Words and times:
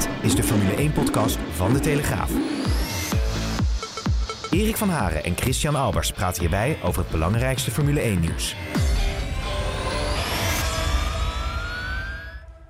Dit 0.00 0.10
is 0.22 0.34
de 0.34 0.42
Formule 0.42 0.90
1-podcast 0.90 1.38
van 1.50 1.72
De 1.72 1.80
Telegraaf. 1.80 2.30
Erik 4.50 4.76
van 4.76 4.88
Haren 4.88 5.24
en 5.24 5.36
Christian 5.36 5.74
Albers 5.74 6.12
praten 6.12 6.40
hierbij 6.40 6.78
over 6.82 7.02
het 7.02 7.10
belangrijkste 7.10 7.70
Formule 7.70 8.00
1-nieuws. 8.00 8.56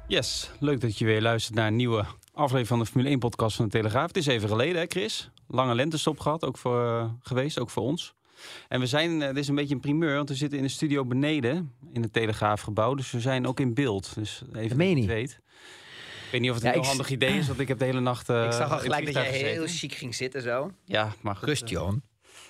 Yes, 0.07 0.51
leuk 0.59 0.81
dat 0.81 0.99
je 0.99 1.05
weer 1.05 1.23
luistert 1.23 1.55
naar 1.55 1.67
een 1.67 1.77
nieuwe 1.77 2.05
aflevering 2.33 2.67
van 2.67 2.79
de 2.79 2.87
Formule 2.87 3.17
1-podcast 3.17 3.57
van 3.57 3.65
De 3.65 3.71
Telegraaf. 3.71 4.07
Het 4.07 4.17
is 4.17 4.27
even 4.27 4.49
geleden, 4.49 4.81
hè 4.81 4.87
Chris? 4.87 5.31
Lange 5.47 5.75
lentestop 5.75 6.21
gehad, 6.21 6.45
ook 6.45 6.59
voor, 6.59 6.85
uh, 6.85 7.05
geweest, 7.23 7.59
ook 7.59 7.71
voor 7.71 7.83
ons. 7.83 8.15
En 8.69 8.81
we 8.81 8.87
zijn, 8.87 9.11
uh, 9.11 9.27
dit 9.27 9.37
is 9.37 9.49
een 9.49 9.55
beetje 9.55 9.75
een 9.75 9.81
primeur, 9.81 10.17
want 10.17 10.29
we 10.29 10.35
zitten 10.35 10.59
in 10.59 10.65
de 10.65 10.71
studio 10.71 11.05
beneden 11.05 11.73
in 11.93 12.03
het 12.03 12.13
Telegraafgebouw. 12.13 12.95
Dus 12.95 13.11
we 13.11 13.21
zijn 13.21 13.47
ook 13.47 13.61
in 13.61 13.75
beeld. 13.75 14.15
Dus 14.15 14.43
even 14.53 14.79
dat 14.79 14.89
je 14.89 14.97
het 14.97 15.07
weet. 15.07 15.41
Ik 16.31 16.37
weet 16.37 16.45
niet 16.45 16.51
of 16.51 16.63
het 16.63 16.65
ja, 16.65 16.75
een 16.75 16.81
heel 16.81 16.89
handig 16.89 17.11
idee 17.11 17.39
is, 17.39 17.47
want 17.47 17.61
ik 17.61 17.69
heb 17.69 17.79
de 17.79 17.85
hele 17.85 18.01
nacht. 18.01 18.29
Uh, 18.29 18.45
ik 18.45 18.53
zag 18.53 18.73
al 18.73 18.79
gelijk 18.79 19.13
dat 19.13 19.15
je 19.15 19.31
heel 19.31 19.67
chic 19.67 19.93
ging 19.93 20.15
zitten 20.15 20.43
zo. 20.43 20.73
Ja, 20.85 21.13
maar 21.21 21.37
goed. 21.37 21.43
Christian. 21.43 22.03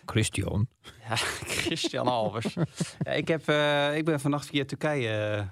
Christian. 0.04 0.68
Ja, 1.08 1.16
Christian 1.64 2.06
Albers. 2.06 2.54
ja, 2.98 3.12
ik, 3.12 3.28
heb, 3.28 3.48
uh, 3.48 3.96
ik 3.96 4.04
ben 4.04 4.20
vannacht 4.20 4.46
via 4.46 4.64
Turkije 4.64 5.36
uh, 5.36 5.46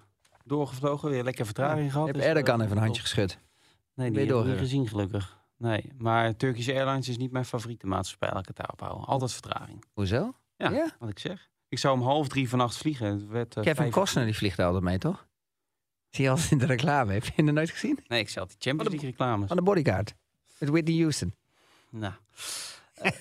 doorgevlogen, 0.44 1.10
weer 1.10 1.24
lekker 1.24 1.44
vertraging 1.44 1.84
ja, 1.84 1.90
gehad. 1.90 2.06
Heb 2.06 2.16
dus, 2.16 2.24
Erdogan 2.24 2.60
even 2.60 2.76
een 2.76 2.82
handje 2.82 3.02
geschud? 3.02 3.38
Nee, 3.94 4.10
die 4.10 4.20
heb 4.20 4.36
ik 4.36 4.44
niet 4.44 4.58
gezien 4.58 4.88
gelukkig. 4.88 5.38
Nee, 5.56 5.92
maar 5.98 6.36
Turkish 6.36 6.68
Airlines 6.68 7.08
is 7.08 7.16
niet 7.16 7.32
mijn 7.32 7.44
favoriete 7.44 7.86
maatschappij, 7.86 8.28
laat 8.28 8.40
ik 8.40 8.46
het 8.48 8.56
daarop 8.56 8.80
houden. 8.80 9.04
Altijd 9.04 9.32
vertraging. 9.32 9.84
Hoezo? 9.92 10.34
Ja, 10.56 10.70
ja, 10.70 10.90
wat 10.98 11.08
ik 11.08 11.18
zeg. 11.18 11.48
Ik 11.68 11.78
zou 11.78 11.98
om 11.98 12.02
half 12.02 12.28
drie 12.28 12.48
vannacht 12.48 12.76
vliegen. 12.76 13.06
Het 13.06 13.26
werd, 13.26 13.56
Kevin 13.60 13.90
Costner 13.90 14.24
die 14.24 14.36
vliegt 14.36 14.58
altijd 14.58 14.84
mee, 14.84 14.98
toch? 14.98 15.26
Zie 16.10 16.24
je 16.24 16.30
al 16.30 16.38
in 16.50 16.58
de 16.58 16.66
reclame. 16.66 17.12
Heb 17.12 17.24
je 17.24 17.44
er 17.44 17.52
nooit 17.52 17.70
gezien? 17.70 17.98
Nee, 18.06 18.20
ik 18.20 18.28
zie 18.28 18.40
altijd 18.40 18.62
Champions 18.62 18.90
League 18.90 19.10
reclames. 19.10 19.48
Van 19.48 19.56
de 19.56 19.62
bodyguard. 19.62 20.14
Met 20.58 20.68
Whitney 20.68 21.00
Houston. 21.00 21.34
Nou. 21.90 22.12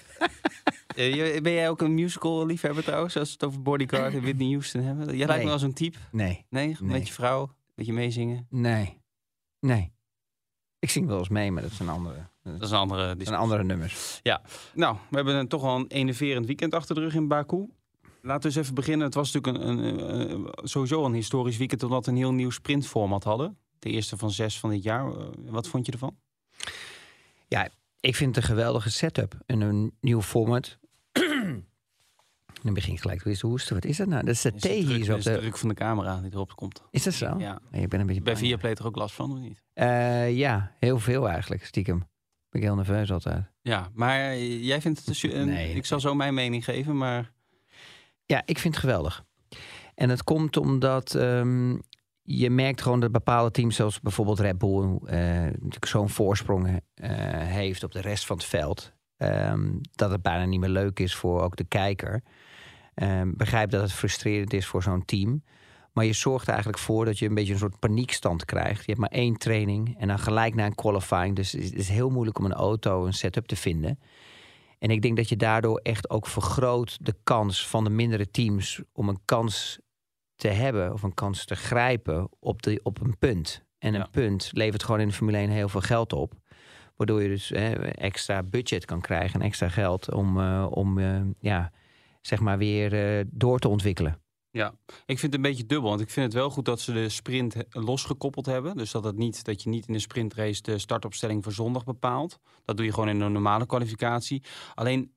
uh, 0.95 1.41
ben 1.41 1.51
jij 1.51 1.69
ook 1.69 1.81
een 1.81 1.93
musical 1.93 2.45
liefhebber 2.45 2.83
trouwens? 2.83 3.17
Als 3.17 3.27
we 3.27 3.33
het 3.33 3.43
over 3.43 3.61
bodyguard 3.61 4.13
en 4.13 4.21
Whitney 4.21 4.49
Houston 4.49 4.81
hebben. 4.81 5.05
Jij 5.05 5.15
nee. 5.15 5.27
lijkt 5.27 5.43
me 5.43 5.51
als 5.51 5.61
een 5.61 5.73
type. 5.73 5.97
Nee. 6.11 6.45
Nee? 6.49 6.77
Met 6.79 7.07
je 7.07 7.13
vrouw? 7.13 7.55
Met 7.75 7.85
je 7.85 7.93
meezingen? 7.93 8.47
Nee. 8.49 8.97
Nee. 9.59 9.91
Ik 10.79 10.89
zing 10.89 11.07
wel 11.07 11.17
eens 11.17 11.29
mee, 11.29 11.51
maar 11.51 11.61
dat 11.61 11.71
zijn 11.71 11.89
andere. 11.89 12.29
Dat 12.43 12.61
is 12.61 12.71
een 12.71 12.77
andere, 12.77 13.15
dat 13.15 13.27
zijn 13.27 13.39
andere 13.39 13.63
nummers. 13.63 14.19
Ja. 14.23 14.41
Nou, 14.73 14.97
we 15.09 15.15
hebben 15.15 15.35
een, 15.35 15.47
toch 15.47 15.61
wel 15.61 15.75
een 15.75 15.87
enerverend 15.87 16.45
weekend 16.45 16.73
achter 16.73 16.95
de 16.95 17.01
rug 17.01 17.15
in 17.15 17.27
Baku. 17.27 17.67
Laten 18.27 18.41
we 18.41 18.47
eens 18.47 18.55
even 18.63 18.75
beginnen. 18.75 19.05
Het 19.05 19.15
was 19.15 19.31
natuurlijk 19.31 19.63
een, 19.63 19.77
een, 19.77 20.31
een, 20.31 20.47
sowieso 20.63 21.05
een 21.05 21.13
historisch 21.13 21.57
weekend 21.57 21.83
omdat 21.83 22.05
we 22.05 22.11
een 22.11 22.17
heel 22.17 22.33
nieuw 22.33 22.49
sprintformat 22.49 23.23
hadden. 23.23 23.57
De 23.79 23.89
eerste 23.89 24.17
van 24.17 24.31
zes 24.31 24.59
van 24.59 24.69
dit 24.69 24.83
jaar. 24.83 25.11
Wat 25.45 25.67
vond 25.67 25.85
je 25.85 25.91
ervan? 25.91 26.17
Ja, 27.47 27.69
ik 27.99 28.15
vind 28.15 28.35
het 28.35 28.43
een 28.43 28.49
geweldige 28.49 28.89
setup. 28.89 29.39
En 29.45 29.61
een 29.61 29.93
nieuw 30.01 30.21
format. 30.21 30.77
Dan 32.63 32.73
begin 32.73 32.93
ik 32.93 32.99
gelijk 32.99 33.23
weer 33.23 33.37
te 33.37 33.47
hoesten. 33.47 33.73
Wat 33.75 33.85
is 33.85 33.97
dat 33.97 34.07
nou? 34.07 34.25
Dat 34.25 34.33
is 34.33 34.41
de 34.41 34.51
Is 34.55 34.61
thee 34.61 34.85
hier 34.85 35.03
zo 35.05 35.11
op 35.11 35.17
is 35.17 35.23
de 35.23 35.31
de... 35.31 35.37
druk 35.37 35.57
van 35.57 35.69
de 35.69 35.75
camera 35.75 36.21
die 36.21 36.31
erop 36.33 36.55
komt. 36.55 36.81
Is 36.91 37.03
dat 37.03 37.13
zo? 37.13 37.35
Ja. 37.37 37.59
Ik 37.71 37.89
ben 37.89 37.99
een 37.99 38.05
beetje 38.05 38.21
Bij. 38.21 38.35
Viaplay 38.37 38.71
er 38.73 38.85
ook 38.85 38.95
last 38.95 39.15
van, 39.15 39.31
of 39.31 39.39
niet? 39.39 39.63
Eh, 39.73 40.37
ja, 40.37 40.75
heel 40.79 40.99
veel 40.99 41.29
eigenlijk, 41.29 41.65
stiekem. 41.65 41.97
Ben 42.49 42.61
ik 42.61 42.67
heel 42.67 42.75
nerveus 42.75 43.11
altijd. 43.11 43.45
Ja, 43.61 43.89
maar 43.93 44.19
eh, 44.19 44.63
jij 44.65 44.81
vindt 44.81 45.05
het... 45.05 45.23
een- 45.23 45.39
een- 45.39 45.47
Nee. 45.47 45.75
Ik 45.75 45.85
zal 45.85 45.99
zo 45.99 46.15
mijn 46.15 46.33
mening 46.33 46.63
geven, 46.63 46.97
maar... 46.97 47.35
Ja, 48.27 48.41
ik 48.45 48.59
vind 48.59 48.73
het 48.73 48.83
geweldig. 48.83 49.23
En 49.95 50.09
het 50.09 50.23
komt 50.23 50.57
omdat 50.57 51.15
ehm, 51.15 51.77
je 52.21 52.49
merkt 52.49 52.81
gewoon 52.81 52.99
dat 52.99 53.11
bepaalde 53.11 53.51
teams, 53.51 53.75
zoals 53.75 53.99
bijvoorbeeld 53.99 54.39
Red 54.39 54.57
Bull, 54.57 54.99
eh, 55.05 55.17
natuurlijk 55.43 55.85
zo'n 55.85 56.09
voorsprong 56.09 56.81
eh, 56.93 57.09
heeft 57.37 57.83
op 57.83 57.91
de 57.91 58.01
rest 58.01 58.25
van 58.25 58.37
het 58.37 58.45
veld. 58.45 58.95
ehm, 59.17 59.71
dat 59.91 60.11
het 60.11 60.21
bijna 60.21 60.45
niet 60.45 60.59
meer 60.59 60.69
leuk 60.69 60.99
is 60.99 61.15
voor 61.15 61.41
ook 61.41 61.55
de 61.55 61.63
kijker. 61.63 62.23
Ehm, 62.93 63.31
begrijp 63.35 63.69
dat 63.69 63.81
het 63.81 63.91
frustrerend 63.91 64.53
is 64.53 64.65
voor 64.65 64.83
zo'n 64.83 65.05
team. 65.05 65.43
Maar 65.93 66.05
je 66.05 66.13
zorgt 66.13 66.47
eigenlijk 66.47 66.79
voor 66.79 67.05
dat 67.05 67.19
je 67.19 67.27
een 67.27 67.33
beetje 67.33 67.53
een 67.53 67.59
soort 67.59 67.79
paniekstand 67.79 68.45
krijgt. 68.45 68.79
Je 68.79 68.91
hebt 68.91 68.99
maar 68.99 69.09
één 69.09 69.37
training 69.37 69.95
en 69.99 70.07
dan 70.07 70.19
gelijk 70.19 70.55
naar 70.55 70.65
een 70.65 70.75
qualifying. 70.75 71.35
Dus 71.35 71.51
het 71.51 71.73
is 71.73 71.89
heel 71.89 72.09
moeilijk 72.09 72.39
om 72.39 72.45
een 72.45 72.53
auto, 72.53 73.05
een 73.05 73.13
setup 73.13 73.45
te 73.45 73.55
vinden. 73.55 73.99
En 74.79 74.89
ik 74.89 75.01
denk 75.01 75.17
dat 75.17 75.29
je 75.29 75.37
daardoor 75.37 75.79
echt 75.83 76.09
ook 76.09 76.27
vergroot 76.27 77.05
de 77.05 77.15
kans 77.23 77.67
van 77.67 77.83
de 77.83 77.89
mindere 77.89 78.29
teams 78.31 78.81
om 78.93 79.09
een 79.09 79.19
kans 79.25 79.79
te 80.35 80.47
hebben 80.47 80.93
of 80.93 81.03
een 81.03 81.13
kans 81.13 81.45
te 81.45 81.55
grijpen 81.55 82.29
op, 82.39 82.61
de, 82.61 82.79
op 82.83 83.01
een 83.01 83.17
punt. 83.17 83.65
En 83.79 83.93
een 83.93 83.99
Ja. 83.99 84.07
punt 84.11 84.49
levert 84.53 84.83
gewoon 84.83 84.99
in 85.01 85.07
de 85.07 85.13
Formule 85.13 85.37
1 85.37 85.49
heel 85.49 85.69
veel 85.69 85.81
geld 85.81 86.13
op. 86.13 86.33
Waardoor 86.95 87.21
je 87.21 87.27
dus 87.27 87.51
extra 87.51 88.43
budget 88.43 88.85
kan 88.85 89.01
krijgen 89.01 89.39
en 89.39 89.45
extra 89.45 89.69
geld 89.69 90.13
om, 90.13 90.39
eh, 90.39 90.67
om 90.69 90.97
eh, 90.97 91.21
ja, 91.39 91.71
zeg 92.21 92.39
maar 92.39 92.57
weer 92.57 93.17
eh, 93.19 93.25
door 93.31 93.59
te 93.59 93.67
ontwikkelen. 93.67 94.21
Ja, 94.57 94.73
ik 95.05 95.19
vind 95.19 95.21
het 95.21 95.33
een 95.33 95.41
beetje 95.41 95.65
dubbel. 95.65 95.89
Want 95.89 96.01
ik 96.01 96.09
vind 96.09 96.25
het 96.25 96.35
wel 96.35 96.49
goed 96.49 96.65
dat 96.65 96.79
ze 96.79 96.93
de 96.93 97.09
sprint 97.09 97.55
losgekoppeld 97.69 98.45
hebben. 98.45 98.77
Dus 98.77 98.91
dat, 98.91 99.03
het 99.03 99.17
niet, 99.17 99.43
dat 99.43 99.63
je 99.63 99.69
niet 99.69 99.87
in 99.87 99.93
de 99.93 99.99
sprintrace 99.99 100.61
de 100.61 100.77
startopstelling 100.77 101.43
voor 101.43 101.51
zondag 101.51 101.83
bepaalt. 101.83 102.39
Dat 102.65 102.77
doe 102.77 102.85
je 102.85 102.93
gewoon 102.93 103.09
in 103.09 103.21
een 103.21 103.31
normale 103.31 103.65
kwalificatie. 103.65 104.43
Alleen, 104.73 105.13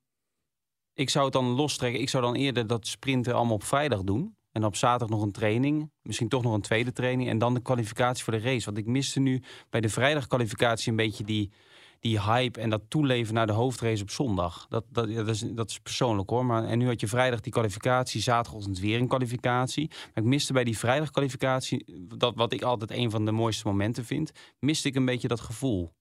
ik 0.94 1.10
zou 1.10 1.24
het 1.24 1.32
dan 1.32 1.44
lostrekken. 1.44 2.00
Ik 2.00 2.08
zou 2.08 2.22
dan 2.22 2.34
eerder 2.34 2.66
dat 2.66 2.86
sprinten 2.86 3.34
allemaal 3.34 3.54
op 3.54 3.64
vrijdag 3.64 4.02
doen. 4.02 4.36
En 4.52 4.64
op 4.64 4.76
zaterdag 4.76 5.08
nog 5.08 5.22
een 5.22 5.32
training. 5.32 5.90
Misschien 6.02 6.28
toch 6.28 6.42
nog 6.42 6.54
een 6.54 6.60
tweede 6.60 6.92
training. 6.92 7.28
En 7.28 7.38
dan 7.38 7.54
de 7.54 7.62
kwalificatie 7.62 8.24
voor 8.24 8.32
de 8.32 8.40
race. 8.40 8.64
Want 8.64 8.78
ik 8.78 8.86
miste 8.86 9.20
nu 9.20 9.42
bij 9.70 9.80
de 9.80 9.88
vrijdagkwalificatie 9.88 10.90
een 10.90 10.96
beetje 10.96 11.24
die, 11.24 11.52
die 12.00 12.20
hype 12.20 12.60
en 12.60 12.70
dat 12.70 12.82
toeleven 12.88 13.34
naar 13.34 13.46
de 13.46 13.52
hoofdrace 13.52 14.02
op 14.02 14.10
zondag. 14.10 14.66
Dat, 14.68 14.84
dat, 14.88 15.14
dat, 15.14 15.28
is, 15.28 15.40
dat 15.40 15.70
is 15.70 15.78
persoonlijk 15.78 16.30
hoor. 16.30 16.46
Maar, 16.46 16.64
en 16.64 16.78
nu 16.78 16.86
had 16.86 17.00
je 17.00 17.08
vrijdag 17.08 17.40
die 17.40 17.52
kwalificatie, 17.52 18.20
zaterdagochtend 18.20 18.78
weer 18.78 19.00
een 19.00 19.08
kwalificatie. 19.08 19.88
Maar 19.88 20.24
ik 20.24 20.30
miste 20.30 20.52
bij 20.52 20.64
die 20.64 20.78
vrijdagkwalificatie, 20.78 22.08
dat 22.16 22.34
wat 22.34 22.52
ik 22.52 22.62
altijd 22.62 22.90
een 22.90 23.10
van 23.10 23.24
de 23.24 23.32
mooiste 23.32 23.66
momenten 23.66 24.04
vind, 24.04 24.32
miste 24.58 24.88
ik 24.88 24.94
een 24.94 25.04
beetje 25.04 25.28
dat 25.28 25.40
gevoel. 25.40 25.92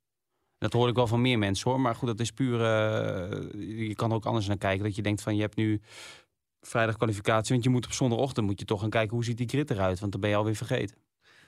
Dat 0.57 0.73
hoor 0.73 0.89
ik 0.89 0.95
wel 0.95 1.07
van 1.07 1.21
meer 1.21 1.39
mensen 1.39 1.71
hoor. 1.71 1.79
Maar 1.79 1.95
goed, 1.95 2.07
dat 2.07 2.19
is 2.19 2.31
puur. 2.31 2.61
eh, 2.61 3.87
je 3.87 3.95
kan 3.95 4.09
er 4.09 4.15
ook 4.15 4.25
anders 4.25 4.47
naar 4.47 4.57
kijken. 4.57 4.83
Dat 4.83 4.95
je 4.95 5.01
denkt 5.01 5.21
van 5.21 5.35
je 5.35 5.41
hebt 5.41 5.55
nu 5.55 5.81
vrijdag 6.61 6.97
kwalificatie. 6.97 7.51
Want 7.53 7.63
je 7.63 7.69
moet 7.69 7.85
op 7.85 7.91
zondagochtend 7.93 8.45
moet 8.45 8.59
je 8.59 8.65
toch 8.65 8.79
gaan 8.79 8.89
kijken 8.89 9.15
hoe 9.15 9.23
ziet 9.23 9.37
die 9.37 9.47
grid 9.47 9.71
eruit. 9.71 9.99
Want 9.99 10.11
dan 10.11 10.21
ben 10.21 10.29
je 10.29 10.35
alweer 10.35 10.55
vergeten. 10.55 10.97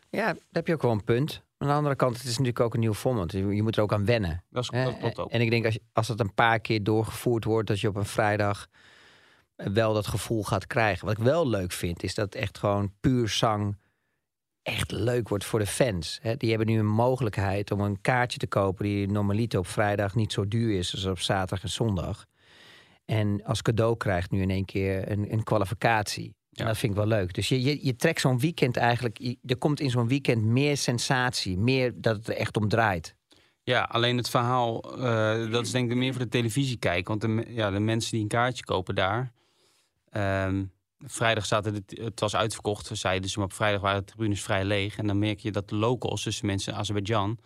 Ja, 0.10 0.26
daar 0.26 0.38
heb 0.52 0.68
je 0.68 0.74
ook 0.74 0.82
wel 0.82 0.92
een 0.92 1.04
punt. 1.04 1.44
Aan 1.62 1.68
de 1.68 1.74
andere 1.74 1.96
kant, 1.96 2.14
het 2.18 2.24
is 2.24 2.30
natuurlijk 2.30 2.60
ook 2.60 2.74
een 2.74 2.80
nieuw 2.80 2.94
format. 2.94 3.32
Je 3.32 3.56
je 3.56 3.64
moet 3.64 3.78
er 3.78 3.84
ook 3.84 3.94
aan 3.94 4.06
wennen. 4.06 4.44
Dat, 4.50 4.64
is, 4.64 4.70
dat 4.70 4.98
klopt 4.98 5.20
ook. 5.20 5.32
En 5.32 5.42
ik 5.42 5.50
denk 5.50 5.66
als, 5.66 5.80
als 5.94 6.08
het 6.08 6.20
een 6.20 6.34
paar 6.34 6.60
keer 6.60 6.84
doorgevoerd 6.84 7.44
wordt, 7.44 7.68
dat 7.68 7.80
je 7.80 7.88
op 7.88 7.96
een 7.96 8.06
vrijdag 8.06 8.68
wel 9.56 9.94
dat 9.94 10.08
gevoel 10.08 10.44
gaat 10.44 10.68
krijgen. 10.68 11.06
Wat 11.06 11.18
ik 11.18 11.24
wel 11.24 11.48
leuk 11.48 11.72
vind, 11.72 12.04
is 12.04 12.16
dat 12.16 12.36
echt 12.36 12.58
gewoon 12.58 12.94
puur 13.00 13.30
zang 13.30 13.78
echt 14.62 14.92
leuk 14.92 15.30
wordt 15.30 15.46
voor 15.46 15.60
de 15.60 15.66
fans. 15.66 16.20
Die 16.38 16.50
hebben 16.50 16.68
nu 16.68 16.80
een 16.80 16.86
mogelijkheid 16.86 17.72
om 17.72 17.82
een 17.82 18.02
kaartje 18.02 18.40
te 18.40 18.48
kopen 18.48 18.86
die 18.86 19.08
normaliter 19.08 19.60
op 19.60 19.68
vrijdag 19.68 20.16
niet 20.16 20.34
zo 20.34 20.48
duur 20.48 20.78
is 20.78 20.94
als 20.94 21.06
op 21.06 21.20
zaterdag 21.20 21.64
en 21.64 21.70
zondag. 21.70 22.26
En 23.06 23.44
als 23.44 23.62
cadeau 23.62 23.97
krijgt 23.97 24.32
nu 24.32 24.41
in 24.41 24.50
één 24.50 24.66
keer 24.66 25.12
een, 25.12 25.34
een 25.34 25.44
kwalificatie. 25.44 26.35
En 26.52 26.64
Ja. 26.64 26.66
dat 26.66 26.78
vind 26.78 26.92
ik 26.92 26.98
wel 26.98 27.08
leuk. 27.08 27.34
Dus 27.34 27.48
je, 27.50 27.62
je, 27.62 27.86
je 27.86 27.96
trekt 27.96 28.22
zo'n 28.22 28.40
weekend 28.40 28.78
eigenlijk. 28.78 29.18
je- 29.18 29.38
Er 29.46 29.58
komt 29.58 29.80
in 29.80 29.90
zo'n 29.90 30.08
weekend 30.08 30.44
meer 30.44 30.78
sensatie. 30.78 31.58
Meer 31.58 32.02
dat 32.02 32.16
het 32.16 32.28
er 32.28 32.36
echt 32.36 32.58
om 32.58 32.68
draait. 32.68 33.16
Ja, 33.64 33.82
alleen 33.84 34.18
het 34.18 34.30
verhaal, 34.30 34.98
eh, 34.98 35.52
dat 35.52 35.66
is 35.66 35.72
denk 35.72 35.92
ik 35.92 35.98
meer 35.98 36.14
voor 36.14 36.22
de 36.24 36.28
televisie 36.30 36.78
kijken. 36.78 37.20
Want 37.20 37.22
de, 37.46 37.53
ja, 37.53 37.72
de 37.72 37.80
mensen 37.80 38.12
die 38.12 38.22
een 38.22 38.28
kaartje 38.28 38.64
kopen 38.64 38.96
daar. 38.96 39.32
ehm, 40.09 40.64
vrijdag 41.00 41.46
zaten 41.46 41.74
de, 41.74 42.02
het 42.03 42.20
was 42.20 42.36
uitverkocht, 42.36 42.90
zeiden 42.94 43.30
ze, 43.30 43.38
maar 43.40 43.47
op 43.47 43.54
vrijdag 43.54 43.82
waren 43.82 44.00
de 44.00 44.06
tribunes 44.06 44.42
vrij 44.42 44.66
leeg. 44.66 44.97
En 44.97 45.08
dan 45.08 45.20
merk 45.20 45.40
je 45.40 45.52
dat 45.52 45.70
de 45.70 45.76
locals, 45.76 46.24
dus 46.24 46.40
de 46.40 46.46
mensen 46.46 46.74
in 46.74 46.80
Azerbeidzjan, 46.80 47.38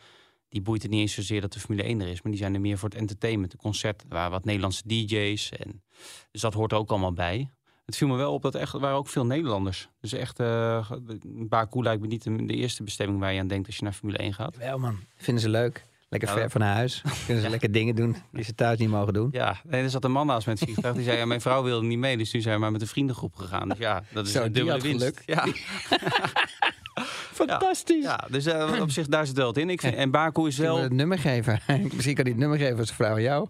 die 0.50 0.62
boeit 0.62 0.81
het 0.81 0.92
niet 0.92 1.00
eens 1.00 1.13
zozeer 1.13 1.42
dat 1.42 1.54
de 1.54 1.60
Formule 1.60 1.84
1 1.84 2.01
er 2.01 2.08
is. 2.08 2.22
Maar 2.22 2.31
die 2.31 2.42
zijn 2.42 2.54
er 2.54 2.62
meer 2.62 2.78
voor 2.78 2.90
het 2.90 2.98
entertainment, 2.98 3.51
de 3.51 3.58
concert. 3.58 4.01
Er 4.01 4.08
waren 4.10 4.31
wat 4.31 4.46
Nederlandse 4.46 4.84
DJ's. 4.88 5.50
En, 5.51 5.84
dus 6.31 6.42
dat 6.42 6.54
hoort 6.54 6.72
er 6.72 6.78
ook 6.78 6.90
allemaal 6.90 7.13
bij. 7.13 7.50
Het 7.86 7.96
viel 7.98 8.08
me 8.08 8.16
wel 8.16 8.34
op 8.34 8.42
dat 8.42 8.54
er 8.56 8.60
echt, 8.62 8.74
er 8.74 8.80
waren 8.80 8.98
ook 8.98 9.08
veel 9.08 9.26
Nederlanders. 9.26 9.90
Dus 10.02 10.14
echt, 10.14 10.40
eh 10.40 10.92
Baku 11.26 11.84
lijkt 11.84 12.02
me 12.02 12.08
niet 12.08 12.24
de, 12.24 12.46
de 12.46 12.54
eerste 12.54 12.84
bestemming 12.84 13.20
waar 13.20 13.34
je 13.34 13.40
aan 13.40 13.48
denkt 13.48 13.68
als 13.68 13.76
je 13.76 13.84
naar 13.84 13.94
Formule 13.94 14.18
1 14.18 14.34
gaat. 14.34 14.58
Wel 14.58 14.78
man, 14.80 15.00
vinden 15.16 15.44
ze 15.44 15.50
leuk. 15.50 15.86
Lekker 16.10 16.30
Ja, 16.30 16.36
ver 16.36 16.50
van 16.50 16.62
huis. 16.62 17.02
Kunnen 17.26 17.44
ze 17.44 17.50
lekker 17.50 17.72
dingen 17.72 17.96
doen 17.96 18.16
die 18.32 18.44
ze 18.44 18.56
thuis 18.56 18.80
niet 18.80 18.90
mogen 18.90 19.14
doen. 19.14 19.30
Ja, 19.32 19.62
nee, 19.64 19.84
er 19.84 19.90
zat 19.90 20.04
een 20.04 20.12
man 20.12 20.28
naast 20.28 20.48
met 20.48 20.60
het 20.60 20.70
vliegtuig. 20.70 20.96
Die 20.96 21.04
zei, 21.04 21.18
ja, 21.18 21.26
mijn 21.26 21.42
vrouw 21.42 21.64
wilde 21.64 21.86
niet 21.88 21.98
mee. 21.98 22.18
Dus 22.18 22.32
nu 22.34 22.42
zijn 22.42 22.56
we 22.56 22.62
maar 22.62 22.72
met 22.72 22.82
een 22.82 22.88
vriendengroep 22.88 23.36
gegaan. 23.36 23.70
Dus 23.70 23.78
ja, 23.78 24.04
dat 24.14 24.26
is 24.26 24.32
Zo, 24.32 24.44
een 24.44 24.52
dubbele 24.52 24.80
winst. 24.80 25.00
geluk. 25.00 25.22
Ja, 25.26 25.46
Fantastisch. 27.34 28.04
ja, 28.04 28.28
dus 28.32 28.46
eh, 28.46 28.82
op 28.82 28.92
zich, 28.92 29.08
daar 29.08 29.26
zit 29.28 29.36
wel 29.38 29.48
het 29.48 29.58
in. 29.58 29.70
Ik 29.70 29.82
vind, 29.82 29.96
en 29.96 30.12
Baku 30.12 30.48
is 30.48 30.58
wel... 30.58 30.78
het 30.78 30.92
nummer 30.94 31.20
geven? 31.20 31.60
Misschien 31.94 32.16
kan 32.16 32.24
hij 32.24 32.34
het 32.34 32.38
nummer 32.42 32.58
geven 32.60 32.78
als 32.80 32.92
vrouw 32.92 33.20
jou. 33.20 33.48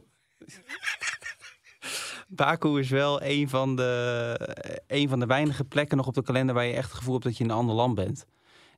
Baku 2.35 2.79
is 2.79 2.89
wel 2.89 3.21
een 3.21 3.49
van, 3.49 3.75
de, 3.75 4.83
een 4.87 5.09
van 5.09 5.19
de 5.19 5.25
weinige 5.25 5.63
plekken 5.63 5.97
nog 5.97 6.07
op 6.07 6.13
de 6.13 6.23
kalender... 6.23 6.55
waar 6.55 6.65
je 6.65 6.73
echt 6.73 6.87
het 6.89 6.97
gevoel 6.97 7.13
hebt 7.13 7.25
dat 7.25 7.37
je 7.37 7.43
in 7.43 7.49
een 7.49 7.55
ander 7.55 7.75
land 7.75 7.95
bent. 7.95 8.25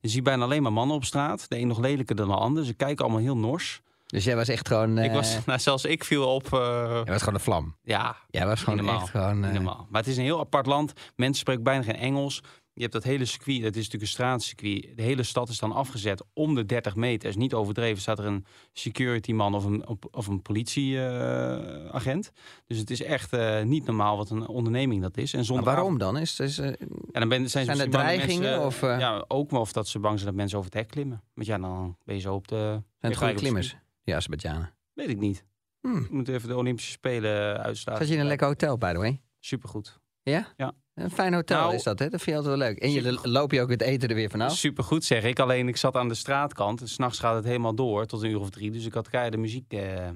Je 0.01 0.07
ziet 0.07 0.23
bijna 0.23 0.43
alleen 0.43 0.61
maar 0.63 0.73
mannen 0.73 0.95
op 0.95 1.03
straat. 1.05 1.45
De 1.49 1.57
een 1.59 1.67
nog 1.67 1.79
lelijker 1.79 2.15
dan 2.15 2.27
de 2.27 2.35
ander. 2.35 2.65
Ze 2.65 2.73
kijken 2.73 3.03
allemaal 3.05 3.21
heel 3.21 3.37
nors. 3.37 3.81
Dus 4.05 4.23
jij 4.23 4.35
was 4.35 4.47
echt 4.47 4.67
gewoon... 4.67 4.97
ik 4.97 5.09
eh, 5.09 5.15
was, 5.15 5.37
nou, 5.45 5.59
zelfs 5.59 5.85
ik 5.85 6.03
viel 6.03 6.33
op... 6.35 6.53
eh, 6.53 6.59
Jij 7.03 7.03
was 7.13 7.19
gewoon 7.19 7.33
een 7.33 7.39
vlam. 7.39 7.75
ja, 7.83 8.15
Jij 8.29 8.45
was 8.45 8.59
gewoon 8.63 8.75
normaal. 8.75 9.01
echt 9.01 9.09
gewoon... 9.09 9.43
eh, 9.43 9.51
normaal. 9.53 9.87
Maar 9.89 10.01
het 10.01 10.09
is 10.09 10.17
een 10.17 10.23
heel 10.23 10.39
apart 10.39 10.65
land. 10.65 10.93
Mensen 11.15 11.39
spreken 11.39 11.63
bijna 11.63 11.83
geen 11.83 11.95
Engels. 11.95 12.43
Je 12.77 12.83
hebt 12.83 12.93
dat 12.95 13.03
hele 13.03 13.25
circuit, 13.25 13.61
dat 13.61 13.69
is 13.75 13.75
natuurlijk 13.75 14.01
een 14.03 14.07
straatcircuit. 14.07 14.97
De 14.97 15.01
hele 15.01 15.23
stad 15.23 15.49
is 15.49 15.59
dan 15.59 15.71
afgezet 15.71 16.23
om 16.33 16.55
de 16.55 16.65
30 16.65 16.95
meter. 16.95 17.29
Is 17.29 17.35
niet 17.35 17.53
overdreven. 17.53 18.01
Staat 18.01 18.19
er 18.19 18.25
een 18.25 18.45
security 18.73 19.31
man 19.31 19.55
of 19.55 19.65
een, 19.65 19.85
of 20.11 20.27
een 20.27 20.41
politieagent. 20.41 22.31
dus 22.67 22.77
het 22.77 22.89
is 22.89 23.01
echt 23.01 23.33
eh, 23.33 23.63
niet 23.63 23.85
normaal 23.85 24.17
wat 24.17 24.29
een 24.29 24.47
onderneming 24.47 25.01
dat 25.01 25.17
is. 25.17 25.31
En 25.31 25.37
maar 25.37 25.45
zonder 25.45 25.65
waarom 25.65 25.97
dan? 25.97 26.17
Is, 26.17 26.39
is, 26.39 26.57
eh, 26.57 26.65
Ja, 27.11 27.19
dan 27.19 27.29
ben, 27.29 27.49
zijn, 27.49 27.65
Zijn 27.65 27.79
er 27.79 27.89
dreigingen 27.89 28.41
mensen- 28.41 28.65
of, 28.65 28.83
eh? 28.83 28.99
Ja, 28.99 29.25
ook 29.27 29.51
wel 29.51 29.59
of 29.61 29.71
dat 29.71 29.87
ze 29.87 29.99
bang 29.99 30.15
zijn 30.15 30.29
dat 30.29 30.37
mensen 30.37 30.57
over 30.57 30.71
het 30.71 30.79
hek 30.79 30.89
klimmen. 30.89 31.23
Want 31.33 31.47
ja, 31.47 31.57
dan 31.57 31.97
ben 32.03 32.15
je 32.15 32.21
zo 32.21 32.33
op 32.33 32.47
de... 32.47 32.55
zijn 32.55 32.83
het 33.11 33.17
goede 33.17 33.33
klimmers? 33.33 33.67
circuit. 33.67 33.87
Ja, 34.03 34.15
Azerbeidzjanen. 34.15 34.73
Weet 34.93 35.09
ik 35.09 35.19
niet. 35.19 35.45
Hmm. 35.81 36.01
We 36.07 36.15
moeten 36.15 36.33
even 36.33 36.49
de 36.49 36.55
Olympische 36.55 36.91
Spelen 36.91 37.57
uitstaan. 37.57 37.97
Zat 37.97 38.07
je 38.07 38.13
in 38.13 38.19
een 38.19 38.25
lekker 38.27 38.47
hotel, 38.47 38.77
by 38.77 38.91
the 38.91 38.97
way? 38.97 39.21
Supergoed. 39.39 39.99
Ja? 40.23 40.47
Ja. 40.57 40.73
Een 40.97 41.11
fijn 41.11 41.33
hotel 41.33 41.61
Nou, 41.61 41.73
is 41.75 41.83
dat, 41.83 41.99
hè? 41.99 42.09
Dat 42.09 42.21
vind 42.21 42.37
je 42.37 42.43
altijd 42.43 42.59
wel 42.59 42.67
leuk. 42.67 42.79
En 42.79 42.91
je 42.91 43.19
loop 43.29 43.51
je 43.51 43.61
ook 43.61 43.69
het 43.69 43.81
eten 43.81 44.09
er 44.09 44.15
weer 44.15 44.29
vanaf? 44.29 44.55
Supergoed 44.55 45.03
zeg 45.03 45.23
ik. 45.23 45.39
Alleen 45.39 45.67
ik 45.67 45.77
zat 45.77 45.95
aan 45.95 46.07
de 46.07 46.13
straatkant. 46.15 46.81
En 46.81 46.87
s'nachts 46.89 47.19
gaat 47.19 47.35
het 47.35 47.45
helemaal 47.45 47.75
door 47.75 48.05
tot 48.05 48.21
een 48.21 48.29
uur 48.29 48.39
of 48.39 48.49
drie. 48.49 48.71
Dus 48.71 48.85
ik 48.85 48.93
had 48.93 49.09
keiharde 49.09 49.37
muziek 49.37 49.73
eh, 49.73 50.09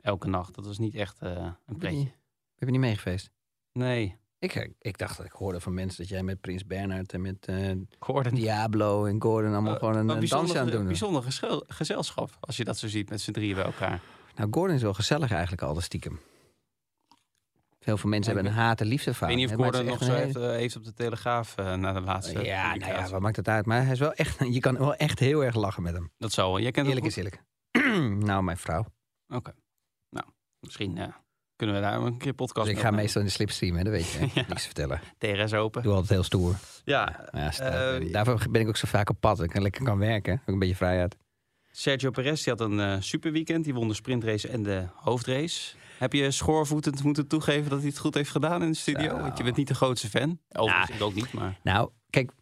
elke 0.00 0.28
nacht. 0.28 0.54
Dat 0.54 0.66
was 0.66 0.78
niet 0.78 0.94
echt 0.94 1.18
eh, 1.18 1.30
een 1.30 1.54
Ben 1.66 1.78
pretje. 1.78 2.08
je, 2.56 2.66
niet 2.66 2.80
meegefeest? 2.80 3.30
Nee. 3.72 4.16
Ik, 4.38 4.54
eh, 4.54 4.68
ik 4.78 4.98
dacht 4.98 5.16
dat 5.16 5.26
ik 5.26 5.32
hoorde 5.32 5.60
van 5.60 5.74
mensen 5.74 5.98
dat 5.98 6.08
jij 6.08 6.22
met 6.22 6.40
Prins 6.40 6.66
Bernhard 6.66 7.12
en 7.12 7.20
met 7.20 7.46
eh, 7.46 7.70
Gordon. 7.98 8.34
Diablo 8.34 9.04
en 9.04 9.22
Gordon 9.22 9.52
allemaal 9.52 9.72
Eh, 9.72 9.78
gewoon 9.78 9.96
een, 9.96 10.08
een 10.08 10.22
een 10.22 10.28
dansje 10.28 10.58
aan 10.58 10.66
doen. 10.66 10.76
was. 10.78 10.86
bijzonder 10.86 11.24
gezelschap. 11.66 12.30
Als 12.40 12.56
je 12.56 12.64
dat 12.64 12.78
zo 12.78 12.88
ziet 12.88 13.10
met 13.10 13.20
z'n 13.20 13.30
drieën 13.32 13.54
bij 13.54 13.64
elkaar. 13.64 14.00
Nou, 14.36 14.48
Gordon 14.52 14.76
is 14.76 14.82
wel 14.82 14.94
gezellig 14.94 15.30
eigenlijk 15.32 15.62
al, 15.62 15.74
de 15.74 15.80
stiekem. 15.80 16.20
Heel 17.84 17.96
veel 17.96 18.10
mensen 18.10 18.32
Ja, 18.32 18.38
ik 18.38 18.44
hebben 18.44 18.60
een 18.62 18.66
haat- 18.68 18.80
en 18.80 18.86
liefde 18.86 19.10
Ik 19.10 19.16
weet 19.18 19.36
niet 19.36 19.48
of 19.50 19.54
Gordon 19.54 19.84
nog 19.84 20.04
zo 20.04 20.12
heeft, 20.12 20.36
eh, 20.36 20.42
heeft 20.42 20.76
op 20.76 20.84
de 20.84 20.92
Telegraaf 20.94 21.56
eh, 21.56 21.74
na 21.74 21.92
de 21.92 22.00
laatste 22.00 22.42
Ja, 22.44 22.74
nou 22.74 22.92
ja, 22.92 23.08
wat 23.08 23.20
maakt 23.20 23.36
het 23.36 23.48
uit? 23.48 23.66
Maar 23.66 23.82
hij 23.82 23.92
is 23.92 23.98
wel 23.98 24.12
echt, 24.12 24.38
je 24.54 24.60
kan 24.60 24.78
wel 24.78 24.94
echt 24.94 25.18
heel 25.18 25.44
erg 25.44 25.54
lachen 25.54 25.82
met 25.82 25.92
hem. 25.94 26.10
Dat 26.18 26.32
zou 26.32 26.52
wel. 26.52 26.60
Jij 26.60 26.70
kent 26.70 26.86
Eerlijk 26.88 27.06
is 27.06 27.16
eerlijk. 27.16 27.42
nou, 28.28 28.42
mijn 28.42 28.56
vrouw. 28.56 28.86
Oké. 29.28 29.52
Nou, 30.10 30.26
misschien 30.60 30.98
eh, 30.98 31.06
kunnen 31.56 31.76
we 31.76 31.82
daar 31.82 32.00
een 32.00 32.18
keer 32.18 32.32
podcast 32.32 32.66
Dus 32.66 32.76
ik 32.76 32.82
ga 32.82 32.90
meestal 32.90 33.20
in 33.20 33.26
de 33.26 33.32
slipstream, 33.32 33.76
hè? 33.76 33.82
dat 33.82 33.92
weet 33.92 34.10
je. 34.10 34.18
Ja. 34.40 34.44
Niks 34.48 34.64
vertellen. 34.64 35.00
TRS 35.18 35.52
open. 35.52 35.82
Doe 35.82 35.92
altijd 35.92 36.10
heel 36.10 36.22
stoer. 36.22 36.54
Ja, 36.84 37.28
Maar 37.32 37.42
ja, 37.42 37.50
sta- 37.50 37.94
Eh, 37.98 38.12
daarvoor 38.12 38.46
ben 38.50 38.60
ik 38.60 38.68
ook 38.68 38.76
zo 38.76 38.86
vaak 38.88 39.10
op 39.10 39.16
pad. 39.20 39.42
Ik 39.42 39.58
lekker 39.58 39.84
kan 39.84 39.98
werken. 39.98 40.32
Ook 40.40 40.48
een 40.48 40.58
beetje 40.58 40.76
vrijheid. 40.76 41.16
Sergio 41.74 42.10
Perez 42.10 42.44
die 42.44 42.52
had 42.52 42.60
een 42.70 42.80
eh 42.80 42.96
superweekend. 43.00 43.64
Die 43.64 43.74
won 43.74 43.88
de 43.88 43.94
sprintrace 43.94 44.48
en 44.48 44.62
de 44.62 44.86
hoofdrace. 44.94 45.74
Heb 46.02 46.12
je 46.12 46.30
schoorvoetend 46.30 47.02
moeten 47.02 47.26
toegeven 47.26 47.70
dat 47.70 47.78
hij 47.78 47.88
het 47.88 47.98
goed 47.98 48.14
heeft 48.14 48.30
gedaan 48.30 48.62
in 48.62 48.70
de 48.70 48.76
studio? 48.76 49.08
Zo. 49.08 49.18
Want 49.18 49.38
je 49.38 49.44
bent 49.44 49.56
niet 49.56 49.68
de 49.68 49.74
grootste 49.74 50.08
fan. 50.08 50.38
Overigens, 50.52 50.96
ik 50.96 51.02
ook 51.02 51.14
niet, 51.14 51.32
maar... 51.32 51.58
Nou, 51.62 51.90
kijk. 52.10 52.32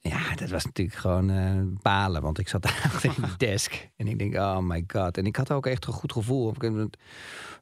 Ja, 0.00 0.34
dat 0.34 0.50
was 0.50 0.64
natuurlijk 0.64 0.96
gewoon 0.96 1.30
eh, 1.30 1.60
balen. 1.82 2.22
Want 2.22 2.38
ik 2.38 2.48
zat 2.48 2.62
daar 2.62 2.80
achter 2.92 3.12
in 3.16 3.22
de 3.22 3.36
desk. 3.36 3.88
En 3.96 4.08
ik 4.08 4.18
denk, 4.18 4.34
oh 4.34 4.58
my 4.58 4.84
god. 4.86 5.18
En 5.18 5.26
ik 5.26 5.36
had 5.36 5.52
ook 5.52 5.66
echt 5.66 5.86
een 5.86 5.92
goed 5.92 6.12
gevoel. 6.12 6.54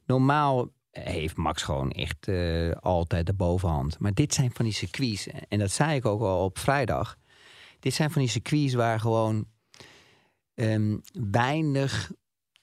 Normaal 0.05 0.69
heeft 0.91 1.35
Max 1.35 1.63
gewoon 1.63 1.91
echt 1.91 2.27
eh, 2.27 2.71
altijd 2.71 3.25
de 3.25 3.33
bovenhand. 3.33 3.99
Maar 3.99 4.13
dit 4.13 4.33
zijn 4.33 4.51
van 4.53 4.65
die 4.65 4.73
circuits. 4.73 5.27
En 5.47 5.59
dat 5.59 5.71
zei 5.71 5.95
ik 5.95 6.05
ook 6.05 6.21
al 6.21 6.43
op 6.43 6.57
vrijdag. 6.57 7.17
Dit 7.79 7.93
zijn 7.93 8.11
van 8.11 8.21
die 8.21 8.31
circuits 8.31 8.73
waar 8.73 8.99
gewoon 8.99 9.45
ehm, 10.53 10.97
weinig 11.31 12.11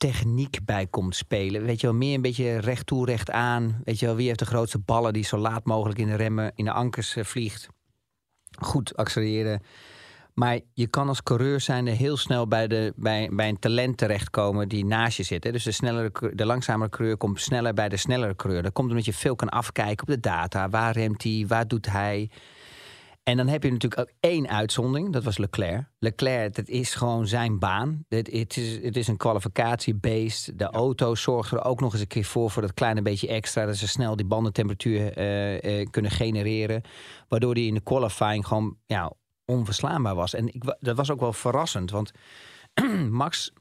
techniek 0.06 0.58
bij 0.64 0.86
komt 0.86 1.16
spelen. 1.16 1.64
Weet 1.64 1.80
je 1.80 1.86
wel, 1.86 1.96
meer 1.96 2.14
een 2.14 2.22
beetje 2.22 2.60
recht 2.60 2.86
toe, 2.86 3.06
recht 3.06 3.30
aan. 3.30 3.80
Weet 3.84 3.98
je 3.98 4.06
wel, 4.06 4.16
wie 4.16 4.26
heeft 4.26 4.38
de 4.38 4.46
grootste 4.46 4.78
ballen 4.78 5.12
die 5.12 5.24
zo 5.24 5.36
laat 5.36 5.64
mogelijk 5.64 5.98
in 5.98 6.06
de 6.06 6.14
remmen, 6.14 6.52
in 6.54 6.64
de 6.64 6.72
ankers 6.72 7.16
eh, 7.16 7.24
vliegt. 7.24 7.68
Goed 8.58 8.96
accelereren. 8.96 9.60
Maar 10.34 10.60
je 10.74 10.86
kan 10.86 11.08
als 11.08 11.22
coureur 11.22 11.60
zijn 11.60 11.86
heel 11.86 12.16
snel 12.16 12.48
bij, 12.48 12.66
de, 12.66 12.92
bij, 12.96 13.28
bij 13.32 13.48
een 13.48 13.58
talent 13.58 13.96
terechtkomen 13.96 14.68
die 14.68 14.84
naast 14.84 15.16
je 15.16 15.22
zit. 15.22 15.44
Hè. 15.44 15.52
Dus 15.52 15.64
de, 15.64 15.70
snellere, 15.70 16.32
de 16.34 16.46
langzamere 16.46 16.90
coureur 16.90 17.16
komt 17.16 17.40
sneller 17.40 17.74
bij 17.74 17.88
de 17.88 17.96
snellere 17.96 18.36
coureur. 18.36 18.62
Dat 18.62 18.72
komt 18.72 18.90
omdat 18.90 19.04
je 19.04 19.12
veel 19.12 19.34
kan 19.34 19.48
afkijken 19.48 20.06
op 20.06 20.14
de 20.14 20.20
data. 20.20 20.68
Waar 20.68 20.92
remt 20.92 21.22
hij? 21.22 21.44
Waar 21.48 21.68
doet 21.68 21.86
hij? 21.90 22.30
En 23.28 23.36
dan 23.36 23.48
heb 23.48 23.62
je 23.62 23.70
natuurlijk 23.70 24.00
ook 24.00 24.12
één 24.20 24.48
uitzondering. 24.48 25.12
Dat 25.12 25.24
was 25.24 25.38
Leclerc. 25.38 25.84
Leclerc, 25.98 26.54
dat 26.54 26.68
is 26.68 26.94
gewoon 26.94 27.26
zijn 27.26 27.58
baan. 27.58 28.04
Het, 28.08 28.32
het, 28.32 28.56
is, 28.56 28.84
het 28.84 28.96
is 28.96 29.08
een 29.08 29.16
kwalificatiebeest. 29.16 30.58
De 30.58 30.64
auto 30.64 31.14
zorgt 31.14 31.52
er 31.52 31.64
ook 31.64 31.80
nog 31.80 31.92
eens 31.92 32.00
een 32.00 32.06
keer 32.06 32.24
voor... 32.24 32.50
voor 32.50 32.62
dat 32.62 32.74
kleine 32.74 33.02
beetje 33.02 33.28
extra... 33.28 33.66
dat 33.66 33.76
ze 33.76 33.88
snel 33.88 34.16
die 34.16 34.26
bandentemperatuur 34.26 35.12
eh, 35.12 35.80
eh, 35.80 35.86
kunnen 35.90 36.10
genereren. 36.10 36.82
Waardoor 37.28 37.54
hij 37.54 37.66
in 37.66 37.74
de 37.74 37.80
qualifying 37.80 38.46
gewoon 38.46 38.76
ja, 38.86 39.12
onverslaanbaar 39.44 40.14
was. 40.14 40.34
En 40.34 40.54
ik, 40.54 40.76
dat 40.80 40.96
was 40.96 41.10
ook 41.10 41.20
wel 41.20 41.32
verrassend. 41.32 41.90
Want 41.90 42.10
Max 43.10 43.52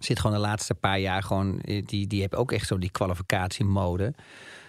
zit 0.00 0.20
gewoon 0.20 0.36
de 0.36 0.42
laatste 0.42 0.74
paar 0.74 0.98
jaar 1.00 1.22
gewoon... 1.22 1.60
eh, 1.60 1.84
Die, 1.84 2.06
die 2.06 2.20
heeft 2.20 2.34
ook 2.34 2.52
echt 2.52 2.66
zo 2.66 2.78
die 2.78 2.90
kwalificatiemode. 2.90 4.14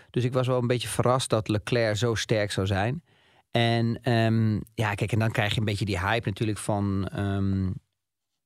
Dus 0.10 0.24
ik 0.24 0.34
was 0.34 0.48
wel 0.48 0.58
een 0.62 0.68
beetje 0.68 0.88
verrast 0.88 1.30
dat 1.30 1.48
Leclerc 1.48 1.98
zo 1.98 2.16
sterk 2.16 2.52
zou 2.52 2.68
zijn... 2.68 3.04
En 3.54 4.00
ehm, 4.02 4.60
ja, 4.74 4.94
kijk, 4.94 5.12
en 5.12 5.20
dan 5.20 5.32
krijg 5.32 5.54
je 5.54 5.60
een 5.60 5.66
beetje 5.66 5.86
die 5.86 6.00
hype 6.00 6.28
natuurlijk 6.28 6.58
van, 6.58 7.08
ehm 7.08 7.70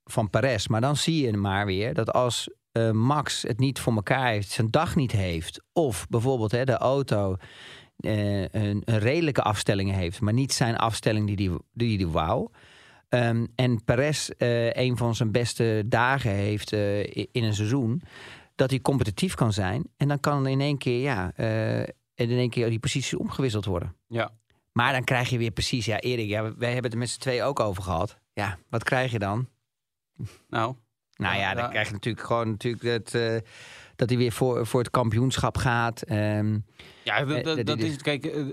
van 0.09 0.29
Perez. 0.29 0.67
Maar 0.67 0.81
dan 0.81 0.95
zie 0.95 1.25
je 1.25 1.37
maar 1.37 1.65
weer 1.65 1.93
dat 1.93 2.13
als 2.13 2.49
eh, 2.71 2.91
Max 2.91 3.41
het 3.41 3.59
niet 3.59 3.79
voor 3.79 3.93
elkaar 3.93 4.27
heeft, 4.27 4.49
zijn 4.49 4.71
dag 4.71 4.95
niet 4.95 5.11
heeft, 5.11 5.61
of 5.73 6.07
bijvoorbeeld 6.09 6.51
hè, 6.51 6.65
de 6.65 6.77
auto 6.77 7.35
eh, 7.97 8.41
een, 8.41 8.81
een 8.85 8.99
redelijke 8.99 9.41
afstelling 9.41 9.91
heeft, 9.91 10.21
maar 10.21 10.33
niet 10.33 10.53
zijn 10.53 10.75
afstelling 10.75 11.27
die 11.27 11.35
die, 11.35 11.51
die, 11.73 11.97
die 11.97 12.07
wou. 12.07 12.49
Ehm, 13.09 13.45
en 13.55 13.83
Perez 13.83 14.29
eh, 14.29 14.73
een 14.73 14.97
van 14.97 15.15
zijn 15.15 15.31
beste 15.31 15.83
dagen 15.85 16.31
heeft 16.31 16.71
in 16.71 17.43
een 17.43 17.53
seizoen, 17.53 18.01
dat 18.55 18.69
hij 18.69 18.79
competitief 18.79 19.33
kan 19.33 19.53
zijn. 19.53 19.83
En 19.97 20.07
dan 20.07 20.19
kan 20.19 20.47
in 20.47 20.61
één 20.61 20.77
keer, 20.77 21.01
ja, 21.01 21.35
in 22.15 22.29
één 22.29 22.49
keer 22.49 22.69
die 22.69 22.79
positie 22.79 23.19
omgewisseld 23.19 23.65
worden. 23.65 23.95
Ja, 24.07 24.31
Maar 24.77 24.91
dan 24.91 25.03
krijg 25.03 25.29
je 25.29 25.37
weer 25.37 25.51
precies, 25.51 25.85
ja, 25.85 25.99
Erik, 25.99 26.27
ja, 26.27 26.41
wij 26.41 26.65
hebben 26.73 26.83
het 26.83 26.93
er 26.93 26.97
met 26.99 27.09
z'n 27.09 27.19
twee 27.19 27.43
ook 27.43 27.59
over 27.59 27.83
gehad. 27.83 28.17
Ja, 28.33 28.57
wat 28.69 28.83
krijg 28.83 29.11
je 29.11 29.19
dan? 29.19 29.47
nou, 30.49 30.75
Nou 31.15 31.35
ja, 31.35 31.41
Ja, 31.41 31.53
dan 31.53 31.63
ja. 31.63 31.69
krijg 31.69 31.87
je 31.87 31.93
natuurlijk 31.93 32.25
gewoon 32.25 32.49
natuurlijk 32.49 32.83
het, 32.83 33.13
eh, 33.15 33.37
dat 33.95 34.09
hij 34.09 34.17
weer 34.17 34.31
voor, 34.31 34.65
voor 34.67 34.79
het 34.79 34.89
kampioenschap 34.89 35.57
gaat. 35.57 36.01
Ehm, 36.01 36.59
Ja, 37.03 37.25
dat, 37.25 37.37
Eh, 37.37 37.43
dat, 37.43 37.55
dat 37.57 37.65
dat 37.65 37.79
is- 37.79 37.89
is, 37.95 38.01
kijk, 38.01 38.25
eh, 38.25 38.45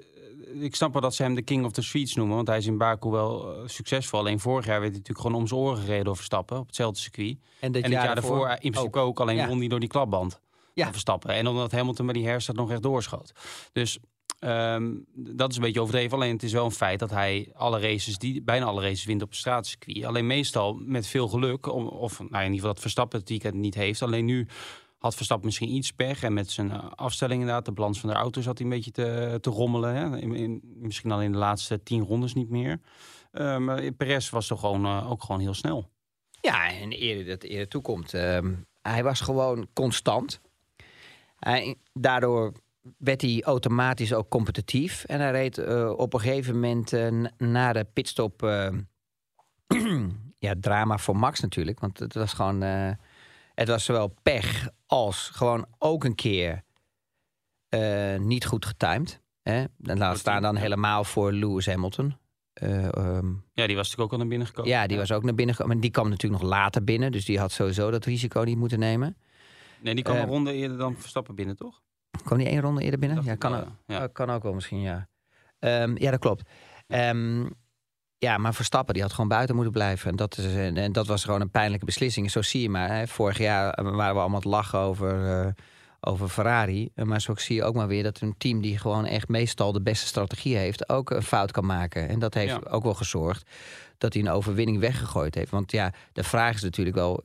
ik 0.63 0.75
snap 0.77 0.93
wel 0.93 1.03
dat 1.03 1.15
ze 1.15 1.23
hem 1.23 1.35
de 1.35 1.43
king 1.43 1.65
of 1.65 1.73
the 1.73 1.83
streets 1.83 2.15
noemen. 2.15 2.37
Want 2.37 2.49
hij 2.49 2.59
is 2.59 2.67
in 2.67 2.79
Baku 2.79 3.09
wel 3.11 3.63
succesvol. 3.67 4.19
Alleen 4.19 4.41
vorig 4.41 4.65
jaar 4.67 4.81
werd 4.81 4.91
hij 4.93 4.99
natuurlijk 5.01 5.27
gewoon 5.27 5.41
om 5.43 5.47
zijn 5.49 5.61
oren 5.61 5.79
gereden 5.79 6.05
door 6.05 6.17
Verstappen. 6.17 6.59
Op 6.59 6.67
hetzelfde 6.67 7.01
circuit. 7.01 7.37
en 7.61 7.73
dit 7.73 7.85
en 7.85 7.91
het 7.93 8.03
jaar 8.03 8.15
daarvoor 8.15 8.49
in 8.61 8.71
principe 8.71 8.99
ook. 8.99 9.21
Alleen 9.21 9.37
Ja. 9.37 9.47
won 9.47 9.59
hij 9.59 9.69
door 9.69 9.81
die 9.81 9.89
klapband 9.89 10.41
Ja. 10.75 10.91
Verstappen. 10.91 11.31
En 11.31 11.47
omdat 11.47 11.73
Hamilton 11.73 12.07
met 12.07 12.15
die 12.15 12.27
herstart 12.27 12.57
nog 12.59 12.71
echt 12.71 12.83
doorschoot. 12.83 13.33
Dus 13.73 13.99
ehm, 14.45 14.93
dat 15.15 15.51
is 15.51 15.57
een 15.57 15.63
beetje 15.63 15.81
overdreven. 15.81 16.17
Alleen 16.17 16.33
het 16.33 16.43
is 16.43 16.53
wel 16.53 16.65
een 16.65 16.71
feit 16.71 16.99
dat 16.99 17.11
hij 17.11 17.51
alle 17.55 17.81
races, 17.81 18.19
die, 18.19 18.43
bijna 18.43 18.65
alle 18.65 18.83
races 18.83 19.05
wint 19.05 19.23
op 19.23 19.29
een 19.29 19.37
straatcircuit. 19.37 20.05
Alleen 20.05 20.27
meestal 20.27 20.75
met 20.75 21.07
veel 21.07 21.29
geluk. 21.29 21.73
Om, 21.73 21.87
of 21.87 22.19
nou, 22.19 22.31
in 22.31 22.41
ieder 22.41 22.55
geval 22.55 22.73
dat 22.73 22.81
Verstappen 22.81 23.23
het 23.27 23.55
niet 23.55 23.75
heeft. 23.75 24.03
Alleen 24.03 24.25
nu 24.25 24.47
had 24.99 25.15
Verstappen 25.15 25.47
misschien 25.47 25.75
iets 25.75 25.93
pech. 25.93 26.23
En 26.23 26.33
met 26.33 26.51
zijn 26.51 26.71
eh, 26.71 26.91
afstelling 26.95 27.41
inderdaad, 27.41 27.65
de 27.65 27.73
balans 27.73 28.01
van 28.01 28.09
de 28.09 28.17
auto 28.17 28.41
zat 28.41 28.59
hij 28.59 28.67
een 28.67 28.73
beetje 28.73 28.91
te, 28.91 29.39
te 29.41 29.51
rommelen. 29.51 29.95
Hè? 29.95 30.19
In, 30.19 30.61
misschien 30.63 31.11
al 31.11 31.23
in 31.23 31.33
de 31.33 31.39
laatste 31.39 31.83
tien 31.83 32.03
rondes 32.03 32.35
niet 32.35 32.51
meer. 32.51 32.81
Eh, 33.31 33.57
maar 33.57 33.93
Perez 33.93 34.31
was 34.31 34.47
toch 34.47 34.61
gewoon, 34.61 34.85
eh, 34.85 35.11
ook 35.11 35.23
gewoon 35.23 35.41
heel 35.41 35.55
snel. 35.55 35.91
Ja, 36.41 36.71
en 36.71 36.91
eerder 36.91 37.25
dat 37.25 37.43
eerder 37.43 37.69
toekomt. 37.69 38.15
Ehm, 38.15 38.55
hij 38.83 39.03
was 39.03 39.21
gewoon 39.21 39.69
constant. 39.73 40.41
Hij, 41.39 41.77
daardoor 41.93 42.53
werd 42.99 43.21
hij 43.21 43.43
automatisch 43.45 44.13
ook 44.13 44.29
competitief. 44.29 45.05
En 45.05 45.21
hij 45.21 45.31
reed 45.31 45.59
eh, 45.59 45.91
op 45.97 46.15
een 46.15 46.21
gegeven 46.21 46.55
moment 46.55 46.93
n- 46.93 47.31
na 47.39 47.73
de 47.73 47.85
pitstop... 47.93 48.43
eh, 48.43 48.69
ja, 50.39 50.55
drama 50.61 50.99
voor 50.99 51.17
Max 51.17 51.41
natuurlijk. 51.41 51.81
Want 51.81 51.99
het 51.99 52.15
was 52.15 52.33
gewoon... 52.33 52.61
Het 53.55 53.69
was 53.69 53.85
zowel 53.85 54.15
pech 54.23 54.69
als 54.87 55.29
gewoon 55.29 55.67
ook 55.79 56.05
een 56.05 56.15
keer 56.15 56.63
niet 58.19 58.47
goed 58.47 58.67
getimed. 58.67 59.21
Hè? 59.43 59.65
En 59.83 59.99
laat 59.99 60.19
staan 60.19 60.43
dan 60.43 60.57
helemaal 60.57 61.05
voor 61.05 61.33
Lewis 61.33 61.67
Hamilton. 61.67 62.17
Uh, 62.63 62.89
um, 62.89 63.45
ja, 63.53 63.67
die 63.67 63.77
was 63.77 63.85
natuurlijk 63.89 64.01
ook 64.01 64.13
al 64.13 64.19
naar 64.19 64.27
binnen 64.27 64.47
gekomen. 64.47 64.71
Ja, 64.71 64.87
die 64.87 64.97
was 64.97 65.13
ook 65.13 65.23
naar 65.23 65.35
binnen 65.35 65.55
gekomen. 65.55 65.77
Maar 65.77 65.85
die 65.85 65.95
kwam 65.95 66.09
natuurlijk 66.09 66.43
nog 66.43 66.51
later 66.51 66.85
binnen. 66.85 67.13
Dus 67.13 67.25
die 67.25 67.39
had 67.39 67.53
sowieso 67.53 67.91
dat 67.91 68.05
risico 68.05 68.41
niet 68.43 68.57
moeten 68.57 68.79
nemen. 68.79 69.17
Nee, 69.81 69.95
die 69.95 70.05
kwam 70.05 70.17
uh, 70.17 70.23
een 70.23 70.29
ronde 70.29 70.53
eerder 70.53 70.79
dan 70.79 70.97
Verstappen 70.97 71.35
binnen, 71.35 71.57
toch? 71.57 71.83
Kwam 72.25 72.39
die 72.39 72.49
één 72.49 72.61
ronde 72.61 72.83
eerder 72.83 73.01
binnen? 73.01 73.25
Ja 73.25 73.35
kan, 73.35 73.55
ook, 73.55 73.67
ja. 73.87 74.07
kan 74.07 74.31
ook 74.31 74.43
wel 74.43 74.55
misschien, 74.55 74.81
ja. 74.81 75.09
Um, 75.59 75.99
ja, 75.99 76.11
dat 76.11 76.21
klopt. 76.21 76.51
Um, 76.87 77.51
ja, 78.19 78.39
maar 78.39 78.55
Verstappen 78.55 78.95
die 78.95 79.03
had 79.03 79.13
gewoon 79.13 79.29
buiten 79.29 79.55
moeten 79.55 79.73
blijven. 79.73 80.11
En 80.11 80.17
dat, 80.17 80.39
is, 80.39 80.55
en, 80.55 80.77
en 80.77 80.93
dat 80.93 81.07
was 81.07 81.25
gewoon 81.25 81.41
een 81.41 81.51
pijnlijke 81.51 81.85
beslissing. 81.85 82.31
Zo 82.31 82.43
zie 82.43 82.63
je 82.63 82.71
maar. 82.71 82.89
Hè. 82.89 83.07
Vorig 83.07 83.39
jaar 83.39 83.83
waren 83.83 84.15
we 84.15 84.21
allemaal 84.21 84.41
het 84.41 84.45
lachen 84.45 84.79
over, 84.79 85.45
uh, 85.45 85.53
over 86.07 86.29
Ferrari. 86.29 86.91
Maar 86.95 87.21
zo 87.21 87.35
zie 87.35 87.57
je 87.57 87.65
ook 87.65 87.75
maar 87.75 87.87
weer 87.87 88.03
dat 88.03 88.21
een 88.21 88.35
team 88.39 88.61
die 88.61 88.79
gewoon 88.79 89.07
echt 89.07 89.29
meestal 89.29 89.73
de 89.73 89.83
beste 89.83 90.07
strategie 90.07 90.57
heeft, 90.57 90.89
ook 90.89 91.11
een 91.11 91.23
fout 91.23 91.51
kan 91.51 91.67
maken. 91.67 92.09
En 92.09 92.19
dat 92.19 92.35
heeft 92.35 92.53
ja. 92.53 92.71
ook 92.71 92.83
wel 92.83 92.95
gezorgd 92.95 93.51
dat 93.99 94.13
hij 94.13 94.23
een 94.23 94.31
overwinning 94.31 94.79
weggegooid 94.79 95.35
heeft. 95.35 95.51
Want 95.51 95.73
ja, 95.73 95.93
de 96.13 96.25
vraag 96.25 96.55
is 96.55 96.63
natuurlijk 96.63 96.97
wel: 96.97 97.25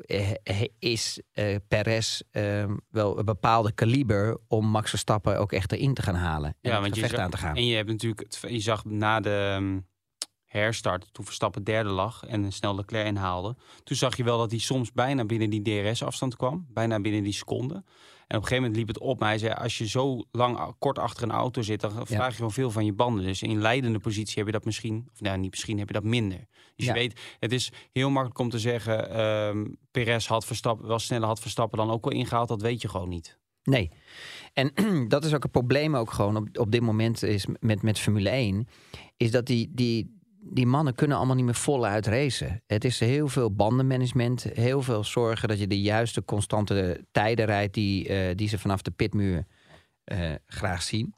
is 0.80 1.22
uh, 1.34 1.56
Perez 1.68 2.22
uh, 2.32 2.66
wel 2.90 3.20
een 3.20 3.26
bepaalde 3.26 3.72
kaliber 3.72 4.38
om 4.48 4.66
Max 4.66 4.90
Verstappen 4.90 5.40
ook 5.40 5.52
echt 5.52 5.72
erin 5.72 5.94
te 5.94 6.02
gaan 6.02 6.16
halen? 6.16 6.56
En 6.62 6.72
ja, 6.72 6.82
want 6.82 6.96
je 6.96 7.18
aan 7.18 7.30
te 7.30 7.38
gaan. 7.38 7.56
En 7.56 7.66
je 7.66 7.76
hebt 7.76 7.90
natuurlijk, 7.90 8.36
je 8.48 8.60
zag 8.60 8.86
na 8.86 9.20
de. 9.20 9.56
Um 9.58 9.88
herstart, 10.50 11.14
toen 11.14 11.26
Verstappen 11.26 11.64
derde 11.64 11.90
lag 11.90 12.26
en 12.26 12.52
snel 12.52 12.76
Leclerc 12.76 13.06
inhaalde. 13.06 13.56
Toen 13.84 13.98
zag 13.98 14.18
je 14.18 14.24
wel 14.24 14.38
dat 14.38 14.52
hij 14.52 14.60
soms 14.60 14.92
bijna 14.92 15.26
binnen 15.26 15.50
die 15.50 15.62
DRS-afstand 15.62 16.36
kwam. 16.36 16.66
Bijna 16.70 17.00
binnen 17.00 17.24
die 17.24 17.34
seconde. 17.34 17.84
En 18.30 18.38
op 18.38 18.42
een 18.42 18.48
gegeven 18.48 18.70
moment 18.70 18.76
liep 18.76 18.88
het 18.88 19.00
op. 19.00 19.20
Maar 19.20 19.30
hij 19.30 19.38
zei, 19.38 19.54
als 19.54 19.78
je 19.78 19.88
zo 19.88 20.24
lang 20.32 20.76
kort 20.80 21.00
achter 21.00 21.24
een 21.24 21.32
auto 21.32 21.62
zit... 21.62 21.82
dan 21.82 22.08
vraag 22.08 22.30
je 22.30 22.36
gewoon 22.36 22.52
veel 22.52 22.72
van 22.72 22.86
je 22.86 22.94
banden. 22.94 23.26
Dus 23.26 23.42
in 23.42 23.62
leidende 23.62 24.00
positie 24.00 24.34
heb 24.36 24.46
je 24.46 24.52
dat 24.52 24.66
misschien... 24.66 25.08
of 25.14 25.22
nou, 25.22 25.38
niet 25.38 25.52
misschien 25.52 25.78
heb 25.78 25.88
je 25.88 25.94
dat 25.94 26.04
minder. 26.04 26.46
Dus 26.76 26.86
ja. 26.86 26.94
je 26.94 27.00
weet, 27.00 27.20
het 27.40 27.52
is 27.52 27.72
heel 27.92 28.10
makkelijk 28.10 28.40
om 28.40 28.50
te 28.50 28.60
zeggen... 28.60 29.20
Um, 29.20 29.78
Perez 29.92 30.28
had 30.28 30.46
Verstappen, 30.46 30.88
wel 30.88 31.00
sneller 31.00 31.28
had 31.28 31.40
Verstappen 31.40 31.78
dan 31.78 31.92
ook 31.92 32.04
wel 32.04 32.14
ingehaald. 32.14 32.48
Dat 32.48 32.62
weet 32.62 32.82
je 32.82 32.90
gewoon 32.90 33.10
niet. 33.10 33.38
Nee. 33.64 33.92
En 34.54 34.72
dat 35.08 35.26
is 35.26 35.34
ook 35.34 35.44
een 35.44 35.52
probleem 35.52 35.96
ook 35.96 36.12
gewoon 36.12 36.36
op, 36.36 36.48
op 36.58 36.72
dit 36.72 36.82
moment 36.82 37.24
is 37.24 37.46
met, 37.60 37.82
met 37.82 38.00
Formule 38.00 38.30
1. 38.30 38.68
Is 39.18 39.32
dat 39.32 39.46
die, 39.46 39.72
die, 39.74 40.19
die 40.42 40.66
mannen 40.66 40.96
kunnen 40.96 41.18
allemaal 41.18 41.36
niet 41.36 41.46
meer 41.46 41.56
voluit 41.56 42.08
racen. 42.08 42.64
Het 42.68 42.84
is 42.84 43.00
heel 43.00 43.28
veel 43.28 43.52
bandenmanagement, 43.52 44.44
heel 44.54 44.82
veel 44.82 45.04
zorgen 45.04 45.48
dat 45.48 45.60
je 45.60 45.68
de 45.68 45.82
juiste 45.82 46.26
constante 46.26 47.06
tijden 47.12 47.46
rijdt 47.46 47.74
die, 47.74 48.10
uh, 48.10 48.36
die 48.36 48.48
ze 48.48 48.60
vanaf 48.60 48.82
de 48.82 48.92
pitmuur 48.92 49.46
uh, 50.06 50.18
graag 50.48 50.82
zien. 50.82 51.14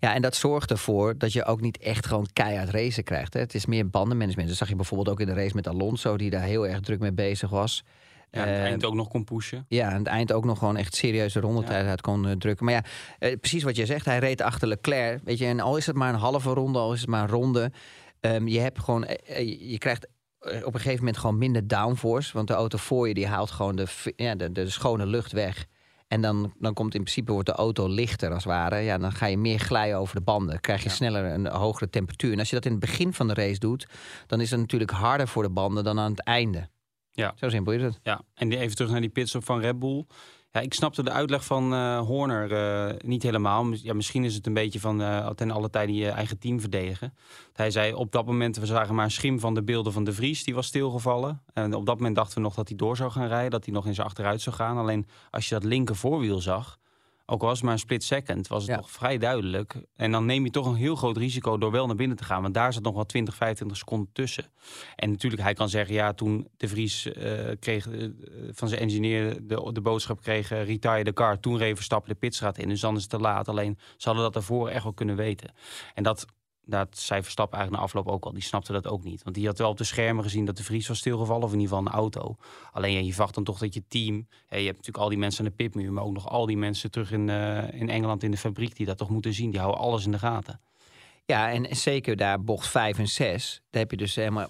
Ja, 0.00 0.14
en 0.14 0.22
dat 0.22 0.36
zorgt 0.36 0.70
ervoor 0.70 1.18
dat 1.18 1.32
je 1.32 1.44
ook 1.44 1.60
niet 1.60 1.78
echt 1.78 2.06
gewoon 2.06 2.26
keihard 2.32 2.70
racen 2.70 3.04
krijgt. 3.04 3.34
Hè. 3.34 3.40
Het 3.40 3.54
is 3.54 3.66
meer 3.66 3.90
bandenmanagement. 3.90 4.48
Dat 4.48 4.56
zag 4.56 4.68
je 4.68 4.76
bijvoorbeeld 4.76 5.08
ook 5.08 5.20
in 5.20 5.26
de 5.26 5.34
race 5.34 5.54
met 5.54 5.68
Alonso, 5.68 6.16
die 6.16 6.30
daar 6.30 6.42
heel 6.42 6.66
erg 6.66 6.80
druk 6.80 7.00
mee 7.00 7.12
bezig 7.12 7.50
was. 7.50 7.84
Ja, 8.30 8.42
aan 8.42 8.48
het 8.48 8.56
uh, 8.56 8.64
eind 8.64 8.84
ook 8.84 8.94
nog 8.94 9.08
kon 9.08 9.24
pushen. 9.24 9.64
Ja, 9.68 9.90
aan 9.90 9.98
het 9.98 10.06
eind 10.06 10.32
ook 10.32 10.44
nog 10.44 10.58
gewoon 10.58 10.76
echt 10.76 10.94
serieuze 10.94 11.40
rondetijd 11.40 11.84
ja. 11.84 11.90
uit 11.90 12.00
kon 12.00 12.26
uh, 12.26 12.32
drukken. 12.32 12.64
Maar 12.64 12.74
ja, 12.74 12.84
uh, 13.28 13.36
precies 13.40 13.62
wat 13.62 13.76
je 13.76 13.86
zegt. 13.86 14.04
Hij 14.04 14.18
reed 14.18 14.40
achter 14.40 14.68
Leclerc. 14.68 15.20
Weet 15.24 15.38
je, 15.38 15.46
en 15.46 15.60
al 15.60 15.76
is 15.76 15.86
het 15.86 15.96
maar 15.96 16.12
een 16.14 16.20
halve 16.20 16.50
ronde, 16.50 16.78
al 16.78 16.92
is 16.92 17.00
het 17.00 17.08
maar 17.08 17.22
een 17.22 17.28
ronde. 17.28 17.72
Um, 18.20 18.48
je 18.48 18.58
hebt 18.58 18.78
gewoon, 18.78 19.06
je 19.58 19.78
krijgt 19.78 20.06
op 20.40 20.74
een 20.74 20.80
gegeven 20.80 20.98
moment 20.98 21.16
gewoon 21.16 21.38
minder 21.38 21.68
downforce. 21.68 22.32
Want 22.32 22.48
de 22.48 22.54
auto 22.54 22.78
voor 22.78 23.08
je 23.08 23.14
die 23.14 23.26
haalt 23.26 23.50
gewoon 23.50 23.76
de, 23.76 23.86
ja, 24.16 24.34
de, 24.34 24.52
de 24.52 24.70
schone 24.70 25.06
lucht 25.06 25.32
weg. 25.32 25.66
En 26.08 26.20
dan, 26.20 26.52
dan 26.58 26.74
komt 26.74 26.94
in 26.94 27.00
principe 27.00 27.32
wordt 27.32 27.48
de 27.48 27.54
auto 27.54 27.88
lichter 27.88 28.32
als 28.32 28.44
het 28.44 28.52
ware. 28.52 28.76
Ja, 28.76 28.98
dan 28.98 29.12
ga 29.12 29.26
je 29.26 29.38
meer 29.38 29.58
glijden 29.58 29.98
over 29.98 30.14
de 30.14 30.20
banden. 30.20 30.48
Dan 30.48 30.60
krijg 30.60 30.82
je 30.82 30.88
ja. 30.88 30.94
sneller 30.94 31.24
een 31.24 31.46
hogere 31.46 31.90
temperatuur. 31.90 32.32
En 32.32 32.38
als 32.38 32.48
je 32.48 32.54
dat 32.54 32.64
in 32.64 32.70
het 32.70 32.80
begin 32.80 33.12
van 33.12 33.28
de 33.28 33.34
race 33.34 33.58
doet, 33.58 33.86
dan 34.26 34.40
is 34.40 34.50
het 34.50 34.60
natuurlijk 34.60 34.90
harder 34.90 35.28
voor 35.28 35.42
de 35.42 35.50
banden 35.50 35.84
dan 35.84 35.98
aan 35.98 36.10
het 36.10 36.22
einde. 36.22 36.68
Ja. 37.12 37.32
Zo 37.36 37.48
simpel 37.48 37.72
is 37.72 37.82
het. 37.82 37.98
Ja, 38.02 38.20
en 38.34 38.52
even 38.52 38.76
terug 38.76 38.90
naar 38.90 39.00
die 39.00 39.10
pitstop 39.10 39.44
van 39.44 39.60
Red 39.60 39.78
Bull. 39.78 40.06
Ja, 40.50 40.60
ik 40.60 40.74
snapte 40.74 41.02
de 41.02 41.10
uitleg 41.10 41.44
van 41.44 41.72
uh, 41.72 41.98
Horner 41.98 42.52
uh, 42.52 42.98
niet 43.04 43.22
helemaal. 43.22 43.72
Ja, 43.72 43.94
misschien 43.94 44.24
is 44.24 44.34
het 44.34 44.46
een 44.46 44.54
beetje 44.54 44.80
van 44.80 45.00
uh, 45.00 45.28
ten 45.28 45.50
alle 45.50 45.70
tijde 45.70 45.94
je 45.94 46.08
eigen 46.08 46.38
team 46.38 46.60
verdedigen. 46.60 47.14
Hij 47.52 47.70
zei 47.70 47.94
op 47.94 48.12
dat 48.12 48.26
moment, 48.26 48.56
we 48.56 48.66
zagen 48.66 48.94
maar 48.94 49.04
een 49.04 49.10
schim 49.10 49.40
van 49.40 49.54
de 49.54 49.62
beelden 49.62 49.92
van 49.92 50.04
de 50.04 50.12
Vries. 50.12 50.44
Die 50.44 50.54
was 50.54 50.66
stilgevallen. 50.66 51.42
En 51.52 51.74
op 51.74 51.86
dat 51.86 51.96
moment 51.96 52.16
dachten 52.16 52.34
we 52.34 52.42
nog 52.42 52.54
dat 52.54 52.68
hij 52.68 52.76
door 52.76 52.96
zou 52.96 53.10
gaan 53.10 53.28
rijden. 53.28 53.50
Dat 53.50 53.64
hij 53.64 53.74
nog 53.74 53.86
in 53.86 53.98
achteruit 53.98 54.40
zou 54.40 54.56
gaan. 54.56 54.78
Alleen 54.78 55.06
als 55.30 55.48
je 55.48 55.54
dat 55.54 55.64
linker 55.64 55.96
voorwiel 55.96 56.40
zag, 56.40 56.78
ook 57.26 57.40
al 57.40 57.46
was 57.46 57.56
het 57.56 57.64
maar 57.64 57.72
een 57.72 57.78
split 57.78 58.04
second, 58.04 58.48
was 58.48 58.62
het 58.62 58.70
ja. 58.70 58.76
toch 58.76 58.90
vrij 58.90 59.18
duidelijk. 59.18 59.74
En 59.96 60.12
dan 60.12 60.26
neem 60.26 60.44
je 60.44 60.50
toch 60.50 60.66
een 60.66 60.74
heel 60.74 60.96
groot 60.96 61.16
risico 61.16 61.58
door 61.58 61.70
wel 61.70 61.86
naar 61.86 61.96
binnen 61.96 62.16
te 62.16 62.24
gaan. 62.24 62.42
Want 62.42 62.54
daar 62.54 62.72
zat 62.72 62.82
nog 62.82 62.94
wel 62.94 63.06
20, 63.06 63.34
25 63.34 63.76
seconden 63.76 64.08
tussen. 64.12 64.44
En 64.96 65.10
natuurlijk, 65.10 65.42
hij 65.42 65.54
kan 65.54 65.68
zeggen, 65.68 65.94
ja, 65.94 66.12
toen 66.12 66.48
de 66.56 66.68
Vries 66.68 67.06
uh, 67.06 67.12
kreeg 67.60 67.86
uh, 67.86 68.10
van 68.50 68.68
zijn 68.68 68.80
engineer 68.80 69.46
de, 69.46 69.70
de 69.72 69.80
boodschap 69.80 70.20
kreeg, 70.20 70.52
uh, 70.52 70.64
retire 70.64 71.04
de 71.04 71.12
car. 71.12 71.40
Toen 71.40 71.58
reed 71.58 71.74
Verstappen 71.74 72.10
de 72.10 72.18
pitstraat 72.18 72.58
in. 72.58 72.68
Dus 72.68 72.80
dan 72.80 72.96
is 72.96 73.00
het 73.00 73.10
te 73.10 73.18
laat. 73.18 73.48
Alleen, 73.48 73.78
ze 73.96 74.06
hadden 74.06 74.24
dat 74.24 74.32
daarvoor 74.32 74.68
echt 74.68 74.82
wel 74.82 74.92
kunnen 74.92 75.16
weten. 75.16 75.54
En 75.94 76.02
dat 76.02 76.26
dat 76.68 76.98
zei 76.98 77.22
Verstappen 77.22 77.58
eigenlijk 77.58 77.82
na 77.82 77.88
afloop 77.88 78.14
ook 78.14 78.24
al. 78.24 78.32
Die 78.32 78.42
snapte 78.42 78.72
dat 78.72 78.86
ook 78.86 79.04
niet. 79.04 79.22
Want 79.22 79.36
die 79.36 79.46
had 79.46 79.58
wel 79.58 79.70
op 79.70 79.76
de 79.76 79.84
schermen 79.84 80.24
gezien 80.24 80.44
dat 80.44 80.56
de 80.56 80.64
Vries 80.64 80.88
was 80.88 80.98
stilgevallen. 80.98 81.42
Of 81.42 81.52
in 81.52 81.60
ieder 81.60 81.76
geval 81.76 81.92
een 81.92 81.98
auto. 81.98 82.36
Alleen 82.72 82.92
ja, 82.92 83.00
je 83.00 83.10
verwacht 83.10 83.34
dan 83.34 83.44
toch 83.44 83.58
dat 83.58 83.74
je 83.74 83.82
team... 83.88 84.14
Ja, 84.48 84.56
je 84.56 84.64
hebt 84.64 84.76
natuurlijk 84.76 85.04
al 85.04 85.08
die 85.08 85.18
mensen 85.18 85.44
aan 85.44 85.50
de 85.50 85.56
pitmuur. 85.56 85.92
Maar 85.92 86.04
ook 86.04 86.12
nog 86.12 86.28
al 86.28 86.46
die 86.46 86.56
mensen 86.56 86.90
terug 86.90 87.12
in, 87.12 87.28
uh, 87.28 87.72
in 87.72 87.88
Engeland 87.88 88.22
in 88.22 88.30
de 88.30 88.36
fabriek. 88.36 88.76
Die 88.76 88.86
dat 88.86 88.98
toch 88.98 89.08
moeten 89.08 89.34
zien. 89.34 89.50
Die 89.50 89.60
houden 89.60 89.80
alles 89.80 90.04
in 90.04 90.10
de 90.10 90.18
gaten. 90.18 90.60
Ja, 91.24 91.50
en 91.50 91.76
zeker 91.76 92.16
daar 92.16 92.42
bocht 92.42 92.68
5 92.68 92.98
en 92.98 93.08
6. 93.08 93.62
Daar 93.70 93.80
heb 93.80 93.90
je 93.90 93.96
dus 93.96 94.14
helemaal... 94.14 94.48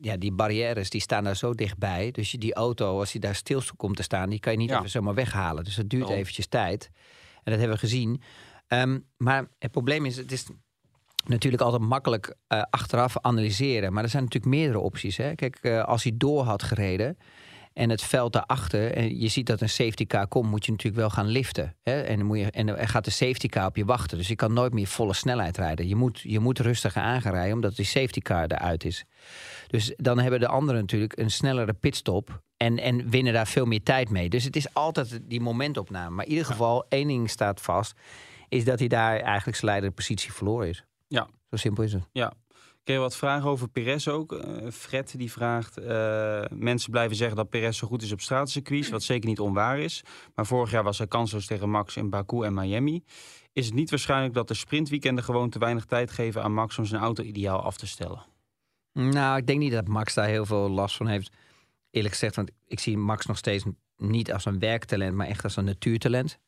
Ja, 0.00 0.16
die 0.16 0.32
barrières 0.32 0.90
die 0.90 1.00
staan 1.00 1.24
daar 1.24 1.36
zo 1.36 1.54
dichtbij. 1.54 2.10
Dus 2.10 2.30
die 2.30 2.54
auto, 2.54 2.98
als 2.98 3.12
die 3.12 3.20
daar 3.20 3.34
stil 3.34 3.62
komt 3.76 3.96
te 3.96 4.02
staan... 4.02 4.30
die 4.30 4.40
kan 4.40 4.52
je 4.52 4.58
niet 4.58 4.70
ja. 4.70 4.78
even 4.78 4.90
zomaar 4.90 5.14
weghalen. 5.14 5.64
Dus 5.64 5.74
dat 5.74 5.88
duurt 5.88 6.08
oh. 6.08 6.16
eventjes 6.16 6.46
tijd. 6.46 6.90
En 7.34 7.52
dat 7.52 7.58
hebben 7.58 7.78
we 7.78 7.78
gezien. 7.78 8.22
Um, 8.68 9.04
maar 9.16 9.48
het 9.58 9.70
probleem 9.70 10.06
is... 10.06 10.16
Het 10.16 10.32
is 10.32 10.46
natuurlijk 11.26 11.62
altijd 11.62 11.82
makkelijk 11.82 12.34
uh, 12.48 12.62
achteraf 12.70 13.18
analyseren. 13.20 13.92
Maar 13.92 14.02
er 14.02 14.08
zijn 14.08 14.22
natuurlijk 14.22 14.54
meerdere 14.54 14.78
opties. 14.78 15.16
Hè? 15.16 15.34
Kijk, 15.34 15.58
uh, 15.62 15.84
als 15.84 16.02
hij 16.02 16.12
door 16.16 16.42
had 16.42 16.62
gereden 16.62 17.18
en 17.72 17.90
het 17.90 18.02
veld 18.02 18.32
daarachter... 18.32 18.92
en 18.94 19.18
je 19.20 19.28
ziet 19.28 19.46
dat 19.46 19.60
een 19.60 19.68
safety 19.68 20.06
car 20.06 20.28
komt, 20.28 20.50
moet 20.50 20.64
je 20.64 20.70
natuurlijk 20.70 21.00
wel 21.00 21.10
gaan 21.10 21.26
liften. 21.26 21.76
Hè? 21.82 22.00
En, 22.00 22.16
dan 22.16 22.26
moet 22.26 22.38
je, 22.38 22.50
en 22.50 22.66
dan 22.66 22.88
gaat 22.88 23.04
de 23.04 23.10
safety 23.10 23.48
car 23.48 23.66
op 23.66 23.76
je 23.76 23.84
wachten. 23.84 24.18
Dus 24.18 24.28
je 24.28 24.36
kan 24.36 24.52
nooit 24.52 24.72
meer 24.72 24.86
volle 24.86 25.14
snelheid 25.14 25.56
rijden. 25.56 25.88
Je 25.88 25.96
moet, 25.96 26.20
je 26.20 26.38
moet 26.38 26.58
rustiger 26.58 27.02
aangerijden, 27.02 27.54
omdat 27.54 27.76
die 27.76 27.84
safety 27.84 28.20
car 28.20 28.46
eruit 28.46 28.84
is. 28.84 29.04
Dus 29.66 29.94
dan 29.96 30.18
hebben 30.18 30.40
de 30.40 30.48
anderen 30.48 30.80
natuurlijk 30.80 31.18
een 31.18 31.30
snellere 31.30 31.72
pitstop... 31.72 32.40
En, 32.56 32.78
en 32.78 33.10
winnen 33.10 33.32
daar 33.32 33.46
veel 33.46 33.64
meer 33.64 33.82
tijd 33.82 34.10
mee. 34.10 34.28
Dus 34.28 34.44
het 34.44 34.56
is 34.56 34.74
altijd 34.74 35.20
die 35.22 35.40
momentopname. 35.40 36.14
Maar 36.14 36.24
in 36.24 36.30
ieder 36.30 36.46
geval, 36.46 36.86
één 36.88 37.08
ding 37.08 37.30
staat 37.30 37.60
vast... 37.60 37.94
is 38.48 38.64
dat 38.64 38.78
hij 38.78 38.88
daar 38.88 39.20
eigenlijk 39.20 39.56
zijn 39.56 39.70
leidende 39.70 39.94
positie 39.94 40.32
verloren 40.32 40.68
is. 40.68 40.84
Ja. 41.08 41.28
Zo 41.50 41.56
simpel 41.56 41.84
is 41.84 41.92
het. 41.92 42.08
Ja. 42.12 42.32
Ik 42.82 42.94
heb 42.94 43.02
wat 43.02 43.16
vragen 43.16 43.50
over 43.50 43.68
Perez 43.68 44.08
ook. 44.08 44.32
Uh, 44.32 44.70
Fred 44.70 45.14
die 45.18 45.32
vraagt, 45.32 45.78
uh, 45.78 46.44
mensen 46.50 46.90
blijven 46.90 47.16
zeggen 47.16 47.36
dat 47.36 47.48
Perez 47.48 47.78
zo 47.78 47.86
goed 47.86 48.02
is 48.02 48.12
op 48.12 48.20
straatcircuits, 48.20 48.88
wat 48.88 49.02
zeker 49.02 49.28
niet 49.28 49.40
onwaar 49.40 49.78
is. 49.78 50.04
Maar 50.34 50.46
vorig 50.46 50.70
jaar 50.70 50.82
was 50.82 50.98
hij 50.98 51.06
kansloos 51.06 51.46
tegen 51.46 51.70
Max 51.70 51.96
in 51.96 52.10
Baku 52.10 52.42
en 52.42 52.54
Miami. 52.54 53.04
Is 53.52 53.66
het 53.66 53.74
niet 53.74 53.90
waarschijnlijk 53.90 54.34
dat 54.34 54.48
de 54.48 54.54
sprintweekenden 54.54 55.24
gewoon 55.24 55.50
te 55.50 55.58
weinig 55.58 55.84
tijd 55.84 56.10
geven 56.10 56.42
aan 56.42 56.54
Max 56.54 56.78
om 56.78 56.84
zijn 56.84 57.02
auto 57.02 57.22
ideaal 57.22 57.60
af 57.60 57.76
te 57.76 57.86
stellen? 57.86 58.26
Nou, 58.92 59.38
ik 59.38 59.46
denk 59.46 59.58
niet 59.58 59.72
dat 59.72 59.88
Max 59.88 60.14
daar 60.14 60.28
heel 60.28 60.46
veel 60.46 60.70
last 60.70 60.96
van 60.96 61.06
heeft. 61.06 61.32
Eerlijk 61.90 62.14
gezegd, 62.14 62.36
want 62.36 62.50
ik 62.66 62.80
zie 62.80 62.96
Max 62.96 63.26
nog 63.26 63.36
steeds 63.36 63.64
niet 63.96 64.32
als 64.32 64.44
een 64.44 64.58
werktalent, 64.58 65.14
maar 65.14 65.26
echt 65.26 65.44
als 65.44 65.56
een 65.56 65.64
natuurtalent. 65.64 66.38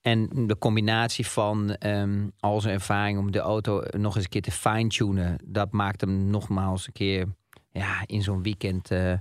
En 0.00 0.46
de 0.46 0.58
combinatie 0.58 1.26
van 1.26 1.76
um, 1.86 2.32
al 2.40 2.60
zijn 2.60 2.74
ervaring 2.74 3.18
om 3.18 3.30
de 3.30 3.38
auto 3.38 3.82
nog 3.90 4.14
eens 4.14 4.24
een 4.24 4.30
keer 4.30 4.42
te 4.42 4.50
fine-tunen, 4.50 5.38
dat 5.44 5.72
maakt 5.72 6.00
hem 6.00 6.30
nogmaals 6.30 6.86
een 6.86 6.92
keer 6.92 7.26
ja, 7.70 8.02
in 8.06 8.22
zo'n 8.22 8.42
weekend 8.42 8.90
uh, 8.90 9.12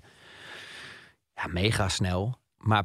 ja, 1.34 1.48
mega 1.50 1.90
snel. 1.90 2.36
Maar 2.58 2.84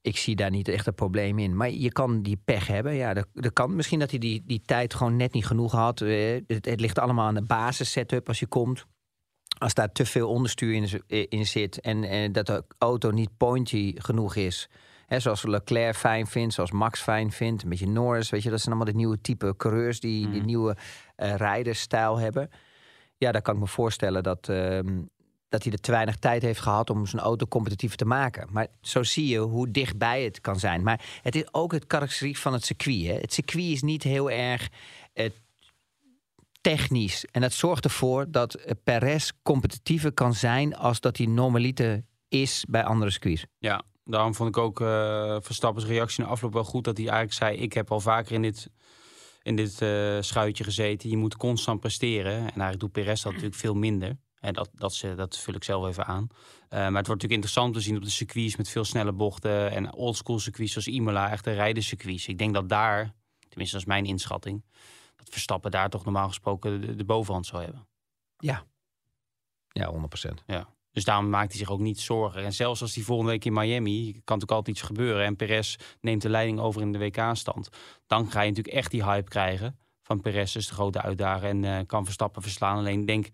ik 0.00 0.16
zie 0.16 0.36
daar 0.36 0.50
niet 0.50 0.68
echt 0.68 0.86
een 0.86 0.94
probleem 0.94 1.38
in. 1.38 1.56
Maar 1.56 1.70
je 1.70 1.92
kan 1.92 2.22
die 2.22 2.40
pech 2.44 2.66
hebben. 2.66 2.94
Ja, 2.94 3.14
dat, 3.14 3.52
kan. 3.52 3.76
Misschien 3.76 3.98
dat 3.98 4.10
hij 4.10 4.18
die, 4.18 4.42
die 4.46 4.62
tijd 4.64 4.94
gewoon 4.94 5.16
net 5.16 5.32
niet 5.32 5.46
genoeg 5.46 5.72
had. 5.72 6.00
Uh, 6.00 6.40
het, 6.46 6.80
ligt 6.80 6.98
allemaal 6.98 7.26
aan 7.26 7.34
de 7.34 7.42
basis 7.42 7.90
setup 7.90 8.28
als 8.28 8.38
je 8.38 8.46
komt. 8.46 8.84
Als 9.58 9.74
daar 9.74 9.92
te 9.92 10.06
veel 10.06 10.28
onderstuur 10.28 10.74
in, 10.74 11.28
in 11.28 11.46
zit 11.46 11.80
en, 11.80 12.04
en 12.04 12.32
dat 12.32 12.46
de 12.46 12.64
auto 12.78 13.10
niet 13.10 13.36
pointy 13.36 13.94
genoeg 13.96 14.34
is 14.34 14.68
Hè, 15.06 15.20
zoals 15.20 15.42
Leclerc 15.42 15.96
fijn 15.96 16.26
vindt, 16.26 16.54
zoals 16.54 16.70
Max 16.70 17.00
fijn 17.00 17.32
vindt. 17.32 17.62
Een 17.62 17.68
beetje 17.68 17.88
Norris, 17.88 18.30
weet 18.30 18.42
je. 18.42 18.50
Dat 18.50 18.60
zijn 18.60 18.74
allemaal 18.74 18.92
de 18.92 18.98
nieuwe 18.98 19.20
type 19.20 19.54
coureurs 19.56 20.00
die 20.00 20.26
mm. 20.26 20.32
die 20.32 20.42
nieuwe 20.42 20.76
uh, 21.16 21.34
rijdersstijl 21.34 22.18
hebben. 22.18 22.50
Ja, 23.18 23.32
dan 23.32 23.42
kan 23.42 23.54
ik 23.54 23.60
me 23.60 23.66
voorstellen 23.66 24.22
dat, 24.22 24.48
uh, 24.48 24.78
dat 25.48 25.62
hij 25.62 25.72
er 25.72 25.80
te 25.80 25.90
weinig 25.90 26.16
tijd 26.16 26.42
heeft 26.42 26.60
gehad 26.60 26.90
om 26.90 27.06
zijn 27.06 27.22
auto 27.22 27.46
competitief 27.46 27.94
te 27.94 28.04
maken. 28.04 28.48
Maar 28.50 28.66
zo 28.80 29.02
zie 29.02 29.26
je 29.26 29.38
hoe 29.38 29.70
dichtbij 29.70 30.24
het 30.24 30.40
kan 30.40 30.58
zijn. 30.58 30.82
Maar 30.82 31.04
het 31.22 31.34
is 31.34 31.44
ook 31.50 31.72
het 31.72 31.86
karakteriek 31.86 32.36
van 32.36 32.52
het 32.52 32.64
circuit. 32.64 33.06
Hè. 33.06 33.14
Het 33.14 33.32
circuit 33.32 33.64
is 33.64 33.82
niet 33.82 34.02
heel 34.02 34.30
erg 34.30 34.68
eh, 35.12 35.30
technisch. 36.60 37.24
En 37.24 37.40
dat 37.40 37.52
zorgt 37.52 37.84
ervoor 37.84 38.30
dat 38.30 38.54
eh, 38.54 38.72
Perez 38.84 39.30
competitiever 39.42 40.12
kan 40.12 40.34
zijn 40.34 40.76
als 40.76 41.00
dat 41.00 41.16
hij 41.16 41.26
normaliter 41.26 42.04
is 42.28 42.64
bij 42.68 42.84
andere 42.84 43.10
circuits. 43.10 43.46
Ja, 43.58 43.82
daarom 44.06 44.34
vond 44.34 44.48
ik 44.48 44.56
ook 44.56 44.80
uh, 44.80 45.36
Verstappen's 45.40 45.86
reactie 45.86 46.18
in 46.18 46.24
de 46.24 46.30
afloop 46.30 46.52
wel 46.52 46.64
goed. 46.64 46.84
Dat 46.84 46.96
hij 46.96 47.06
eigenlijk 47.06 47.36
zei, 47.36 47.56
ik 47.56 47.72
heb 47.72 47.90
al 47.90 48.00
vaker 48.00 48.32
in 48.32 48.42
dit, 48.42 48.70
in 49.42 49.56
dit 49.56 49.80
uh, 49.80 50.16
schuitje 50.20 50.64
gezeten. 50.64 51.10
Je 51.10 51.16
moet 51.16 51.36
constant 51.36 51.80
presteren. 51.80 52.36
En 52.36 52.42
eigenlijk 52.42 52.80
doet 52.80 52.92
Perez 52.92 53.22
dat 53.22 53.32
natuurlijk 53.32 53.60
veel 53.60 53.74
minder. 53.74 54.18
En 54.40 54.52
dat, 54.52 54.70
dat, 54.72 54.94
ze, 54.94 55.14
dat 55.14 55.38
vul 55.38 55.54
ik 55.54 55.64
zelf 55.64 55.86
even 55.86 56.06
aan. 56.06 56.26
Uh, 56.30 56.68
maar 56.68 56.78
het 56.78 56.92
wordt 56.92 57.06
natuurlijk 57.06 57.32
interessant 57.32 57.74
te 57.74 57.80
zien 57.80 57.96
op 57.96 58.02
de 58.02 58.10
circuits 58.10 58.56
met 58.56 58.68
veel 58.68 58.84
snelle 58.84 59.12
bochten. 59.12 59.70
En 59.70 59.92
oldschool 59.92 60.38
circuits 60.38 60.72
zoals 60.72 60.86
Imola, 60.86 61.30
echte 61.30 61.52
rijdencircuits. 61.52 62.28
Ik 62.28 62.38
denk 62.38 62.54
dat 62.54 62.68
daar, 62.68 63.12
tenminste 63.48 63.76
dat 63.76 63.86
is 63.86 63.92
mijn 63.92 64.04
inschatting... 64.04 64.64
dat 65.16 65.28
Verstappen 65.28 65.70
daar 65.70 65.90
toch 65.90 66.04
normaal 66.04 66.28
gesproken 66.28 66.80
de, 66.80 66.94
de 66.94 67.04
bovenhand 67.04 67.46
zou 67.46 67.62
hebben. 67.62 67.86
Ja, 68.38 68.64
ja 69.68 69.92
100%. 69.92 70.44
Ja. 70.46 70.75
Dus 70.96 71.04
daarom 71.04 71.28
maakt 71.28 71.48
hij 71.48 71.58
zich 71.58 71.70
ook 71.70 71.80
niet 71.80 72.00
zorgen. 72.00 72.44
En 72.44 72.52
zelfs 72.52 72.82
als 72.82 72.94
hij 72.94 73.04
volgende 73.04 73.30
week 73.30 73.44
in 73.44 73.52
Miami, 73.52 74.02
kan 74.12 74.12
natuurlijk 74.12 74.50
altijd 74.50 74.76
iets 74.76 74.86
gebeuren. 74.86 75.24
En 75.24 75.36
Perez 75.36 75.76
neemt 76.00 76.22
de 76.22 76.28
leiding 76.28 76.60
over 76.60 76.80
in 76.80 76.92
de 76.92 76.98
WK-stand. 76.98 77.68
Dan 78.06 78.30
ga 78.30 78.40
je 78.40 78.48
natuurlijk 78.48 78.76
echt 78.76 78.90
die 78.90 79.04
hype 79.04 79.28
krijgen 79.28 79.78
van 80.06 80.20
Perez 80.20 80.56
is 80.56 80.66
de 80.66 80.74
grote 80.74 81.02
uitdager 81.02 81.48
en 81.48 81.62
uh, 81.62 81.78
kan 81.86 82.04
Verstappen 82.04 82.42
verslaan. 82.42 82.78
Alleen 82.78 83.06
denk, 83.06 83.28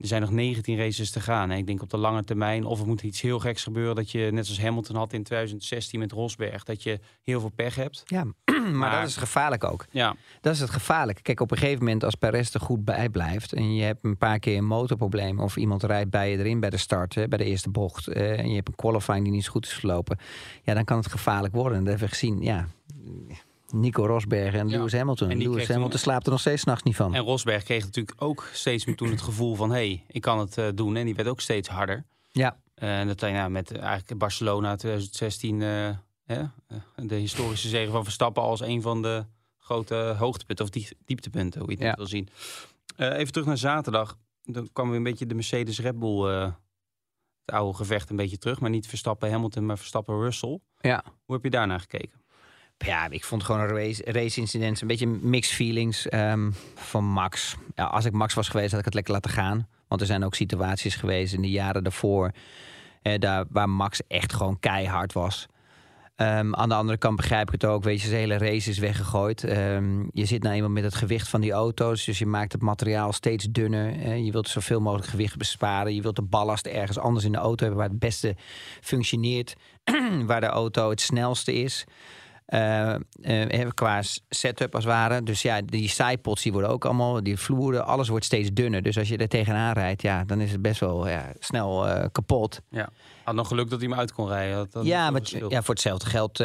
er 0.00 0.06
zijn 0.06 0.20
nog 0.20 0.30
19 0.30 0.76
races 0.76 1.10
te 1.10 1.20
gaan. 1.20 1.50
En 1.50 1.58
ik 1.58 1.66
denk 1.66 1.82
op 1.82 1.90
de 1.90 1.96
lange 1.96 2.24
termijn, 2.24 2.64
of 2.64 2.80
er 2.80 2.86
moet 2.86 3.02
iets 3.02 3.20
heel 3.20 3.38
geks 3.38 3.62
gebeuren... 3.62 3.94
dat 3.94 4.10
je, 4.10 4.30
net 4.32 4.46
zoals 4.46 4.60
Hamilton 4.60 4.96
had 4.96 5.12
in 5.12 5.22
2016 5.22 5.98
met 5.98 6.12
Rosberg... 6.12 6.64
dat 6.64 6.82
je 6.82 7.00
heel 7.22 7.40
veel 7.40 7.50
pech 7.54 7.74
hebt. 7.74 8.02
Ja, 8.04 8.24
maar, 8.24 8.70
maar 8.80 9.00
dat 9.00 9.08
is 9.08 9.16
gevaarlijk 9.16 9.64
ook. 9.64 9.86
Ja. 9.90 10.16
Dat 10.40 10.54
is 10.54 10.60
het 10.60 10.70
gevaarlijke. 10.70 11.22
Kijk, 11.22 11.40
op 11.40 11.50
een 11.50 11.58
gegeven 11.58 11.84
moment 11.84 12.04
als 12.04 12.14
Perez 12.14 12.54
er 12.54 12.60
goed 12.60 12.84
bij 12.84 13.08
blijft... 13.08 13.52
en 13.52 13.74
je 13.74 13.82
hebt 13.82 14.04
een 14.04 14.16
paar 14.16 14.38
keer 14.38 14.56
een 14.56 14.66
motorprobleem... 14.66 15.40
of 15.40 15.56
iemand 15.56 15.82
rijdt 15.82 16.10
bij 16.10 16.30
je 16.30 16.38
erin 16.38 16.60
bij 16.60 16.70
de 16.70 16.76
start, 16.76 17.14
hè, 17.14 17.28
bij 17.28 17.38
de 17.38 17.44
eerste 17.44 17.70
bocht... 17.70 18.08
Uh, 18.08 18.38
en 18.38 18.48
je 18.48 18.54
hebt 18.54 18.68
een 18.68 18.74
qualifying 18.74 19.22
die 19.22 19.32
niet 19.32 19.44
zo 19.44 19.50
goed 19.50 19.66
is 19.66 19.72
verlopen... 19.72 20.18
ja, 20.62 20.74
dan 20.74 20.84
kan 20.84 20.96
het 20.96 21.10
gevaarlijk 21.10 21.54
worden. 21.54 21.78
En 21.78 21.84
dat 21.84 21.88
hebben 21.88 22.08
we 22.08 22.14
gezien, 22.14 22.42
ja... 22.42 22.68
Nico 23.72 24.06
Rosberg 24.06 24.54
en 24.54 24.68
Lewis 24.68 24.92
Hamilton. 24.92 25.30
En 25.30 25.38
Lewis 25.38 25.66
Hamilton 25.66 25.90
toen... 25.90 25.98
slaapt 25.98 26.24
er 26.24 26.30
nog 26.30 26.40
steeds 26.40 26.64
nachts 26.64 26.82
niet 26.82 26.96
van. 26.96 27.14
En 27.14 27.22
Rosberg 27.22 27.62
kreeg 27.62 27.84
natuurlijk 27.84 28.22
ook 28.22 28.48
steeds 28.52 28.86
meer 28.86 28.96
toen 28.96 29.10
het 29.10 29.22
gevoel 29.22 29.54
van... 29.54 29.70
hé, 29.70 29.76
hey, 29.76 30.04
ik 30.08 30.20
kan 30.20 30.38
het 30.38 30.58
uh, 30.58 30.68
doen. 30.74 30.96
En 30.96 31.04
die 31.04 31.14
werd 31.14 31.28
ook 31.28 31.40
steeds 31.40 31.68
harder. 31.68 32.04
Ja. 32.30 32.56
En 32.74 33.06
dat 33.06 33.20
ja, 33.20 33.48
met 33.48 33.78
eigenlijk 33.78 34.18
Barcelona 34.18 34.76
2016... 34.76 35.60
Uh, 35.60 35.90
hè, 36.24 36.42
de 36.96 37.14
historische 37.14 37.68
zegen 37.68 37.92
van 37.92 38.04
Verstappen... 38.04 38.42
als 38.42 38.60
een 38.60 38.82
van 38.82 39.02
de 39.02 39.24
grote 39.58 40.14
hoogtepunten 40.18 40.64
of 40.64 40.70
dieptepunten, 41.04 41.60
hoe 41.60 41.70
je 41.70 41.76
het 41.76 41.86
ja. 41.86 41.94
wil 41.94 42.06
zien. 42.06 42.28
Even 42.96 43.32
terug 43.32 43.46
naar 43.46 43.58
zaterdag. 43.58 44.16
Dan 44.42 44.68
kwam 44.72 44.88
weer 44.88 44.96
een 44.96 45.02
beetje 45.02 45.26
de 45.26 45.34
Mercedes 45.34 45.80
Red 45.80 45.98
Bull... 45.98 46.24
het 46.24 46.54
oude 47.44 47.76
gevecht 47.76 48.10
een 48.10 48.16
beetje 48.16 48.38
terug. 48.38 48.60
Maar 48.60 48.70
niet 48.70 48.86
Verstappen 48.86 49.30
Hamilton, 49.30 49.66
maar 49.66 49.78
Verstappen 49.78 50.20
Russell. 50.20 50.60
Ja. 50.80 51.04
Hoe 51.24 51.34
heb 51.34 51.44
je 51.44 51.50
daarnaar 51.50 51.80
gekeken? 51.80 52.19
Ja, 52.84 53.10
ik 53.10 53.24
vond 53.24 53.42
gewoon 53.42 53.60
een 53.60 53.76
race, 53.76 54.02
race 54.04 54.40
incident 54.40 54.80
een 54.80 54.86
beetje 54.86 55.06
mixed 55.06 55.54
feelings 55.54 56.12
um, 56.12 56.54
van 56.74 57.04
Max. 57.04 57.56
Ja, 57.74 57.84
als 57.84 58.04
ik 58.04 58.12
Max 58.12 58.34
was 58.34 58.48
geweest, 58.48 58.70
had 58.70 58.78
ik 58.78 58.84
het 58.84 58.94
lekker 58.94 59.12
laten 59.12 59.30
gaan. 59.30 59.68
Want 59.88 60.00
er 60.00 60.06
zijn 60.06 60.24
ook 60.24 60.34
situaties 60.34 60.94
geweest 60.94 61.34
in 61.34 61.42
de 61.42 61.50
jaren 61.50 61.82
daarvoor... 61.82 62.32
Daar, 63.18 63.44
waar 63.50 63.68
Max 63.68 64.00
echt 64.06 64.32
gewoon 64.32 64.60
keihard 64.60 65.12
was. 65.12 65.46
Um, 66.16 66.54
aan 66.54 66.68
de 66.68 66.74
andere 66.74 66.98
kant 66.98 67.16
begrijp 67.16 67.46
ik 67.46 67.52
het 67.52 67.64
ook. 67.64 67.82
Weet 67.82 68.00
je, 68.00 68.08
zijn 68.08 68.20
hele 68.20 68.38
race 68.38 68.70
is 68.70 68.78
weggegooid. 68.78 69.42
Um, 69.42 70.08
je 70.12 70.24
zit 70.24 70.42
nou 70.42 70.54
eenmaal 70.54 70.70
met 70.70 70.84
het 70.84 70.94
gewicht 70.94 71.28
van 71.28 71.40
die 71.40 71.52
auto's. 71.52 72.04
Dus 72.04 72.18
je 72.18 72.26
maakt 72.26 72.52
het 72.52 72.62
materiaal 72.62 73.12
steeds 73.12 73.46
dunner. 73.50 74.16
Je 74.16 74.32
wilt 74.32 74.48
zoveel 74.48 74.80
mogelijk 74.80 75.08
gewicht 75.08 75.36
besparen. 75.36 75.94
Je 75.94 76.02
wilt 76.02 76.16
de 76.16 76.22
ballast 76.22 76.66
ergens 76.66 76.98
anders 76.98 77.24
in 77.24 77.32
de 77.32 77.38
auto 77.38 77.64
hebben... 77.64 77.78
waar 77.78 77.90
het 77.90 77.98
beste 77.98 78.36
functioneert. 78.80 79.54
waar 80.26 80.40
de 80.40 80.46
auto 80.46 80.90
het 80.90 81.00
snelste 81.00 81.52
is. 81.52 81.84
Uh, 82.50 82.94
qua 83.74 84.02
setup 84.28 84.74
als 84.74 84.84
het 84.84 84.92
ware. 84.92 85.22
Dus 85.22 85.42
ja, 85.42 85.60
die 85.62 85.88
sidepods 85.88 86.42
die 86.42 86.52
worden 86.52 86.70
ook 86.70 86.84
allemaal, 86.84 87.22
die 87.22 87.36
vloeren, 87.36 87.86
alles 87.86 88.08
wordt 88.08 88.24
steeds 88.24 88.50
dunner. 88.52 88.82
Dus 88.82 88.98
als 88.98 89.08
je 89.08 89.16
er 89.16 89.28
tegenaan 89.28 89.72
rijdt, 89.72 90.02
ja, 90.02 90.24
dan 90.24 90.40
is 90.40 90.52
het 90.52 90.62
best 90.62 90.80
wel 90.80 91.08
ja, 91.08 91.32
snel 91.38 91.88
uh, 91.88 92.04
kapot. 92.12 92.60
Ja, 92.70 92.88
had 93.24 93.34
nog 93.34 93.48
geluk 93.48 93.70
dat 93.70 93.80
hij 93.80 93.88
hem 93.88 93.98
uit 93.98 94.12
kon 94.12 94.28
rijden. 94.28 94.56
Dat, 94.56 94.72
dat 94.72 94.84
ja, 94.84 95.10
maar 95.10 95.20
ja, 95.48 95.62
voor 95.62 95.74
hetzelfde 95.74 96.06
geld 96.06 96.36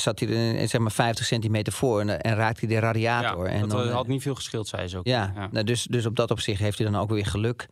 zat 0.00 0.20
hij 0.20 0.28
er 0.28 0.68
zeg 0.68 0.80
maar 0.80 0.92
50 0.92 1.26
centimeter 1.26 1.72
voor 1.72 2.00
en, 2.00 2.20
en 2.20 2.34
raakte 2.34 2.66
hij 2.66 2.74
de 2.74 2.80
radiator. 2.80 3.46
Ja, 3.46 3.52
en 3.52 3.60
dat 3.60 3.70
dan, 3.70 3.88
had 3.88 4.06
niet 4.06 4.22
veel 4.22 4.34
geschild, 4.34 4.68
zei 4.68 4.88
ze 4.88 4.98
ook. 4.98 5.06
Ja, 5.06 5.32
ja. 5.34 5.48
Nou, 5.50 5.64
dus, 5.64 5.84
dus 5.84 6.06
op 6.06 6.16
dat 6.16 6.30
opzicht 6.30 6.60
heeft 6.60 6.78
hij 6.78 6.90
dan 6.90 7.00
ook 7.00 7.10
weer 7.10 7.26
geluk. 7.26 7.68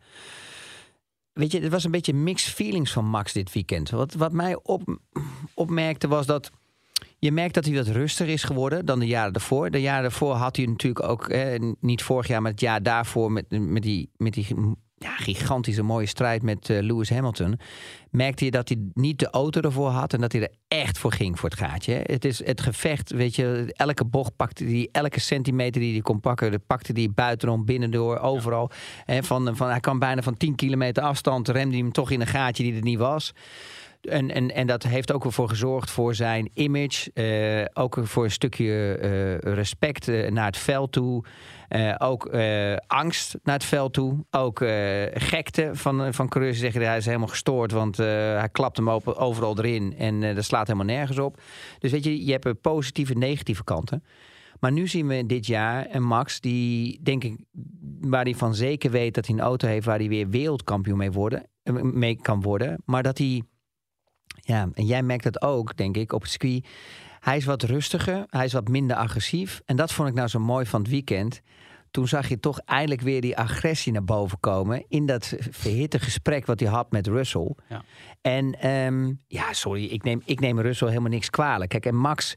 Weet 1.33 1.51
je, 1.51 1.59
het 1.59 1.71
was 1.71 1.83
een 1.83 1.91
beetje 1.91 2.13
mixed 2.13 2.53
feelings 2.53 2.91
van 2.91 3.05
Max 3.05 3.33
dit 3.33 3.53
weekend. 3.53 3.89
Wat, 3.89 4.13
wat 4.13 4.31
mij 4.31 4.59
op, 4.63 4.99
opmerkte 5.53 6.07
was 6.07 6.25
dat 6.25 6.51
je 7.19 7.31
merkt 7.31 7.53
dat 7.53 7.65
hij 7.65 7.75
wat 7.75 7.87
rustiger 7.87 8.33
is 8.33 8.43
geworden 8.43 8.85
dan 8.85 8.99
de 8.99 9.07
jaren 9.07 9.33
daarvoor. 9.33 9.71
De 9.71 9.81
jaren 9.81 10.01
daarvoor 10.01 10.33
had 10.33 10.55
hij 10.55 10.65
natuurlijk 10.65 11.09
ook, 11.09 11.27
eh, 11.27 11.61
niet 11.79 12.03
vorig 12.03 12.27
jaar, 12.27 12.41
maar 12.41 12.51
het 12.51 12.59
jaar 12.59 12.83
daarvoor 12.83 13.31
met, 13.31 13.45
met 13.49 13.83
die, 13.83 14.09
met 14.17 14.33
die 14.33 14.47
ja, 14.97 15.15
gigantische 15.15 15.83
mooie 15.83 16.05
strijd 16.05 16.41
met 16.41 16.69
uh, 16.69 16.81
Lewis 16.81 17.09
Hamilton. 17.09 17.59
Merkte 18.11 18.45
je 18.45 18.51
dat 18.51 18.69
hij 18.69 18.77
niet 18.93 19.19
de 19.19 19.29
auto 19.29 19.61
ervoor 19.61 19.89
had 19.89 20.13
en 20.13 20.21
dat 20.21 20.31
hij 20.31 20.41
er 20.41 20.53
echt 20.67 20.97
voor 20.97 21.11
ging 21.11 21.39
voor 21.39 21.49
het 21.49 21.59
gaatje. 21.59 21.99
Het 22.03 22.25
is 22.25 22.45
het 22.45 22.61
gevecht, 22.61 23.11
weet 23.11 23.35
je, 23.35 23.73
elke 23.75 24.05
bocht 24.05 24.35
pakte 24.35 24.63
hij, 24.63 24.89
elke 24.91 25.19
centimeter 25.19 25.81
die 25.81 25.91
hij 25.91 26.01
kon 26.01 26.19
pakken, 26.19 26.65
pakte 26.67 26.91
hij 26.93 27.11
buitenom, 27.15 27.65
binnendoor, 27.65 28.19
overal. 28.19 28.71
Ja. 29.05 29.23
van, 29.23 29.55
van, 29.55 29.69
hij 29.69 29.79
kan 29.79 29.99
bijna 29.99 30.21
van 30.21 30.37
10 30.37 30.55
kilometer 30.55 31.03
afstand, 31.03 31.47
remde 31.47 31.75
hij 31.75 31.83
hem 31.83 31.91
toch 31.91 32.11
in 32.11 32.21
een 32.21 32.27
gaatje 32.27 32.63
die 32.63 32.75
er 32.75 32.81
niet 32.81 32.99
was. 32.99 33.33
En, 34.05 34.31
en, 34.31 34.51
en 34.51 34.67
dat 34.67 34.83
heeft 34.83 35.11
ook 35.11 35.25
ervoor 35.25 35.49
gezorgd 35.49 35.91
voor 35.91 36.15
zijn 36.15 36.49
image. 36.53 37.11
Uh, 37.13 37.65
ook 37.83 37.97
voor 38.03 38.23
een 38.23 38.31
stukje 38.31 38.99
uh, 39.01 39.53
respect 39.53 40.07
uh, 40.07 40.31
naar 40.31 40.45
het 40.45 40.57
veld 40.57 40.91
toe. 40.91 41.23
ook 41.97 42.35
angst 42.87 43.37
naar 43.43 43.55
het 43.55 43.65
veld 43.65 43.93
toe. 43.93 44.25
Ook 44.31 44.57
gekte 45.13 45.69
van, 45.73 46.13
van 46.13 46.29
Coureurs 46.29 46.59
zeggen 46.59 46.81
hij 46.81 46.97
is 46.97 47.05
helemaal 47.05 47.27
gestoord. 47.27 47.71
Want 47.71 47.97
hij 47.97 48.49
klapt 48.51 48.77
hem 48.77 48.89
overal 48.89 49.57
erin. 49.57 49.95
En 49.97 50.35
dat 50.35 50.43
slaat 50.43 50.67
helemaal 50.67 50.95
nergens 50.95 51.19
op. 51.19 51.41
Dus 51.79 51.91
weet 51.91 52.03
je, 52.03 52.25
je 52.25 52.31
hebt 52.31 52.61
positieve 52.61 53.13
en 53.13 53.19
negatieve 53.19 53.63
kanten. 53.63 54.03
Maar 54.59 54.71
nu 54.71 54.87
zien 54.87 55.07
we 55.07 55.25
dit 55.25 55.45
jaar 55.45 55.87
een 55.89 56.03
Max 56.03 56.39
die, 56.39 56.99
denk 57.03 57.23
ik, 57.23 57.37
waar 58.01 58.23
hij 58.23 58.35
van 58.35 58.55
zeker 58.55 58.91
weet 58.91 59.13
dat 59.13 59.25
hij 59.25 59.35
een 59.35 59.41
auto 59.41 59.67
heeft 59.67 59.85
waar 59.85 59.97
hij 59.97 60.07
weer 60.07 60.29
wereldkampioen 60.29 60.97
mee, 60.97 61.11
worden, 61.11 61.47
mee 61.81 62.21
kan 62.21 62.41
worden. 62.41 62.81
Maar 62.85 63.03
dat 63.03 63.17
hij 63.17 63.43
ja, 64.45 64.69
en 64.73 64.85
jij 64.85 65.03
merkt 65.03 65.23
dat 65.23 65.41
ook, 65.41 65.77
denk 65.77 65.97
ik, 65.97 66.13
op 66.13 66.21
het 66.21 66.31
ski. 66.31 66.63
Hij 67.19 67.37
is 67.37 67.45
wat 67.45 67.63
rustiger, 67.63 68.23
hij 68.29 68.45
is 68.45 68.53
wat 68.53 68.67
minder 68.67 68.97
agressief. 68.97 69.61
En 69.65 69.75
dat 69.75 69.93
vond 69.93 70.09
ik 70.09 70.15
nou 70.15 70.27
zo 70.27 70.39
mooi 70.39 70.65
van 70.65 70.81
het 70.81 70.89
weekend. 70.89 71.41
Toen 71.91 72.07
zag 72.07 72.29
je 72.29 72.39
toch 72.39 72.59
eindelijk 72.59 73.01
weer 73.01 73.21
die 73.21 73.37
agressie 73.37 73.91
naar 73.91 74.03
boven 74.03 74.39
komen. 74.39 74.85
In 74.87 75.05
dat 75.05 75.35
verhitte 75.49 75.99
gesprek 75.99 76.45
wat 76.45 76.59
hij 76.59 76.69
had 76.69 76.91
met 76.91 77.07
Russell. 77.07 77.55
Ja. 77.69 77.83
En 78.21 78.69
um, 78.69 79.21
ja, 79.27 79.53
sorry, 79.53 79.85
ik 79.85 80.03
neem, 80.03 80.21
ik 80.25 80.39
neem 80.39 80.59
Russell 80.59 80.87
helemaal 80.87 81.09
niks 81.09 81.29
kwalijk. 81.29 81.69
Kijk, 81.69 81.85
en 81.85 81.95
Max 81.95 82.35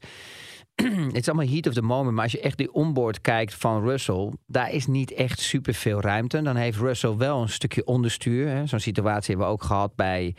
het 1.13 1.15
is 1.15 1.27
allemaal 1.27 1.53
heat 1.53 1.67
of 1.67 1.73
the 1.73 1.81
moment. 1.81 2.15
Maar 2.15 2.23
als 2.23 2.31
je 2.31 2.41
echt 2.41 2.57
die 2.57 2.73
onboard 2.73 3.21
kijkt 3.21 3.53
van 3.53 3.83
Russell, 3.83 4.33
daar 4.47 4.71
is 4.71 4.87
niet 4.87 5.11
echt 5.11 5.39
super 5.39 5.73
veel 5.73 6.01
ruimte. 6.01 6.41
Dan 6.41 6.55
heeft 6.55 6.77
Russell 6.77 7.15
wel 7.15 7.41
een 7.41 7.49
stukje 7.49 7.85
onderstuur. 7.85 8.67
Zo'n 8.67 8.79
situatie 8.79 9.29
hebben 9.29 9.45
we 9.45 9.53
ook 9.53 9.63
gehad 9.63 9.95
bij 9.95 10.35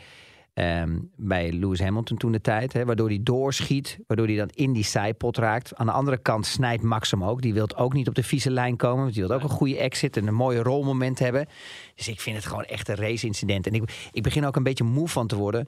Um, 0.53 1.11
bij 1.15 1.51
Lewis 1.51 1.79
Hamilton 1.79 2.17
toen 2.17 2.31
de 2.31 2.41
tijd. 2.41 2.73
Hè, 2.73 2.85
waardoor 2.85 3.07
hij 3.07 3.19
doorschiet. 3.23 3.99
Waardoor 4.07 4.27
hij 4.27 4.35
dan 4.35 4.49
in 4.53 4.73
die 4.73 4.83
zijpot 4.83 5.37
raakt. 5.37 5.75
Aan 5.75 5.85
de 5.85 5.91
andere 5.91 6.17
kant 6.17 6.45
snijdt 6.45 6.83
Max 6.83 7.11
hem 7.11 7.23
ook. 7.23 7.41
Die 7.41 7.53
wil 7.53 7.75
ook 7.75 7.93
niet 7.93 8.07
op 8.07 8.15
de 8.15 8.23
vieze 8.23 8.51
lijn 8.51 8.77
komen. 8.77 9.01
Want 9.03 9.13
die 9.13 9.27
wil 9.27 9.35
ook 9.35 9.43
een 9.43 9.49
goede 9.49 9.77
exit 9.77 10.17
en 10.17 10.27
een 10.27 10.33
mooie 10.33 10.63
rolmoment 10.63 11.19
hebben. 11.19 11.47
Dus 11.95 12.07
ik 12.07 12.21
vind 12.21 12.35
het 12.35 12.45
gewoon 12.45 12.63
echt 12.63 12.87
een 12.87 12.95
race-incident. 12.95 13.67
En 13.67 13.73
ik, 13.73 14.09
ik 14.11 14.23
begin 14.23 14.45
ook 14.45 14.55
een 14.55 14.63
beetje 14.63 14.83
moe 14.83 15.07
van 15.07 15.27
te 15.27 15.35
worden. 15.35 15.67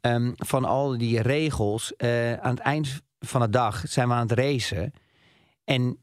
Um, 0.00 0.32
van 0.36 0.64
al 0.64 0.98
die 0.98 1.22
regels. 1.22 1.92
Uh, 1.96 2.32
aan 2.32 2.54
het 2.54 2.62
eind 2.64 3.02
van 3.18 3.40
de 3.40 3.48
dag 3.48 3.82
zijn 3.84 4.08
we 4.08 4.14
aan 4.14 4.28
het 4.28 4.38
racen. 4.38 4.92
En 5.64 5.98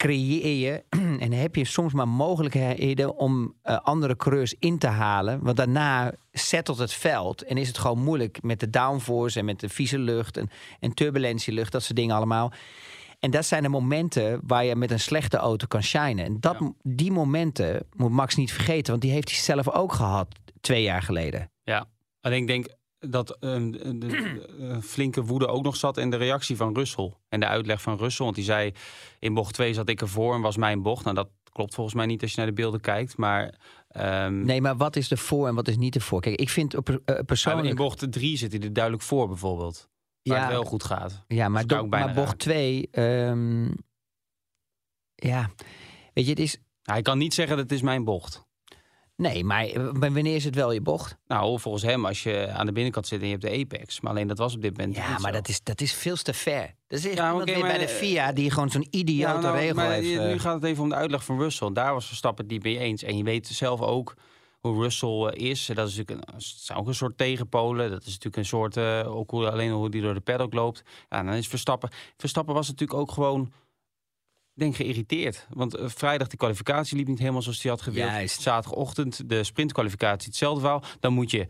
creëer 0.00 0.82
je 0.90 1.16
en 1.18 1.32
heb 1.32 1.56
je 1.56 1.64
soms 1.64 1.92
maar 1.92 2.08
mogelijkheden 2.08 3.16
om 3.16 3.54
uh, 3.64 3.78
andere 3.78 4.16
coureurs 4.16 4.54
in 4.58 4.78
te 4.78 4.86
halen. 4.86 5.42
Want 5.42 5.56
daarna 5.56 6.12
settelt 6.32 6.78
het 6.78 6.92
veld 6.92 7.42
en 7.42 7.56
is 7.56 7.68
het 7.68 7.78
gewoon 7.78 8.02
moeilijk 8.02 8.42
met 8.42 8.60
de 8.60 8.70
downforce 8.70 9.38
en 9.38 9.44
met 9.44 9.60
de 9.60 9.68
vieze 9.68 9.98
lucht 9.98 10.36
en, 10.36 10.50
en 10.80 10.94
turbulentielucht, 10.94 11.72
dat 11.72 11.82
soort 11.82 11.96
dingen 11.96 12.16
allemaal. 12.16 12.52
En 13.18 13.30
dat 13.30 13.46
zijn 13.46 13.62
de 13.62 13.68
momenten 13.68 14.40
waar 14.46 14.64
je 14.64 14.76
met 14.76 14.90
een 14.90 15.00
slechte 15.00 15.36
auto 15.36 15.66
kan 15.66 15.82
shinen. 15.82 16.24
En 16.24 16.36
dat, 16.40 16.56
die 16.82 17.12
momenten 17.12 17.86
moet 17.96 18.10
Max 18.10 18.36
niet 18.36 18.52
vergeten, 18.52 18.90
want 18.90 19.02
die 19.02 19.12
heeft 19.12 19.30
hij 19.30 19.38
zelf 19.38 19.70
ook 19.70 19.92
gehad 19.92 20.28
twee 20.60 20.82
jaar 20.82 21.02
geleden. 21.02 21.50
Alleen 22.20 22.40
ik 22.40 22.46
denk 22.46 22.66
dat 23.08 23.36
ehm, 23.38 23.70
de, 23.70 23.98
de- 23.98 24.46
eh, 24.60 24.78
flinke 24.80 25.22
woede 25.24 25.46
ook 25.46 25.62
nog 25.62 25.76
zat 25.76 25.96
in 25.96 26.10
de 26.10 26.16
reactie 26.16 26.56
van 26.56 26.74
Russell. 26.74 27.12
En 27.28 27.40
de 27.40 27.46
uitleg 27.46 27.82
van 27.82 27.96
Russell. 27.96 28.24
Want 28.24 28.36
die 28.36 28.44
zei, 28.44 28.72
in 29.18 29.34
bocht 29.34 29.54
2 29.54 29.74
zat 29.74 29.88
ik 29.88 30.00
ervoor 30.00 30.34
en 30.34 30.40
was 30.40 30.56
mijn 30.56 30.82
bocht. 30.82 31.04
Nou, 31.04 31.16
dat 31.16 31.28
klopt 31.52 31.74
volgens 31.74 31.96
mij 31.96 32.06
niet 32.06 32.22
als 32.22 32.30
je 32.30 32.36
naar 32.36 32.46
de 32.46 32.52
beelden 32.52 32.80
kijkt. 32.80 33.16
Maar, 33.16 33.54
ehm, 33.88 34.44
Nee, 34.44 34.60
maar 34.60 34.76
wat 34.76 34.96
is 34.96 35.10
er 35.10 35.18
voor 35.18 35.48
en 35.48 35.54
wat 35.54 35.68
is 35.68 35.76
niet 35.76 35.94
ervoor? 35.94 36.20
Kijk, 36.20 36.40
ik 36.40 36.48
vind 36.48 36.74
op, 36.76 36.88
eh, 36.88 36.94
maar 37.06 37.18
in 37.18 37.24
persoonlijk... 37.24 37.76
bocht 37.76 38.12
3 38.12 38.36
zit 38.36 38.52
hij 38.52 38.60
er 38.60 38.72
duidelijk 38.72 39.04
voor 39.04 39.28
bijvoorbeeld. 39.28 39.88
Waar 40.22 40.36
ja, 40.38 40.42
het 40.44 40.52
wel 40.52 40.64
goed 40.64 40.84
gaat. 40.84 41.24
Ja, 41.26 41.48
maar, 41.48 41.66
do- 41.66 41.78
ook 41.78 41.90
bijna 41.90 42.06
maar 42.06 42.14
bocht 42.14 42.26
raken. 42.28 42.38
2... 42.38 42.88
ehm, 42.90 43.64
ja, 45.14 45.50
weet 46.14 46.24
je, 46.24 46.30
het 46.30 46.38
is... 46.40 46.58
Hij 46.82 47.02
kan 47.02 47.18
niet 47.18 47.34
zeggen 47.34 47.56
dat 47.56 47.64
het 47.64 47.74
is 47.74 47.82
mijn 47.82 48.04
bocht. 48.04 48.48
Nee, 49.20 49.44
maar 49.44 49.64
eh, 49.64 49.90
maar 49.92 50.12
wanneer 50.12 50.34
is 50.34 50.44
het 50.44 50.54
wel 50.54 50.72
je 50.72 50.80
bocht? 50.80 51.16
Nou, 51.26 51.60
volgens 51.60 51.82
hem 51.84 52.06
als 52.06 52.22
je 52.22 52.48
aan 52.48 52.66
de 52.66 52.72
binnenkant 52.72 53.06
zit 53.06 53.18
en 53.20 53.24
je 53.26 53.30
hebt 53.30 53.42
de 53.44 53.58
apex. 53.60 54.00
Maar 54.00 54.10
alleen 54.12 54.26
dat 54.26 54.38
was 54.38 54.54
op 54.54 54.62
dit 54.62 54.76
moment 54.76 54.96
Ja, 54.96 55.08
maar 55.08 55.20
zo. 55.20 55.30
dat 55.30 55.48
is, 55.48 55.62
dat 55.62 55.80
is 55.80 55.92
veel 55.94 56.16
te 56.16 56.34
ver. 56.34 56.74
Dat 56.88 56.98
is 56.98 57.06
echt 57.06 57.16
Ja, 57.16 57.34
oké, 57.34 57.44
weer 57.44 57.60
bij 57.60 57.78
de 57.78 57.84
eh, 57.84 57.94
FIA 57.94 58.32
die 58.32 58.50
gewoon 58.50 58.70
zo'n 58.70 58.86
idiote 58.90 59.32
Ja, 59.32 59.40
nou, 59.40 59.56
regel 59.56 59.74
maar 59.74 59.90
heeft. 59.90 60.18
eh. 60.18 60.26
Nu 60.26 60.38
gaat 60.38 60.54
het 60.54 60.64
even 60.64 60.82
om 60.82 60.88
de 60.88 60.94
uitleg 60.94 61.24
van 61.24 61.38
Russell. 61.38 61.72
Daar 61.72 61.92
was 61.94 62.06
Verstappen 62.06 62.44
het 62.44 62.52
niet 62.52 62.62
mee 62.62 62.78
eens. 62.78 63.02
En 63.02 63.16
je 63.16 63.22
weet 63.24 63.46
zelf 63.46 63.80
ook 63.80 64.14
hoe 64.60 64.82
Russell 64.82 65.30
is. 65.32 65.66
Dat 65.74 65.88
is 65.88 65.96
natuurlijk 65.96 66.28
een, 66.28 66.34
het 66.34 66.44
zijn 66.56 66.78
ook 66.78 66.86
een 66.86 66.94
soort 66.94 67.18
tegenpolen. 67.18 67.90
Dat 67.90 68.00
is 68.00 68.06
natuurlijk 68.06 68.36
een 68.36 68.44
soort, 68.44 68.78
ook 69.06 69.30
hoe, 69.30 69.50
alleen 69.50 69.70
hoe 69.70 69.90
die 69.90 70.02
door 70.02 70.14
de 70.14 70.20
paddock 70.20 70.54
loopt. 70.54 70.82
Ja, 71.08 71.22
dan 71.22 71.34
is 71.34 71.48
Verstappen. 71.48 71.90
Verstappen 72.16 72.54
was 72.54 72.68
natuurlijk 72.68 72.98
ook 73.00 73.12
gewoon, 73.12 73.52
denk 74.60 74.76
geïrriteerd. 74.76 75.46
Want 75.50 75.74
eh, 75.76 75.88
vrijdag 75.88 76.28
die 76.28 76.38
kwalificatie 76.38 76.96
liep 76.96 77.06
niet 77.08 77.18
helemaal 77.18 77.42
zoals 77.42 77.62
hij 77.62 77.70
had 77.70 77.82
gewild. 77.82 78.10
Juist. 78.10 78.40
Zaterdagochtend 78.40 79.28
de 79.28 79.44
sprintkwalificatie 79.44 80.28
hetzelfde 80.28 80.60
verhaal. 80.60 80.82
Dan 81.00 81.12
moet 81.12 81.30
je, 81.30 81.46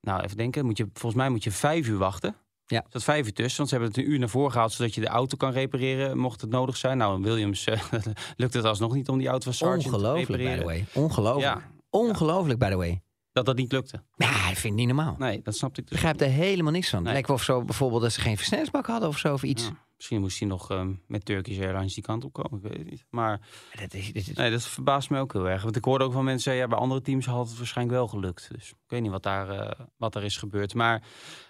nou 0.00 0.22
even 0.22 0.36
denken, 0.36 0.64
moet 0.64 0.76
je, 0.76 0.86
volgens 0.92 1.14
mij 1.14 1.28
moet 1.30 1.44
je 1.44 1.50
vijf 1.50 1.86
uur 1.86 1.98
wachten. 1.98 2.36
Ja. 2.66 2.84
Zat 2.88 3.02
vijf 3.04 3.26
uur 3.26 3.32
tussen, 3.32 3.56
want 3.56 3.68
ze 3.68 3.74
hebben 3.74 3.94
het 3.94 4.04
een 4.04 4.12
uur 4.12 4.18
naar 4.18 4.28
voren 4.28 4.52
gehaald... 4.52 4.72
zodat 4.72 4.94
je 4.94 5.00
de 5.00 5.06
auto 5.08 5.36
kan 5.36 5.52
repareren, 5.52 6.18
mocht 6.18 6.40
het 6.40 6.50
nodig 6.50 6.76
zijn. 6.76 6.98
Nou, 6.98 7.22
Williams 7.22 7.64
eh, 7.64 7.80
lukt 8.36 8.54
het 8.54 8.64
alsnog 8.64 8.94
niet 8.94 9.08
om 9.08 9.18
die 9.18 9.28
auto 9.28 9.44
van 9.44 9.54
Sargent 9.54 9.82
te 9.82 9.88
Ongelooflijk, 9.88 10.42
by 10.42 10.58
the 10.58 10.64
way. 10.64 10.86
Ongelooflijk. 10.92 11.44
Ja, 11.44 11.62
Ongelooflijk, 11.90 12.58
by 12.58 12.68
the 12.70 12.76
way. 12.76 13.02
dat 13.32 13.46
dat 13.46 13.56
niet 13.56 13.72
lukte. 13.72 14.02
Ja, 14.16 14.28
ik 14.28 14.56
vind 14.56 14.62
het 14.62 14.72
niet 14.74 14.86
normaal. 14.86 15.14
Nee, 15.18 15.40
dat 15.42 15.56
snapte 15.56 15.80
ik 15.80 15.86
Ik 15.86 15.92
dus. 15.92 16.00
begrijp 16.02 16.20
er 16.30 16.36
helemaal 16.36 16.72
niks 16.72 16.88
van. 16.88 17.02
Nee. 17.02 17.12
Lijkt 17.12 17.28
wel 17.28 17.36
of 17.36 17.42
zo 17.42 17.62
bijvoorbeeld 17.62 18.02
dat 18.02 18.12
ze 18.12 18.20
geen 18.20 18.36
versnellingsbak 18.36 18.86
hadden 18.86 19.08
of 19.08 19.18
zo 19.18 19.32
of 19.32 19.42
iets. 19.42 19.64
Ja, 19.64 19.76
misschien 19.98 20.20
moest 20.20 20.38
hij 20.38 20.48
nog 20.48 20.70
ehm, 20.70 20.92
met 21.06 21.24
Turkish 21.24 21.58
Airlines 21.58 21.94
die 21.94 22.02
kant 22.02 22.24
op 22.24 22.32
komen, 22.32 22.58
ik 22.58 22.62
weet 22.68 22.78
het 22.78 22.90
niet. 22.90 23.04
Maar 23.10 23.40
Dat 23.80 23.94
is, 23.94 24.06
dit 24.12 24.28
is- 24.28 24.32
nee, 24.32 24.50
dat 24.50 24.62
verbaast 24.62 25.10
me 25.10 25.18
ook 25.20 25.32
heel 25.32 25.48
erg. 25.48 25.62
Want 25.62 25.76
ik 25.76 25.84
hoorde 25.84 26.04
ook 26.04 26.12
van 26.12 26.24
mensen, 26.24 26.54
ja, 26.54 26.66
bij 26.68 26.78
andere 26.78 27.00
teams 27.00 27.26
had 27.26 27.48
het 27.48 27.58
waarschijnlijk 27.58 27.96
wel 27.98 28.08
gelukt. 28.08 28.48
Dus 28.52 28.68
ik 28.70 28.76
weet 28.86 29.02
niet 29.02 29.10
wat 29.10 29.22
daar, 29.22 29.50
eh, 29.50 29.86
wat 29.96 30.14
er 30.14 30.24
is 30.24 30.36
gebeurd. 30.36 30.74
Maar 30.74 31.02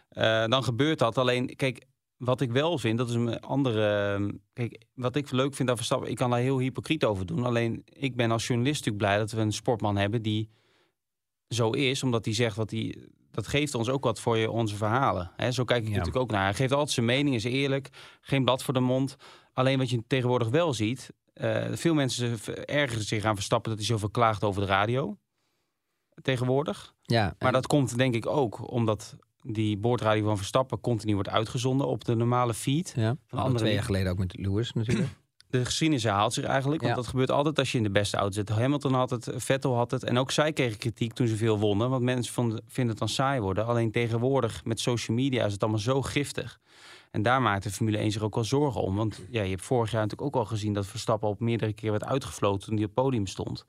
eh, 0.09 0.47
dan 0.47 0.65
gebeurt 0.65 0.99
dat. 0.99 1.19
Alleen, 1.19 1.57
kijk, 1.57 1.85
wat 2.17 2.41
ik 2.41 2.51
wel 2.53 2.79
vind, 2.79 2.99
dat 2.99 3.09
is 3.09 3.15
een 3.15 3.41
andere... 3.41 4.13
ehm, 4.15 4.31
Kijk, 4.53 4.85
wat 4.95 5.17
ik 5.17 5.31
leuk 5.31 5.55
vind 5.55 5.71
aan 5.71 5.77
Verstappen, 5.77 6.11
ik 6.11 6.17
kan 6.17 6.31
daar 6.31 6.39
heel 6.41 6.59
hypocriet 6.59 7.05
over 7.05 7.27
doen. 7.27 7.45
Alleen, 7.45 7.83
ik 7.85 8.17
ben 8.17 8.31
als 8.31 8.47
journalist 8.47 8.79
natuurlijk 8.85 9.05
blij 9.05 9.19
dat 9.19 9.31
we 9.33 9.41
een 9.41 9.53
sportman 9.53 9.97
hebben 9.97 10.23
die 10.23 10.51
zo 11.49 11.71
is. 11.71 12.03
Omdat 12.03 12.25
hij 12.25 12.35
zegt 12.35 12.57
wat 12.57 12.71
hij... 12.71 13.09
Dat 13.39 13.47
geeft 13.47 13.75
ons 13.75 13.89
ook 13.89 14.05
wat 14.05 14.21
voor 14.21 14.37
je, 14.39 14.51
onze 14.51 14.77
verhalen. 14.77 15.31
Hè, 15.37 15.51
zo 15.53 15.65
kijk 15.65 15.81
ik 15.83 15.89
Ja. 15.89 15.97
natuurlijk 15.97 16.23
ook 16.23 16.31
naar. 16.31 16.43
Hij 16.45 16.55
geeft 16.55 16.73
altijd 16.73 16.91
zijn 16.91 17.07
mening, 17.07 17.35
is 17.35 17.45
eerlijk. 17.45 17.89
Geen 18.21 18.45
blad 18.45 18.63
voor 18.63 18.75
de 18.75 18.81
mond. 18.81 19.17
Alleen 19.53 19.79
wat 19.79 19.91
je 19.91 20.03
tegenwoordig 20.07 20.49
wel 20.49 20.75
ziet... 20.75 21.11
eh, 21.33 21.65
veel 21.73 21.95
mensen 21.95 22.39
ergeren 22.67 23.05
zich 23.05 23.25
aan 23.25 23.35
Verstappen 23.35 23.71
dat 23.71 23.79
hij 23.79 23.89
zoveel 23.89 24.11
klaagt 24.11 24.45
over 24.45 24.61
de 24.61 24.67
radio. 24.67 25.17
Tegenwoordig. 26.23 26.95
ja, 27.03 27.35
Maar 27.39 27.53
dat 27.53 27.67
komt 27.67 27.97
denk 27.97 28.15
ik 28.15 28.27
ook 28.27 28.71
omdat 28.73 29.17
die 29.43 29.77
boordradio 29.77 30.25
van 30.25 30.37
Verstappen 30.37 30.81
continu 30.81 31.15
wordt 31.15 31.29
uitgezonden 31.29 31.87
op 31.87 32.05
de 32.05 32.15
normale 32.15 32.55
feed. 32.55 32.93
ja, 32.97 33.17
van 33.27 33.39
andere 33.39 33.59
twee 33.59 33.75
jaar 33.75 33.83
geleden 33.83 34.13
ook 34.13 34.19
met 34.19 34.37
Lewis 34.39 34.73
natuurlijk. 34.73 35.09
De 35.51 35.65
geschiedenis 35.65 36.03
herhaalt 36.03 36.33
zich 36.33 36.45
eigenlijk. 36.45 36.81
Want 36.81 36.95
Ja. 36.95 37.01
dat 37.01 37.11
gebeurt 37.11 37.31
altijd 37.31 37.59
als 37.59 37.73
je 37.73 37.77
in 37.79 37.85
de 37.85 37.91
beste 37.91 38.17
auto 38.17 38.33
zit. 38.35 38.49
Hamilton 38.49 38.95
had 38.95 39.11
het, 39.11 39.29
Vettel 39.37 39.77
had 39.77 39.91
het. 39.91 40.05
En 40.05 40.19
ook 40.19 40.31
zij 40.31 40.53
kregen 40.53 40.79
kritiek 40.79 41.13
toen 41.13 41.27
ze 41.27 41.37
veel 41.37 41.59
wonnen. 41.59 41.91
Want 41.91 42.03
mensen 42.03 42.35
vonden, 42.35 42.61
vinden 42.67 42.91
het 42.91 42.99
dan 42.99 43.09
saai 43.09 43.41
worden. 43.41 43.67
Alleen 43.67 43.91
tegenwoordig 43.91 44.65
met 44.65 44.81
social 44.81 45.17
media 45.17 45.45
is 45.45 45.53
het 45.53 45.63
allemaal 45.63 45.81
zo 45.81 46.03
giftig. 46.03 46.59
En 47.11 47.23
daar 47.23 47.43
maakt 47.43 47.63
de 47.63 47.71
Formule 47.71 47.99
1 47.99 48.11
zich 48.11 48.23
ook 48.23 48.35
wel 48.35 48.45
zorgen 48.45 48.81
om. 48.81 48.97
Want 48.97 49.21
ja, 49.31 49.43
je 49.43 49.51
hebt 49.51 49.63
vorig 49.63 49.91
jaar 49.91 50.03
natuurlijk 50.03 50.37
ook 50.37 50.43
al 50.43 50.49
gezien 50.49 50.73
dat 50.73 50.87
Verstappen 50.87 51.29
op 51.29 51.41
meerdere 51.41 51.73
keer 51.73 51.91
werd 51.91 52.05
uitgefloten 52.05 52.67
toen 52.67 52.75
hij 52.77 52.85
op 52.85 52.95
het 52.95 53.05
podium 53.05 53.27
stond. 53.27 53.65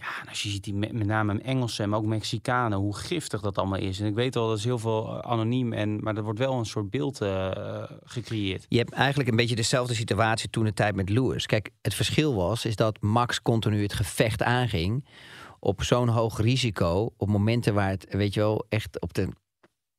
Ja, 0.00 0.28
als 0.28 0.42
je 0.42 0.48
ziet 0.48 0.64
die 0.64 0.74
met, 0.74 0.92
met 0.92 1.06
name 1.06 1.40
Engelsen, 1.40 1.88
maar 1.88 1.98
ook 1.98 2.04
Mexicanen, 2.04 2.78
hoe 2.78 2.96
giftig 2.96 3.40
dat 3.40 3.58
allemaal 3.58 3.78
is. 3.78 4.00
En 4.00 4.06
ik 4.06 4.14
weet 4.14 4.34
wel, 4.34 4.48
dat 4.48 4.58
is 4.58 4.64
heel 4.64 4.78
veel 4.78 5.08
eh, 5.08 5.30
anoniem, 5.30 5.72
en, 5.72 6.02
maar 6.02 6.16
er 6.16 6.22
wordt 6.22 6.38
wel 6.38 6.58
een 6.58 6.66
soort 6.66 6.90
beeld 6.90 7.20
eh, 7.20 7.82
gecreëerd. 8.04 8.66
Je 8.68 8.78
hebt 8.78 8.92
eigenlijk 8.92 9.28
een 9.28 9.36
beetje 9.36 9.56
dezelfde 9.56 9.94
situatie 9.94 10.50
toen 10.50 10.64
de 10.64 10.72
tijd 10.72 10.94
met 10.94 11.08
Lewis. 11.08 11.46
Kijk, 11.46 11.70
het 11.82 11.94
verschil 11.94 12.34
was 12.34 12.64
is 12.64 12.76
dat 12.76 13.00
Max 13.00 13.42
continu 13.42 13.82
het 13.82 13.92
gevecht 13.92 14.42
aanging 14.42 15.04
op 15.60 15.82
zo'n 15.82 16.08
hoog 16.08 16.40
risico 16.40 17.12
op 17.16 17.28
momenten 17.28 17.74
waar 17.74 17.90
het, 17.90 18.06
weet 18.08 18.34
je 18.34 18.40
wel, 18.40 18.66
echt 18.68 19.00
op 19.00 19.14
de 19.14 19.28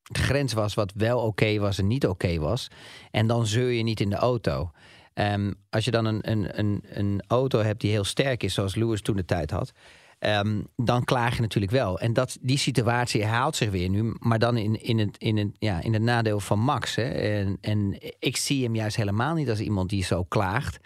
grens 0.04 0.54
was 0.54 0.74
wat 0.74 0.94
wel 0.96 1.20
oké 1.20 1.60
was 1.60 1.78
en 1.78 1.88
niet 1.88 2.08
oké 2.08 2.40
was. 2.40 2.68
En 3.12 3.28
dan 3.28 3.46
zeur 3.46 3.72
je 3.72 3.84
niet 3.84 4.00
in 4.00 4.10
de 4.10 4.16
auto. 4.16 4.72
Ehm, 5.20 5.52
als 5.70 5.86
je 5.86 5.92
dan 5.92 6.06
een, 6.06 6.32
een, 6.32 6.60
een, 6.60 6.84
een 6.90 7.24
auto 7.28 7.60
hebt 7.60 7.82
die 7.82 7.92
heel 7.92 8.04
sterk 8.04 8.44
is, 8.44 8.54
zoals 8.54 8.76
Lewis 8.76 9.02
toen 9.02 9.16
de 9.16 9.26
tijd 9.26 9.52
had, 9.52 9.72
ehm, 10.20 10.62
dan 10.76 11.04
klaag 11.04 11.36
je 11.36 11.42
natuurlijk 11.42 11.72
wel. 11.72 12.00
En 12.00 12.14
dat, 12.14 12.38
die 12.42 12.58
situatie 12.58 13.22
herhaalt 13.22 13.56
zich 13.56 13.70
weer 13.70 13.90
nu, 13.90 14.16
maar 14.20 14.40
dan 14.40 14.58
in, 14.58 14.84
in, 14.84 15.00
het, 15.00 15.18
in, 15.18 15.38
het, 15.38 15.48
ja, 15.58 15.82
in 15.82 15.94
het 15.94 16.02
nadeel 16.02 16.40
van 16.40 16.60
Max. 16.60 16.96
Hè. 16.96 17.04
En, 17.04 17.58
en 17.62 17.98
ik 18.20 18.38
zie 18.38 18.64
hem 18.64 18.76
juist 18.76 18.96
helemaal 18.96 19.34
niet 19.34 19.50
als 19.50 19.60
iemand 19.60 19.90
die 19.90 20.04
zo 20.04 20.24
klaagt. 20.24 20.80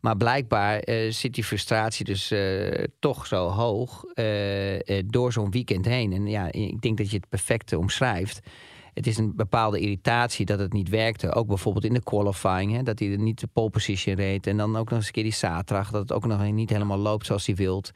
Maar 0.00 0.16
blijkbaar 0.16 0.78
eh, 0.78 1.10
zit 1.10 1.34
die 1.34 1.44
frustratie 1.44 2.04
dus 2.04 2.30
eh, 2.30 2.84
toch 2.98 3.26
zo 3.26 3.48
hoog 3.48 4.04
eh, 4.04 5.02
door 5.06 5.32
zo'n 5.32 5.50
weekend 5.50 5.84
heen. 5.84 6.12
En 6.12 6.26
ja, 6.26 6.52
ik 6.52 6.80
denk 6.80 6.98
dat 6.98 7.10
je 7.10 7.16
het 7.16 7.28
perfecte 7.28 7.78
omschrijft. 7.78 8.40
Het 8.94 9.06
is 9.06 9.16
een 9.18 9.36
bepaalde 9.36 9.80
irritatie 9.80 10.46
dat 10.46 10.58
het 10.58 10.72
niet 10.72 10.88
werkte. 10.88 11.34
Ook 11.34 11.46
bijvoorbeeld 11.46 11.84
in 11.84 11.94
de 11.94 12.02
qualifying, 12.02 12.72
hè, 12.72 12.82
dat 12.82 12.98
hij 12.98 13.10
er 13.12 13.18
niet 13.18 13.40
de 13.40 13.48
pole 13.52 13.70
position 13.70 14.14
reed. 14.14 14.46
En 14.46 14.56
dan 14.56 14.76
ook 14.76 14.88
nog 14.88 14.98
eens 14.98 15.06
een 15.06 15.12
keer 15.12 15.22
die 15.22 15.32
zaterdag, 15.32 15.90
dat 15.90 16.00
het 16.00 16.12
ook 16.12 16.26
nog 16.26 16.50
niet 16.50 16.70
helemaal 16.70 16.98
loopt 16.98 17.26
zoals 17.26 17.46
hij 17.46 17.54
wilt. 17.54 17.90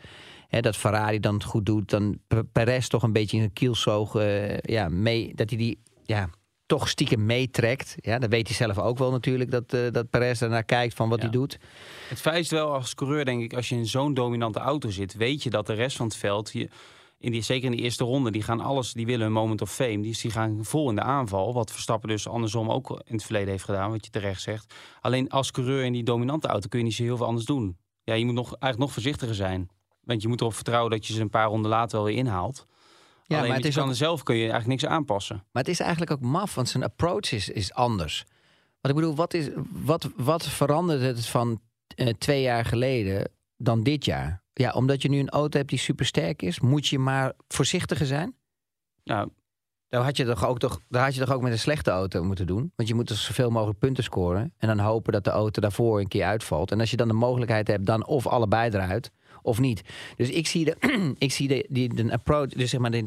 Hè, 0.48 0.61
dat 0.61 0.76
Ferrari 0.76 1.20
dan 1.20 1.35
het 1.35 1.44
goed 1.44 1.66
doet. 1.66 1.90
Dan 1.90 2.18
Perez 2.52 2.87
toch 2.88 3.02
een 3.02 3.12
beetje 3.12 3.37
in 3.37 3.42
een 3.42 3.52
kielzoog 3.52 4.14
eh, 4.14 4.59
ja, 4.59 4.88
mee, 4.88 5.32
dat 5.35 5.48
hij 5.50 5.59
die 5.59 5.78
ja, 6.04 6.28
toch 6.66 6.88
stiekem 6.88 7.26
meetrekt. 7.26 7.94
Ja, 7.96 8.18
dat 8.18 8.30
weet 8.30 8.46
hij 8.46 8.56
zelf 8.56 8.78
ook 8.78 8.98
wel 8.98 9.11
natuurlijk, 9.11 9.50
dat, 9.50 9.72
eh 9.72 9.80
dat 9.92 10.11
Perez 10.11 10.42
ernaar 10.42 10.64
kijkt 10.64 10.94
van 10.94 11.09
wat 11.09 11.18
Ja. 11.18 11.24
hij 11.24 11.32
doet. 11.32 11.59
Het 12.09 12.20
feit 12.20 12.44
is 12.44 12.50
wel 12.50 12.72
als 12.72 12.94
coureur, 12.94 13.24
denk 13.24 13.42
ik, 13.42 13.54
als 13.54 13.68
je 13.68 13.74
in 13.74 13.87
zo'n 13.87 14.14
dominante 14.14 14.59
auto 14.59 14.90
zit, 14.90 15.14
weet 15.14 15.42
je 15.42 15.50
dat 15.50 15.66
de 15.66 15.72
rest 15.74 15.96
van 15.96 16.06
het 16.06 16.16
veld, 16.16 16.52
je, 16.52 16.68
in 17.27 17.33
die, 17.33 17.43
zeker 17.43 17.65
in 17.65 17.71
die 17.77 17.81
eerste 17.81 18.05
ronde, 18.05 18.31
die 18.31 18.43
gaan 18.43 18.61
alles, 18.61 18.93
die 18.93 19.07
willen 19.07 19.27
een 19.27 19.33
moment 19.33 19.61
of 19.62 19.73
fame, 19.75 20.01
die, 20.01 20.19
die 20.21 20.31
gaan 20.31 20.59
vol 20.65 20.89
in 20.89 20.95
de 20.95 21.03
aanval. 21.03 21.53
Wat 21.55 21.71
Verstappen 21.73 22.09
dus 22.09 22.29
andersom 22.29 22.71
ook 22.71 22.91
in 22.91 23.15
het 23.15 23.25
verleden 23.25 23.49
heeft 23.51 23.65
gedaan, 23.65 23.91
wat 23.91 24.05
je 24.05 24.11
terecht 24.11 24.41
zegt. 24.43 24.75
Alleen 25.01 25.29
als 25.31 25.51
coureur 25.51 25.85
in 25.85 25.93
die 25.93 26.03
dominante 26.03 26.49
auto 26.49 26.69
kun 26.69 26.79
je 26.79 26.85
niet 26.85 26.95
zo 26.95 27.03
heel 27.03 27.17
veel 27.17 27.27
anders 27.27 27.47
doen. 27.47 27.77
Ja, 28.05 28.15
je 28.15 28.25
moet 28.25 28.35
nog, 28.35 28.47
eigenlijk 28.47 28.79
nog 28.79 28.93
voorzichtiger 28.93 29.35
zijn. 29.35 29.69
Want 30.01 30.23
je 30.23 30.29
moet 30.29 30.41
erop 30.41 30.55
vertrouwen 30.55 30.91
dat 30.91 31.07
je 31.07 31.12
ze 31.12 31.21
een 31.21 31.31
paar 31.31 31.49
ronden 31.49 31.71
later 31.71 31.97
wel 31.97 32.07
weer 32.07 32.17
inhaalt. 32.17 32.67
Ja, 33.25 33.37
Alleen 33.37 33.49
maar 33.49 33.57
het 33.57 33.67
is 33.67 33.75
kan 33.75 33.89
ook- 33.89 33.95
zelf 33.95 34.23
kun 34.23 34.35
je 34.35 34.51
eigenlijk 34.51 34.81
niks 34.81 34.87
aanpassen. 34.93 35.37
Maar 35.53 35.62
het 35.62 35.73
is 35.73 35.81
eigenlijk 35.81 36.11
ook 36.11 36.21
maf, 36.21 36.55
want 36.55 36.69
zijn 36.69 36.85
approach 36.85 37.33
is, 37.33 37.49
is 37.49 37.73
anders. 37.75 38.25
Want 38.81 38.95
ik 38.95 39.01
bedoel, 39.01 39.15
wat, 39.15 39.35
is, 39.35 39.49
wat, 39.71 40.11
wat 40.17 40.47
verandert 40.47 41.01
het 41.03 41.27
van 41.27 41.61
eh, 41.97 42.09
twee 42.19 42.43
jaar 42.43 42.65
geleden 42.65 43.31
dan 43.57 43.83
dit 43.83 44.05
jaar? 44.05 44.43
Ja, 44.59 44.73
omdat 44.73 45.03
je 45.03 45.09
nu 45.09 45.19
een 45.19 45.29
auto 45.29 45.59
hebt 45.59 45.71
die 45.71 45.79
supersterk 45.79 46.42
is, 46.42 46.61
moet 46.61 46.87
je 46.87 46.99
maar 46.99 47.33
voorzichtiger 47.49 48.07
zijn? 48.07 48.35
Ja, 49.03 49.29
Dan 49.88 50.03
had 50.03 50.16
je 50.16 50.25
toch 50.25 50.47
ook, 50.47 50.59
toch, 50.59 50.81
dan 50.88 51.03
had 51.03 51.14
je 51.14 51.21
toch 51.21 51.33
ook 51.35 51.42
met 51.42 51.53
een 51.53 51.59
slechte 51.59 51.90
auto 51.90 52.25
moeten 52.25 52.47
doen. 52.47 52.73
Want 52.77 52.88
je 52.88 52.95
moet 52.95 53.09
dus 53.09 53.25
zoveel 53.25 53.51
mogelijk 53.51 53.79
punten 53.79 54.05
scoren. 54.05 54.53
En 54.59 54.69
dan 54.69 54.79
hopen 54.79 55.12
dat 55.12 55.25
de 55.25 55.31
auto 55.31 55.61
daarvoor 55.61 56.01
een 56.01 56.09
keer 56.09 56.25
uitvalt. 56.25 56.71
En 56.71 56.81
als 56.81 56.90
je 56.90 56.97
dan 56.97 57.09
de 57.09 57.14
mogelijkheid 57.14 57.69
hebt, 57.69 57.87
dan 57.87 58.07
of 58.07 58.27
allebei 58.27 58.71
eruit 58.71 59.11
of 59.42 59.59
niet. 59.59 59.83
Dus 60.16 60.31
ik 60.31 60.47
zie 60.47 60.64
de, 60.64 60.77
ik 61.19 61.33
zie 61.33 61.49
de, 61.49 61.66
die, 61.69 61.95
de 61.95 62.12
approach, 62.12 62.49
dus 62.49 62.71
zeg 62.71 62.81
maar 62.81 62.90
de, 62.90 63.05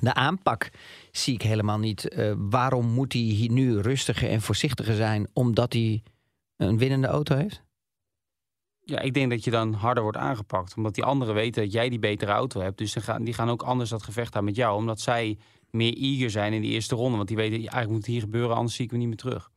de 0.00 0.14
aanpak 0.14 0.70
zie 1.10 1.34
ik 1.34 1.42
helemaal 1.42 1.78
niet. 1.78 2.08
Eh, 2.08 2.32
waarom 2.36 2.86
moet 2.86 3.12
hij 3.12 3.22
hier 3.22 3.50
nu 3.50 3.80
rustiger 3.80 4.30
en 4.30 4.42
voorzichtiger 4.42 4.94
zijn 4.94 5.28
omdat 5.32 5.72
hij 5.72 6.02
een 6.56 6.78
winnende 6.78 7.06
auto 7.06 7.36
heeft? 7.36 7.66
Ja, 8.88 9.00
ik 9.00 9.14
denk 9.14 9.30
dat 9.30 9.44
je 9.44 9.50
dan 9.50 9.72
harder 9.72 10.02
wordt 10.02 10.18
aangepakt. 10.18 10.76
Omdat 10.76 10.94
die 10.94 11.04
anderen 11.04 11.34
weten 11.34 11.62
dat 11.62 11.72
jij 11.72 11.88
die 11.88 11.98
betere 11.98 12.32
auto 12.32 12.60
hebt. 12.60 12.78
Dus 12.78 12.94
gaan, 12.94 13.24
die 13.24 13.34
gaan 13.34 13.50
ook 13.50 13.62
anders 13.62 13.90
dat 13.90 14.02
gevecht 14.02 14.36
aan 14.36 14.44
met 14.44 14.56
jou. 14.56 14.76
Omdat 14.76 15.00
zij 15.00 15.38
meer 15.70 15.94
eager 15.96 16.30
zijn 16.30 16.52
in 16.52 16.60
die 16.60 16.70
eerste 16.70 16.94
ronde. 16.94 17.16
Want 17.16 17.28
die 17.28 17.36
weten, 17.36 17.56
eigenlijk 17.56 17.88
moet 17.88 17.96
het 17.96 18.06
hier 18.06 18.20
gebeuren, 18.20 18.56
anders 18.56 18.74
zie 18.74 18.84
ik 18.84 18.90
hem 18.90 18.98
niet 18.98 19.08
meer 19.08 19.16
terug. 19.16 19.50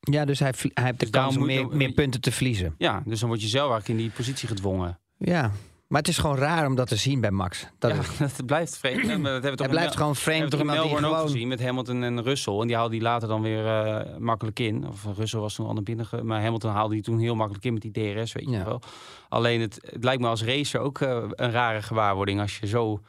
Ja, 0.00 0.24
dus 0.24 0.38
hij, 0.38 0.52
hij 0.58 0.84
heeft 0.84 0.98
de 0.98 1.04
Dus 1.04 1.10
daarom 1.10 1.34
kans 1.34 1.48
om 1.48 1.54
meer, 1.54 1.76
meer 1.76 1.92
punten 1.92 2.20
te 2.20 2.32
verliezen. 2.32 2.74
Ja, 2.78 3.02
dus 3.06 3.20
dan 3.20 3.28
word 3.28 3.42
je 3.42 3.48
zelf 3.48 3.70
eigenlijk 3.70 4.00
in 4.00 4.06
die 4.06 4.16
positie 4.16 4.48
gedwongen. 4.48 4.98
Ja, 5.18 5.52
Maar 5.88 6.00
het 6.00 6.08
is 6.10 6.18
gewoon 6.18 6.36
raar 6.36 6.66
om 6.66 6.74
dat 6.74 6.88
te 6.88 6.96
zien 6.96 7.20
bij 7.20 7.30
Max. 7.30 7.66
Dat 7.78 7.90
ja, 7.90 7.98
is- 7.98 8.18
het 8.36 8.46
blijft 8.46 8.78
vreemd. 8.78 9.02
dat 9.06 9.08
hebben 9.08 9.32
we 9.32 9.40
toch 9.40 9.50
het 9.58 9.70
blijft 9.70 9.88
Mel- 9.88 9.96
gewoon 9.96 10.12
We 10.12 10.18
vreemd. 10.18 10.38
hebben 10.40 10.58
toch 10.58 10.66
Melbourne 10.76 11.06
ook 11.06 11.12
gewoon... 11.14 11.28
gezien 11.30 11.48
met 11.48 11.62
Hamilton 11.62 12.02
en 12.02 12.22
Russell. 12.22 12.58
En 12.60 12.66
die 12.66 12.76
haalde 12.76 12.90
die 12.90 13.00
later 13.00 13.28
dan 13.28 13.42
weer 13.42 13.66
eh, 13.66 14.16
makkelijk 14.18 14.58
in. 14.60 14.86
Of 14.86 15.06
Russell 15.16 15.40
was 15.40 15.54
toen 15.54 15.66
al 15.66 15.72
naar 15.72 15.82
binnen. 15.82 16.06
Maar 16.22 16.42
Hamilton 16.42 16.70
haalde 16.70 16.94
die 16.94 17.02
toen 17.02 17.18
heel 17.18 17.34
makkelijk 17.34 17.64
in 17.64 17.72
met 17.72 17.82
die 17.82 17.90
DRS, 18.14 18.32
weet 18.32 18.44
je 18.44 18.50
Ja. 18.50 18.64
wel. 18.64 18.80
Alleen 19.28 19.60
het, 19.60 19.78
het 19.90 20.04
lijkt 20.04 20.22
me 20.22 20.28
als 20.28 20.44
racer 20.44 20.80
ook 20.80 21.00
eh, 21.00 21.22
een 21.30 21.50
rare 21.50 21.82
gewaarwording. 21.82 22.40
Als 22.40 22.58
je 22.58 22.66
zo... 22.66 23.00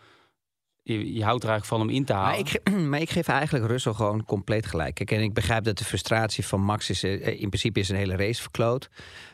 Je, 0.88 1.13
je 1.13 1.24
houdt 1.24 1.43
er 1.43 1.50
eigenlijk 1.50 1.65
van 1.65 1.80
hem 1.80 1.98
in 1.98 2.06
te 2.06 2.13
halen. 2.13 2.30
Maar 2.30 2.39
ik, 2.39 2.71
maar 2.89 3.02
ik 3.02 3.10
geef 3.10 3.28
eigenlijk 3.28 3.65
Russell 3.65 3.93
gewoon 3.93 4.26
compleet 4.26 4.65
gelijk. 4.65 4.95
Kijk, 4.95 5.12
en 5.12 5.21
ik 5.21 5.34
begrijp 5.34 5.63
dat 5.63 5.78
de 5.78 5.84
frustratie 5.84 6.45
van 6.45 6.62
Max 6.62 6.89
is... 6.89 7.04
eh, 7.04 7.28
in 7.28 7.48
principe 7.48 7.80
is 7.80 7.89
een 7.89 7.95
hele 7.95 8.15
race 8.15 8.41
verkloot. 8.41 8.89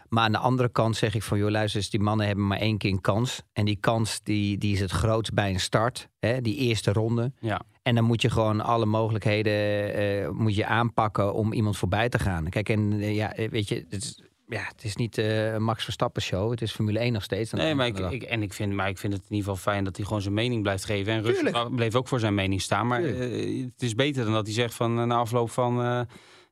Maar 0.09 0.23
aan 0.23 0.31
de 0.31 0.37
andere 0.37 0.69
kant 0.69 0.95
zeg 0.95 1.15
ik 1.15 1.23
van... 1.23 1.37
joh, 1.37 1.49
luister 1.49 1.79
eens, 1.79 1.89
die 1.89 1.99
mannen 1.99 2.25
hebben 2.25 2.47
maar 2.47 2.59
één 2.59 2.77
keer 2.77 2.91
een 2.91 3.01
kans. 3.01 3.41
En 3.53 3.65
die 3.65 3.77
kans 3.79 4.19
die, 4.23 4.57
die 4.57 4.73
is 4.73 4.79
het 4.79 4.91
grootst 4.91 5.33
bij 5.33 5.49
een 5.49 5.59
start. 5.59 6.09
Hè, 6.19 6.41
die 6.41 6.55
eerste 6.55 6.93
ronde. 6.93 7.31
Ja. 7.39 7.61
En 7.83 7.95
dan 7.95 8.03
moet 8.03 8.21
je 8.21 8.29
gewoon 8.29 8.61
alle 8.61 8.85
mogelijkheden 8.85 9.53
eh, 9.93 10.29
moet 10.29 10.55
je 10.55 10.65
aanpakken 10.65 11.33
om 11.33 11.53
iemand 11.53 11.77
voorbij 11.77 12.09
te 12.09 12.19
gaan. 12.19 12.49
Kijk, 12.49 12.69
en 12.69 12.99
eh, 12.99 13.15
ja, 13.15 13.33
eh, 13.33 13.49
weet 13.49 13.69
je, 13.69 13.85
het 13.89 14.03
is, 14.03 14.21
ja, 14.51 14.63
het 14.67 14.83
is 14.83 14.95
niet 14.95 15.17
een 15.17 15.63
Max 15.63 15.83
Verstappen 15.83 16.21
show. 16.21 16.51
Het 16.51 16.61
is 16.61 16.71
Formule 16.71 16.99
1 16.99 17.13
nog 17.13 17.23
steeds. 17.23 17.51
Nee, 17.51 17.75
maar 17.75 17.87
ik, 17.87 18.23
en 18.23 18.41
ik 18.41 18.53
vind, 18.53 18.73
maar 18.73 18.89
ik 18.89 18.97
vind 18.97 19.13
het 19.13 19.21
in 19.29 19.35
ieder 19.35 19.49
geval 19.53 19.73
fijn 19.73 19.83
dat 19.83 19.95
hij 19.97 20.05
gewoon 20.05 20.21
zijn 20.21 20.33
mening 20.33 20.61
blijft 20.61 20.85
geven. 20.85 21.13
En 21.13 21.21
Russell 21.23 21.51
Tuurlijk. 21.51 21.75
bleef 21.75 21.95
ook 21.95 22.07
voor 22.07 22.19
zijn 22.19 22.33
mening 22.33 22.61
staan. 22.61 22.87
Maar 22.87 23.03
eh, 23.03 23.63
het 23.65 23.81
is 23.81 23.95
beter 23.95 24.23
dan 24.23 24.33
dat 24.33 24.45
hij 24.45 24.53
zegt 24.55 24.73
van 24.73 24.99
eh, 24.99 25.05
na 25.05 25.15
afloop 25.15 25.49
van... 25.51 25.75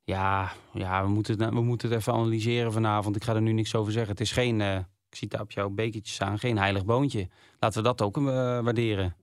ja, 0.04 0.52
ja 0.74 1.04
we, 1.04 1.10
moeten, 1.10 1.42
het- 1.42 1.54
we 1.54 1.62
moeten 1.62 1.90
het 1.90 2.00
even 2.00 2.14
analyseren 2.14 2.72
vanavond. 2.74 3.16
Ik 3.16 3.24
ga 3.24 3.36
er 3.36 3.42
nu 3.42 3.52
niks 3.52 3.76
over 3.76 3.92
zeggen. 3.92 4.12
Het 4.12 4.22
is 4.22 4.32
geen, 4.32 4.62
ik 4.62 5.16
zie 5.16 5.28
het 5.32 5.42
op 5.42 5.52
jouw 5.52 5.70
bekertjes 5.70 6.22
aan, 6.22 6.40
geen 6.40 6.58
heilig 6.58 6.86
boontje. 6.86 7.28
Laten 7.60 7.82
we 7.82 7.88
dat 7.88 8.02
ook 8.02 8.16
waarderen. 8.64 9.16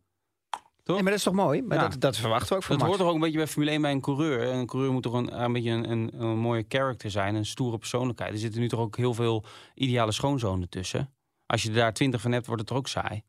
Toch? 0.86 0.94
Nee, 0.94 1.04
maar 1.04 1.12
dat 1.12 1.20
is 1.20 1.26
toch 1.26 1.34
mooi? 1.44 1.62
Maar 1.62 1.76
Ja. 1.78 1.88
dat, 1.88 2.00
dat 2.00 2.16
verwachten 2.16 2.48
we 2.48 2.54
ook 2.54 2.62
van 2.62 2.78
Dat 2.78 2.86
Max. 2.86 2.88
hoort 2.88 2.98
toch 2.98 3.08
ook 3.08 3.14
een 3.14 3.20
beetje 3.30 3.36
bij 3.44 3.46
Formule 3.52 3.70
1 3.70 3.82
bij 3.82 3.90
een 3.92 4.00
coureur. 4.00 4.52
Een 4.52 4.66
coureur 4.66 4.92
moet 4.92 5.02
toch 5.02 5.12
een, 5.12 5.42
een 5.42 5.52
beetje 5.52 5.70
een, 5.70 5.90
een, 5.90 6.20
een 6.20 6.38
mooie 6.38 6.64
character 6.68 7.10
zijn, 7.10 7.34
een 7.34 7.46
stoere 7.46 7.78
persoonlijkheid. 7.78 8.32
Er 8.32 8.38
zitten 8.38 8.60
nu 8.60 8.68
toch 8.68 8.80
ook 8.80 8.96
heel 8.96 9.14
veel 9.14 9.44
ideale 9.74 10.12
schoonzonen 10.12 10.68
tussen. 10.68 11.12
Als 11.46 11.62
je 11.62 11.68
er 11.68 11.74
daar 11.74 11.92
twintig 11.92 12.20
van 12.20 12.32
hebt, 12.32 12.46
wordt 12.46 12.60
het 12.60 12.70
er 12.70 12.76
ook 12.76 12.88
saai. 12.88 13.22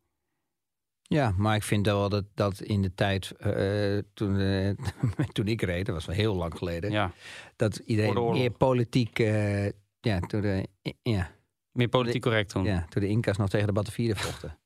Ja, 1.02 1.34
maar 1.38 1.56
ik 1.56 1.64
vind 1.64 1.86
wel 1.86 2.10
dat, 2.10 2.26
dat 2.34 2.60
in 2.62 2.82
de 2.82 2.94
tijd 2.94 3.32
eh, 3.32 3.98
toen, 4.14 4.40
eh, 4.40 4.70
toen 5.34 5.48
ik 5.48 5.62
reed, 5.62 5.86
dat 5.86 5.96
was 5.96 6.06
wel 6.06 6.16
heel 6.16 6.36
lang 6.36 6.58
geleden, 6.58 6.92
Ja. 6.92 7.12
dat 7.56 7.76
iedereen 7.76 8.32
meer 8.32 8.52
politiek, 8.52 9.20
eh, 9.20 9.66
ja, 10.00 10.20
toen 10.28 10.42
de, 10.42 10.68
ja, 11.02 11.32
Meer 11.72 11.88
politiek 11.88 12.22
correct 12.22 12.50
toen. 12.50 12.64
ja, 12.64 12.86
toen 12.90 13.02
de 13.02 13.08
Inca's 13.08 13.38
nog 13.38 13.50
tegen 13.50 13.68
de 13.68 13.74
Batavieren 13.74 14.18
vochten. 14.18 14.58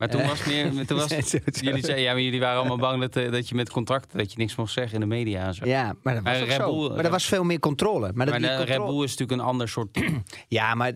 Maar 0.00 0.08
toen 0.08 0.20
Eh, 0.20 0.28
was 0.28 0.44
meer. 0.44 0.70
Toen 0.86 0.96
was, 0.98 1.10
jullie 1.60 2.00
ja, 2.00 2.12
maar 2.12 2.22
jullie 2.22 2.40
waren 2.40 2.58
allemaal 2.58 2.76
bang 2.78 3.00
dat, 3.00 3.16
eh, 3.16 3.32
dat 3.32 3.48
je 3.48 3.54
met 3.54 3.70
contracten 3.70 4.18
dat 4.18 4.32
je 4.32 4.38
niks 4.38 4.54
mocht 4.56 4.72
zeggen 4.72 4.94
in 4.94 5.00
de 5.00 5.06
media 5.06 5.46
en 5.46 5.54
zo. 5.54 5.66
Ja, 5.66 5.94
maar 6.02 6.14
dat 6.14 6.22
was 6.24 6.46
Maar 6.46 6.50
zo. 6.60 6.76
Bull- 6.78 6.94
maar 6.96 7.04
er 7.04 7.10
was 7.10 7.24
veel 7.26 7.44
meer 7.44 7.58
controle. 7.58 8.10
Maar, 8.14 8.26
dat 8.26 8.40
maar 8.40 8.48
de 8.50 8.56
Red 8.56 8.66
controle- 8.66 8.92
Bull 8.92 9.04
is 9.04 9.10
natuurlijk 9.10 9.40
een 9.40 9.46
ander 9.46 9.68
soort 9.68 9.92
team. 9.92 10.22
Ja, 10.48 10.74
maar 10.74 10.92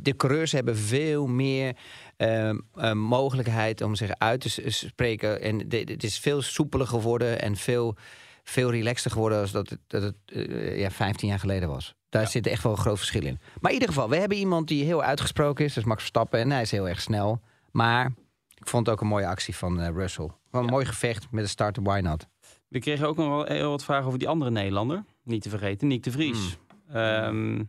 de 0.00 0.14
coureurs 0.16 0.52
hebben 0.52 0.76
veel 0.76 1.26
meer 1.26 1.76
ehm, 2.16 2.58
eh, 2.74 2.92
mogelijkheid 2.92 3.82
om 3.82 3.94
zich 3.94 4.10
uit 4.18 4.40
te 4.40 4.70
spreken. 4.70 5.42
En 5.42 5.58
het 5.68 6.04
is 6.04 6.18
veel 6.18 6.42
soepeler 6.42 6.86
geworden 6.86 7.40
en 7.42 7.56
veel, 7.56 7.96
veel 8.44 8.70
relaxter 8.70 9.10
geworden 9.10 9.40
als 9.40 9.50
dat 9.50 9.68
het, 9.68 9.78
dat 9.86 10.02
het 10.02 10.14
eh, 10.26 10.78
ja, 10.78 10.90
15 10.90 11.28
jaar 11.28 11.38
geleden 11.38 11.68
was. 11.68 11.94
Daar 12.08 12.28
zit 12.28 12.46
echt 12.46 12.62
wel 12.62 12.72
een 12.72 12.78
groot 12.78 12.96
verschil 12.98 13.22
in. 13.24 13.38
Maar 13.60 13.70
in 13.70 13.78
ieder 13.78 13.94
geval, 13.94 14.08
we 14.08 14.16
hebben 14.16 14.38
iemand 14.38 14.68
die 14.68 14.84
heel 14.84 15.02
uitgesproken 15.02 15.64
is. 15.64 15.74
Dat 15.74 15.82
is 15.82 15.88
Max 15.88 16.00
Verstappen 16.00 16.40
en 16.40 16.50
hij 16.50 16.62
is 16.62 16.70
heel 16.70 16.88
erg 16.88 17.00
snel. 17.00 17.40
Maar 17.72 18.06
ik 18.54 18.68
vond 18.68 18.86
het 18.86 18.94
ook 18.94 19.00
een 19.00 19.06
mooie 19.08 19.26
actie 19.26 19.56
van 19.56 19.80
eh, 19.80 19.88
Russell. 19.94 20.28
Gewoon 20.50 20.64
een 20.66 20.72
mooi 20.72 20.84
gevecht 20.86 21.30
met 21.30 21.44
de 21.44 21.50
start, 21.50 21.78
why 21.82 22.00
not? 22.02 22.26
We 22.68 22.78
kregen 22.78 23.06
ook 23.08 23.16
nog 23.16 23.26
wel 23.28 23.44
heel 23.44 23.70
wat 23.70 23.84
vragen 23.84 24.06
over 24.06 24.18
die 24.18 24.28
andere 24.28 24.50
Nederlander. 24.50 25.04
Niet 25.22 25.42
te 25.42 25.48
vergeten, 25.48 25.88
Nick 25.88 26.02
de 26.02 26.10
Vries. 26.10 26.58
Ehm, 26.92 27.62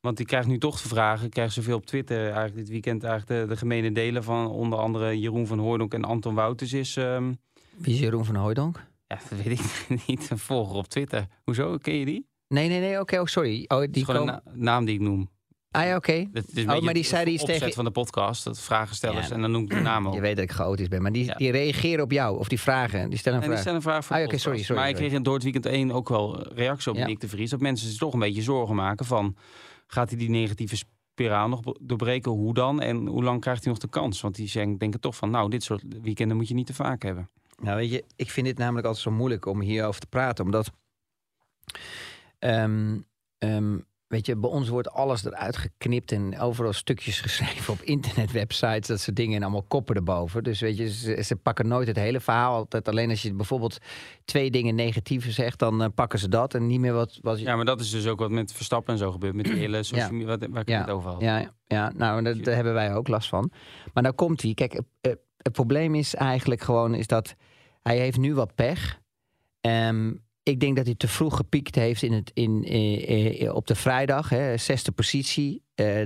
want 0.00 0.16
die 0.16 0.26
krijgt 0.26 0.48
nu 0.48 0.58
toch 0.58 0.80
vragen. 0.80 1.28
Krijgt 1.30 1.54
zoveel 1.54 1.76
op 1.76 1.86
Twitter 1.86 2.24
eigenlijk 2.24 2.54
dit 2.56 2.68
weekend 2.68 3.04
eigenlijk 3.04 3.40
de, 3.42 3.48
de 3.54 3.56
gemene 3.58 3.92
delen 3.92 4.24
van 4.24 4.46
onder 4.46 4.78
andere 4.78 5.18
Jeroen 5.20 5.46
van 5.46 5.58
Hooydonk 5.58 5.94
en 5.94 6.04
Anton 6.04 6.34
Wouters 6.34 6.72
is. 6.72 6.96
ehm, 6.96 7.32
Wie 7.76 7.94
is 7.94 8.00
Jeroen 8.00 8.24
van 8.24 8.34
Hooijdonk? 8.34 8.86
ja, 9.06 9.18
dat 9.28 9.38
weet 9.42 9.60
ik 9.60 9.86
niet. 10.06 10.30
Een 10.30 10.38
volger 10.38 10.76
op 10.76 10.86
Twitter. 10.88 11.26
Hoezo? 11.44 11.76
Ken 11.76 11.94
je 11.94 12.04
die? 12.04 12.28
Nee, 12.48 12.68
nee, 12.68 12.80
nee, 12.80 13.00
oké, 13.00 13.18
oh, 13.20 13.24
sorry. 13.26 13.64
Oh, 13.68 13.78
Die 13.80 13.88
is 13.90 14.02
gewoon 14.02 14.20
komen... 14.26 14.40
een 14.44 14.58
na- 14.58 14.64
naam 14.72 14.84
die 14.84 14.94
ik 14.94 15.00
noem. 15.00 15.30
Ah 15.70 15.84
ja, 15.84 15.96
oké. 15.96 16.26
Oh, 16.66 16.80
maar 16.80 16.94
die 16.94 17.04
zei 17.04 17.24
die 17.24 17.34
is 17.34 17.40
opzet 17.40 17.58
tegen- 17.58 17.74
van 17.74 17.84
de 17.84 17.90
podcast. 17.90 18.44
Dat 18.44 18.60
vragenstellers. 18.60 19.28
Ja. 19.28 19.34
En 19.34 19.40
dan 19.40 19.50
noem 19.50 19.62
ik 19.62 19.68
de 19.68 19.80
naam 19.80 20.06
ook. 20.08 20.14
Je 20.14 20.20
weet 20.20 20.36
dat 20.36 20.44
ik 20.44 20.50
chaotisch 20.50 20.88
ben, 20.88 21.02
maar 21.02 21.12
die, 21.12 21.24
Ja. 21.24 21.34
die 21.34 21.50
reageren 21.50 22.04
op 22.04 22.12
jou. 22.12 22.38
Of 22.38 22.48
die 22.48 22.60
vragen, 22.60 23.10
die 23.10 23.18
stellen 23.18 23.38
een 23.38 23.44
En 23.44 23.50
die 23.50 23.58
vraag. 23.58 23.60
stellen 23.60 23.76
een 23.76 23.82
vraag 23.82 24.04
voor 24.04 24.16
Ah, 24.16 24.22
oké, 24.22 24.38
sorry, 24.38 24.58
sorry, 24.62 24.80
Maar 24.80 24.88
ik 24.90 24.94
kreeg 24.96 25.12
in 25.12 25.22
door 25.22 25.34
het 25.34 25.42
weekend 25.42 25.66
1 25.66 25.90
ook 25.92 26.08
wel 26.08 26.42
reacties 26.54 26.86
op 26.86 26.96
Ja. 26.96 27.06
Nick 27.06 27.20
de 27.20 27.28
Vries. 27.28 27.50
Dat 27.50 27.60
mensen 27.60 27.88
zich 27.88 27.98
toch 27.98 28.12
een 28.12 28.18
beetje 28.18 28.42
zorgen 28.42 28.74
maken 28.74 29.06
van... 29.06 29.36
gaat 29.86 30.08
hij 30.08 30.18
die 30.18 30.30
negatieve 30.30 30.76
spiraal 30.76 31.48
nog 31.48 31.60
doorbreken? 31.80 32.30
Hoe 32.32 32.54
dan? 32.54 32.80
En 32.80 33.06
hoe 33.06 33.22
lang 33.22 33.40
krijgt 33.40 33.62
hij 33.64 33.72
nog 33.72 33.80
de 33.82 33.88
kans? 33.88 34.20
Want 34.20 34.34
die 34.34 34.48
zeggen- 34.48 34.78
denken 34.78 35.00
toch 35.00 35.16
van... 35.16 35.30
nou, 35.30 35.50
dit 35.50 35.62
soort 35.62 35.82
weekenden 36.02 36.36
moet 36.36 36.48
je 36.48 36.54
niet 36.54 36.66
te 36.66 36.74
vaak 36.74 37.02
hebben. 37.02 37.28
Nou, 37.62 37.76
weet 37.76 37.90
je, 37.90 38.04
ik 38.16 38.30
vind 38.30 38.46
dit 38.46 38.58
namelijk 38.58 38.86
altijd 38.86 39.04
zo 39.04 39.10
moeilijk 39.10 39.46
om 39.46 39.60
hierover 39.60 40.00
te 40.00 40.06
praten. 40.06 40.44
Omdat, 40.44 40.70
ehm, 42.38 42.98
weet 44.10 44.26
je, 44.26 44.36
bij 44.36 44.50
ons 44.50 44.68
wordt 44.68 44.90
alles 44.90 45.24
eruit 45.24 45.56
geknipt 45.56 46.12
en 46.12 46.38
overal 46.38 46.72
stukjes 46.72 47.20
geschreven 47.26 47.72
op 47.72 47.80
internetwebsites. 47.80 48.86
Dat 48.86 49.00
soort 49.00 49.16
dingen 49.16 49.36
en 49.36 49.42
allemaal 49.42 49.62
koppen 49.62 49.94
erboven. 49.94 50.42
Dus 50.42 50.60
weet 50.60 50.76
je, 50.76 50.92
ze, 50.92 51.22
ze 51.22 51.36
pakken 51.36 51.68
nooit 51.68 51.86
het 51.86 51.96
hele 51.96 52.20
verhaal. 52.20 52.54
Altijd 52.54 52.88
alleen 52.88 53.10
als 53.10 53.22
je 53.22 53.34
bijvoorbeeld 53.34 53.78
twee 54.24 54.50
dingen 54.50 54.74
negatieve 54.74 55.30
zegt, 55.30 55.58
dan 55.58 55.82
eh, 55.82 55.88
pakken 55.94 56.18
ze 56.18 56.28
dat 56.28 56.54
en 56.54 56.66
niet 56.66 56.80
meer 56.80 56.92
wat, 56.92 57.18
wat 57.22 57.38
je... 57.38 57.44
Ja, 57.44 57.56
maar 57.56 57.64
dat 57.64 57.80
is 57.80 57.90
dus 57.90 58.06
ook 58.06 58.18
wat 58.18 58.30
met 58.30 58.52
Verstappen 58.52 58.92
en 58.92 58.98
zo 58.98 59.10
gebeurt. 59.10 59.34
Met 59.34 59.44
die 59.44 59.54
hele 59.64 59.82
social 59.82 60.12
media, 60.12 60.26
wat, 60.26 60.46
waar 60.50 60.60
ik 60.60 60.68
het 60.68 60.90
over 60.90 61.10
had. 61.10 61.20
Ja, 61.20 61.54
ja 61.66 61.92
nou, 61.96 62.22
daar, 62.22 62.42
daar 62.42 62.54
hebben 62.54 62.74
wij 62.74 62.94
ook 62.94 63.08
last 63.08 63.28
van. 63.28 63.50
Maar 63.92 64.02
nou 64.02 64.14
komt 64.14 64.42
hij. 64.42 64.54
Kijk, 64.54 64.80
het 65.42 65.52
probleem 65.52 65.94
is 65.94 66.14
eigenlijk 66.14 66.60
gewoon 66.60 66.94
is 66.94 67.06
dat 67.06 67.34
hij 67.82 67.98
heeft 67.98 68.18
nu 68.18 68.34
wat 68.34 68.54
pech. 68.54 69.00
Ehm, 69.60 70.12
ik 70.50 70.60
denk 70.60 70.76
dat 70.76 70.86
hij 70.86 70.94
te 70.94 71.08
vroeg 71.08 71.36
gepiekt 71.36 71.74
heeft 71.74 72.02
in 72.02 72.12
het, 72.12 72.30
in, 72.34 72.64
eh, 72.64 73.42
eh, 73.42 73.54
op 73.54 73.66
de 73.66 73.74
vrijdag, 73.74 74.28
hè, 74.28 74.56
zesde 74.56 74.92
positie. 74.92 75.62
Eh, 75.74 76.02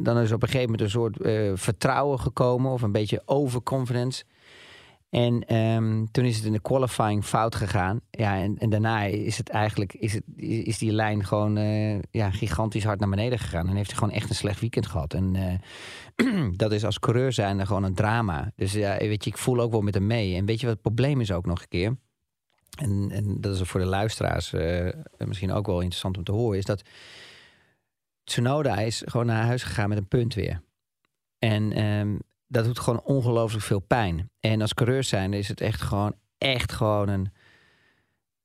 dan 0.00 0.18
is 0.18 0.32
op 0.32 0.42
een 0.42 0.48
gegeven 0.48 0.70
moment 0.70 0.80
een 0.80 0.90
soort 0.90 1.16
vertrouwen 1.60 2.20
gekomen 2.20 2.72
of 2.72 2.82
een 2.82 2.92
beetje 2.92 3.22
overconfidence. 3.24 4.24
En 5.10 5.44
ehm, 5.46 6.04
toen 6.10 6.24
is 6.24 6.36
het 6.36 6.44
in 6.44 6.52
de 6.52 6.60
qualifying 6.60 7.24
fout 7.24 7.54
gegaan. 7.54 8.00
Ja, 8.10 8.36
en, 8.36 8.58
en 8.58 8.70
daarna 8.70 9.02
is 9.04 9.38
het 9.38 9.48
eigenlijk 9.48 9.94
is, 9.94 10.12
het, 10.12 10.22
is 10.36 10.78
die 10.78 10.92
lijn 10.92 11.24
gewoon 11.24 11.58
ja, 12.10 12.30
gigantisch 12.30 12.84
hard 12.84 13.00
naar 13.00 13.08
beneden 13.08 13.38
gegaan. 13.38 13.68
En 13.68 13.76
heeft 13.76 13.90
hij 13.90 13.98
gewoon 13.98 14.14
echt 14.14 14.28
een 14.28 14.34
slecht 14.34 14.60
weekend 14.60 14.86
gehad. 14.86 15.14
En 15.14 15.60
dat 16.56 16.72
is 16.72 16.84
als 16.84 16.98
coureur 16.98 17.32
zijn 17.32 17.66
gewoon 17.66 17.84
een 17.84 17.94
drama. 17.94 18.52
Dus 18.56 18.72
ja, 18.72 18.96
weet 18.98 19.24
je, 19.24 19.30
ik 19.30 19.38
voel 19.38 19.60
ook 19.60 19.72
wel 19.72 19.80
met 19.80 19.94
hem 19.94 20.06
mee. 20.06 20.36
En 20.36 20.44
weet 20.44 20.60
je 20.60 20.66
wat 20.66 20.74
het 20.74 20.84
probleem 20.84 21.20
is 21.20 21.32
ook 21.32 21.46
nog 21.46 21.60
een 21.60 21.68
keer? 21.68 21.96
En, 22.78 23.10
en 23.10 23.40
dat 23.40 23.54
is 23.54 23.60
voor 23.60 23.80
de 23.80 23.86
luisteraars 23.86 24.52
eh, 24.52 24.88
misschien 25.18 25.52
ook 25.52 25.66
wel 25.66 25.80
interessant 25.80 26.16
om 26.16 26.24
te 26.24 26.32
horen. 26.32 26.58
Is 26.58 26.64
dat 26.64 26.82
Tsunoda 28.24 28.78
is 28.78 29.02
gewoon 29.06 29.26
naar 29.26 29.44
huis 29.44 29.62
gegaan 29.62 29.88
met 29.88 29.98
een 29.98 30.08
punt 30.08 30.34
weer. 30.34 30.62
En 31.38 31.72
ehm, 31.72 32.18
dat 32.46 32.64
doet 32.64 32.78
gewoon 32.78 33.02
ongelooflijk 33.02 33.64
veel 33.64 33.80
pijn. 33.80 34.30
En 34.40 34.60
als 34.60 34.74
coureur 34.74 35.04
zijn 35.04 35.32
is 35.32 35.48
het 35.48 35.60
echt 35.60 35.80
gewoon, 35.80 36.14
echt 36.38 36.72
gewoon 36.72 37.08
een, 37.08 37.32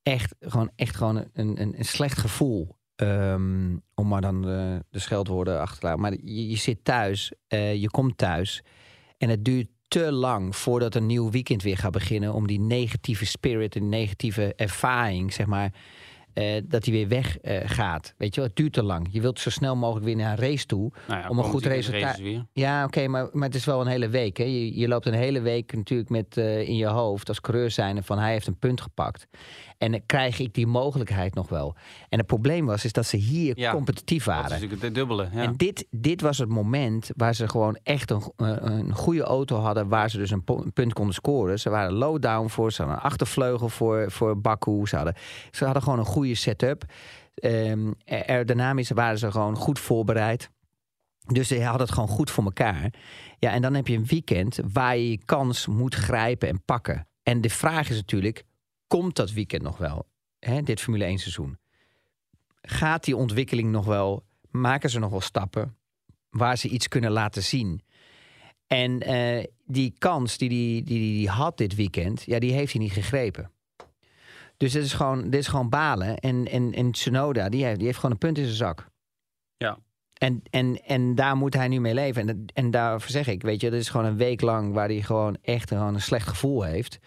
echt 0.04 0.36
gewoon, 0.40 0.72
echt 0.76 0.96
gewoon 0.96 1.16
een, 1.34 1.62
een, 1.62 1.78
een 1.78 1.86
slecht 1.86 2.18
gevoel. 2.18 2.78
Ehm, 2.96 3.78
om 3.94 4.08
maar 4.08 4.22
dan 4.22 4.42
de, 4.42 4.86
de 4.90 5.00
scheldwoorden 5.00 5.60
achter 5.60 5.80
te 5.80 5.86
laten. 5.86 6.02
Maar 6.02 6.12
je, 6.12 6.50
je 6.50 6.58
zit 6.58 6.84
thuis, 6.84 7.32
eh, 7.48 7.76
je 7.76 7.90
komt 7.90 8.18
thuis. 8.18 8.64
En 9.18 9.30
het 9.30 9.46
duurt 9.46 9.70
te 10.04 10.12
lang 10.12 10.56
voordat 10.56 10.96
een 10.96 11.06
nieuw 11.06 11.30
weekend 11.30 11.64
weer 11.64 11.78
gaat 11.78 11.92
beginnen. 11.92 12.34
Om 12.34 12.48
die 12.48 12.60
negatieve 12.60 13.26
spirit, 13.26 13.76
en 13.76 13.90
negatieve 13.90 14.54
ervaring, 14.56 15.34
zeg 15.34 15.46
maar. 15.46 15.72
eh, 16.34 16.62
dat 16.64 16.84
die 16.84 16.94
weer 16.94 17.08
weg 17.08 17.38
eh, 17.38 17.62
gaat. 17.66 18.14
Weet 18.18 18.36
je 18.36 18.40
wel, 18.40 18.50
het 18.50 18.58
duurt 18.58 18.74
te 18.74 18.84
lang. 18.84 19.08
Je 19.12 19.22
wilt 19.22 19.40
zo 19.40 19.50
snel 19.50 19.76
mogelijk 19.76 20.06
weer 20.06 20.16
naar 20.16 20.32
een 20.32 20.50
race 20.50 20.66
toe. 20.66 20.92
Nou 21.08 21.22
ja, 21.22 21.30
Om 21.30 21.38
een 21.38 21.44
goed 21.44 21.66
resultaat-. 21.66 22.20
Ja, 22.54 22.84
oké, 22.84 23.08
maar, 23.08 23.30
maar 23.32 23.48
het 23.48 23.58
is 23.58 23.66
wel 23.66 23.82
een 23.82 23.88
hele 23.88 24.10
week. 24.10 24.38
Hè? 24.38 24.44
Je, 24.44 24.78
je 24.80 24.88
loopt 24.88 25.06
een 25.06 25.14
hele 25.14 25.42
week 25.42 25.74
natuurlijk 25.76 26.10
met 26.10 26.38
eh, 26.38 26.68
in 26.68 26.76
je 26.76 26.86
hoofd 26.86 27.28
als 27.28 27.42
coureur 27.42 27.72
zijnde 27.72 28.04
van 28.04 28.20
hij 28.20 28.32
heeft 28.32 28.48
een 28.48 28.60
punt 28.60 28.82
gepakt. 28.82 29.28
En 29.78 30.06
krijg 30.06 30.40
ik 30.40 30.54
die 30.54 30.68
mogelijkheid 30.68 31.34
nog 31.34 31.50
wel. 31.50 31.76
En 32.10 32.18
het 32.18 32.28
probleem 32.28 32.66
was 32.66 32.86
is 32.86 32.92
dat 32.94 33.06
ze 33.06 33.18
hier 33.18 33.60
Ja, 33.60 33.72
competitief 33.72 34.24
Dat 34.24 34.34
is 34.34 34.42
waren. 34.42 34.52
natuurlijk 34.56 34.82
het 34.82 34.96
dubbele. 34.96 35.30
Ja. 35.34 35.42
En 35.42 35.54
dit, 35.56 35.88
dit 35.92 36.22
was 36.22 36.38
het 36.38 36.50
moment 36.50 37.10
waar 37.16 37.36
ze 37.36 37.48
gewoon 37.48 37.78
echt 37.84 38.12
een, 38.12 38.22
eh, 38.38 38.56
een 38.62 38.94
goede 38.96 39.24
auto 39.24 39.58
hadden... 39.58 39.88
waar 39.88 40.10
ze 40.10 40.18
dus 40.18 40.32
een, 40.32 40.44
po- 40.44 40.62
een 40.64 40.74
punt 40.74 40.94
konden 40.94 41.14
scoren. 41.14 41.60
Ze 41.60 41.70
waren 41.70 41.94
low 41.94 42.22
down 42.22 42.48
voor, 42.48 42.72
ze 42.72 42.82
hadden 42.82 42.98
een 43.00 43.04
achtervleugel 43.06 43.70
voor, 43.70 44.12
voor 44.12 44.42
Baku. 44.42 44.86
Ze 44.88 44.96
hadden, 44.96 45.16
ze 45.52 45.66
hadden 45.66 45.84
gewoon 45.84 46.00
een 46.00 46.06
goede 46.06 46.36
setup. 46.36 46.84
Ehm 47.36 47.92
aerodynamisch 48.06 48.90
waren 48.90 49.18
ze 49.18 49.32
gewoon 49.32 49.56
goed 49.56 49.80
voorbereid. 49.80 50.50
Dus 51.26 51.50
hij 51.50 51.62
had 51.62 51.80
het 51.80 51.92
gewoon 51.92 52.10
goed 52.10 52.32
voor 52.32 52.44
elkaar. 52.44 52.94
Ja, 53.40 53.52
en 53.52 53.62
dan 53.62 53.74
heb 53.74 53.88
je 53.88 53.96
een 53.98 54.06
weekend 54.06 54.60
waar 54.74 54.98
je 54.98 55.10
je 55.10 55.26
kans 55.26 55.68
moet 55.68 55.96
grijpen 55.96 56.48
en 56.50 56.64
pakken. 56.66 57.08
En 57.24 57.42
de 57.42 57.50
vraag 57.50 57.90
is 57.90 57.96
natuurlijk, 57.96 58.44
komt 58.96 59.16
dat 59.16 59.32
weekend 59.32 59.62
nog 59.62 59.78
wel? 59.78 60.06
Hè, 60.40 60.62
dit 60.62 60.82
Formule 60.82 61.06
1 61.06 61.18
seizoen. 61.18 61.58
Gaat 62.62 63.04
die 63.04 63.16
ontwikkeling 63.16 63.72
nog 63.72 63.86
wel? 63.86 64.26
Maken 64.52 64.90
ze 64.90 65.00
nog 65.00 65.10
wel 65.10 65.22
stappen 65.22 65.78
waar 66.30 66.58
ze 66.58 66.68
iets 66.68 66.88
kunnen 66.88 67.12
laten 67.12 67.44
zien? 67.44 67.82
En 68.68 69.00
eh, 69.00 69.44
die 69.66 69.96
kans 69.98 70.38
die 70.38 70.48
hij 70.48 70.58
die, 70.58 70.84
die, 70.84 71.00
die 71.00 71.30
had 71.30 71.58
dit 71.58 71.76
weekend, 71.76 72.24
ja, 72.24 72.40
die 72.40 72.52
heeft 72.52 72.72
hij 72.74 72.82
niet 72.82 72.92
gegrepen. 72.92 73.52
Dus 74.58 74.72
dit 74.72 74.84
is 74.84 74.94
gewoon, 74.94 75.30
dit 75.30 75.40
is 75.40 75.48
gewoon 75.48 75.70
balen. 75.70 76.18
En, 76.18 76.46
en, 76.46 76.74
en 76.74 76.92
Tsunoda, 76.92 77.50
die 77.50 77.64
heeft, 77.64 77.78
die 77.78 77.86
heeft 77.86 78.00
gewoon 78.00 78.12
een 78.12 78.18
punt 78.18 78.38
in 78.38 78.44
zijn 78.44 78.56
zak. 78.56 78.90
Ja. 79.58 79.78
En, 80.14 80.42
en, 80.50 80.84
en 80.86 81.16
daar 81.16 81.38
moet 81.38 81.54
hij 81.54 81.68
nu 81.68 81.80
mee 81.80 81.94
leven. 81.94 82.30
En, 82.30 82.46
en 82.54 82.72
daarvoor 82.72 83.10
zeg 83.10 83.28
ik, 83.28 83.42
weet 83.42 83.62
je, 83.62 83.70
dit 83.70 83.80
is 83.80 83.90
gewoon 83.90 84.06
een 84.06 84.18
week 84.18 84.42
lang 84.42 84.74
waar 84.74 84.88
hij 84.88 85.02
gewoon 85.02 85.38
echt 85.42 85.70
gewoon 85.70 85.94
een 85.94 86.02
slecht 86.02 86.28
gevoel 86.28 86.64
heeft. 86.64 87.00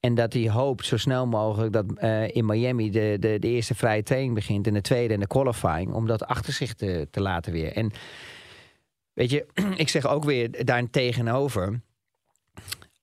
En 0.00 0.14
dat 0.14 0.32
hij 0.32 0.50
hoopt 0.50 0.86
zo 0.86 0.96
snel 0.96 1.26
mogelijk 1.26 1.72
dat 1.72 1.92
eh, 1.96 2.28
in 2.36 2.46
Miami 2.46 2.90
de, 2.90 3.16
de, 3.20 3.38
de 3.38 3.48
eerste 3.48 3.74
vrije 3.74 4.02
training 4.02 4.34
begint. 4.34 4.66
En 4.66 4.74
de 4.74 4.80
tweede 4.80 5.14
en 5.14 5.20
de 5.20 5.26
qualifying. 5.26 5.92
Om 5.92 6.06
dat 6.06 6.26
achter 6.26 6.52
zich 6.52 6.74
te, 6.74 7.08
te 7.10 7.20
laten 7.20 7.52
weer. 7.52 7.72
En 7.72 7.90
weet 9.12 9.30
je, 9.30 9.46
ik 9.76 9.88
zeg 9.88 10.06
ook 10.06 10.24
weer 10.24 10.64
daar 10.64 10.90
tegenover. 10.90 11.80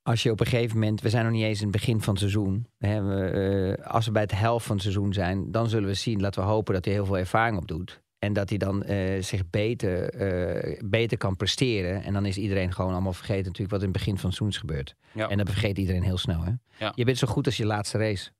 Als 0.02 0.24
je 0.24 0.32
op 0.32 0.40
een 0.40 0.46
gegeven 0.46 0.80
moment, 0.80 1.02
we 1.02 1.10
zijn 1.10 1.24
nog 1.24 1.34
niet 1.34 1.44
eens 1.44 1.62
in 1.62 1.68
het 1.68 1.78
begin 1.78 2.02
van 2.02 2.14
het 2.14 2.20
seizoen. 2.22 2.68
We, 2.78 2.88
eh, 2.88 3.92
als 3.92 4.06
we 4.06 4.12
bij 4.12 4.22
het 4.22 4.36
helft 4.36 4.66
van 4.66 4.76
het 4.76 4.84
seizoen 4.84 5.14
zijn, 5.14 5.52
dan 5.52 5.70
zullen 5.70 5.88
we 5.88 5.94
zien, 5.94 6.22
laten 6.22 6.42
we 6.42 6.48
hopen 6.48 6.74
dat 6.74 6.86
hij 6.86 6.94
heel 6.94 7.06
veel 7.06 7.18
ervaring 7.18 7.58
opdoet. 7.58 8.04
En 8.26 8.34
dat 8.34 8.50
hij 8.50 8.58
dan 8.58 8.84
eh, 8.84 9.22
zich 9.24 9.50
beter, 9.50 10.10
eh, 10.10 10.82
beter 10.86 11.18
kan 11.18 11.36
presteren. 11.36 12.04
En 12.04 12.14
dan 12.14 12.26
is 12.26 12.38
iedereen 12.38 12.74
gewoon 12.74 12.92
allemaal 12.92 13.14
vergeten 13.14 13.46
natuurlijk 13.46 13.72
wat 13.72 13.80
in 13.80 13.88
het 13.88 13.98
begin 13.98 14.18
van 14.18 14.30
het 14.30 14.38
seizoen. 14.38 14.86
Ja. 15.14 15.30
En 15.30 15.38
dat 15.38 15.50
vergeet 15.50 15.78
iedereen 15.78 16.04
heel 16.04 16.18
snel. 16.18 16.42
Hè? 16.42 16.52
Ja. 16.80 16.92
Je 16.96 17.06
bent 17.06 17.18
zo 17.18 17.28
goed 17.28 17.46
als 17.46 17.58
je 17.58 17.66
laatste 17.66 17.98
race. 17.98 18.32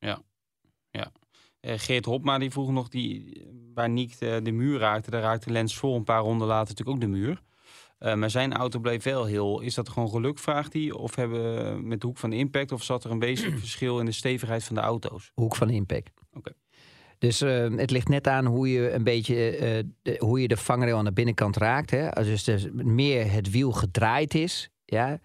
Eh, 1.60 1.74
Geert 1.78 2.06
Hopma 2.06 2.38
die 2.38 2.52
vroeg 2.52 2.72
nog 2.72 2.88
die, 2.88 3.42
waar 3.74 3.90
Niek 3.90 4.20
de, 4.20 4.40
de 4.44 4.52
muur 4.52 4.80
raakte. 4.80 5.10
Daar 5.10 5.22
raakte 5.22 5.52
Lens 5.52 5.76
voor 5.76 5.96
een 5.96 6.04
paar 6.04 6.22
ronden 6.22 6.48
later 6.48 6.68
natuurlijk 6.68 6.98
ook 6.98 7.12
de 7.12 7.18
muur. 7.18 7.42
Maar 8.16 8.30
zijn 8.30 8.54
auto 8.54 8.80
bleef 8.80 9.04
wel 9.04 9.26
heel. 9.26 9.62
Is 9.62 9.74
dat 9.74 9.90
gewoon 9.90 10.10
geluk, 10.10 10.40
vraagt 10.40 10.74
hij? 10.74 10.92
Of 10.92 11.16
hebben 11.16 11.56
we 11.56 11.82
met 11.82 12.02
de 12.02 12.08
hoek 12.08 12.18
van 12.18 12.30
de 12.30 12.36
impact? 12.36 12.72
Of 12.72 12.84
zat 12.84 13.04
er 13.04 13.12
een 13.12 13.20
wezenlijk 13.20 13.60
verschil 13.68 14.00
in 14.00 14.06
de 14.06 14.12
stevigheid 14.12 14.64
van 14.64 14.76
de 14.76 14.82
auto's? 14.82 15.32
Hoek 15.34 15.56
van 15.56 15.68
de 15.68 15.74
impact. 15.74 16.12
Oké. 16.34 16.52
Dus 17.26 17.42
eh, 17.42 17.68
het 17.76 17.92
ligt 17.92 18.08
net 18.08 18.28
aan 18.28 18.46
hoe 18.46 18.72
je 18.72 18.92
een 18.92 19.04
beetje 19.04 19.58
eh, 19.58 19.84
de, 20.02 20.16
hoe 20.20 20.42
je 20.42 20.48
de 20.48 20.58
vangrail 20.58 20.98
aan 20.98 21.06
de 21.06 21.14
binnenkant 21.14 21.58
raakt. 21.58 21.92
Hè? 21.92 22.14
Als 22.14 22.28
dus, 22.28 22.44
dus 22.44 22.68
meer 22.72 23.32
het 23.32 23.52
wiel 23.52 23.72
gedraaid 23.72 24.34
is, 24.34 24.70
ja, 24.86 25.20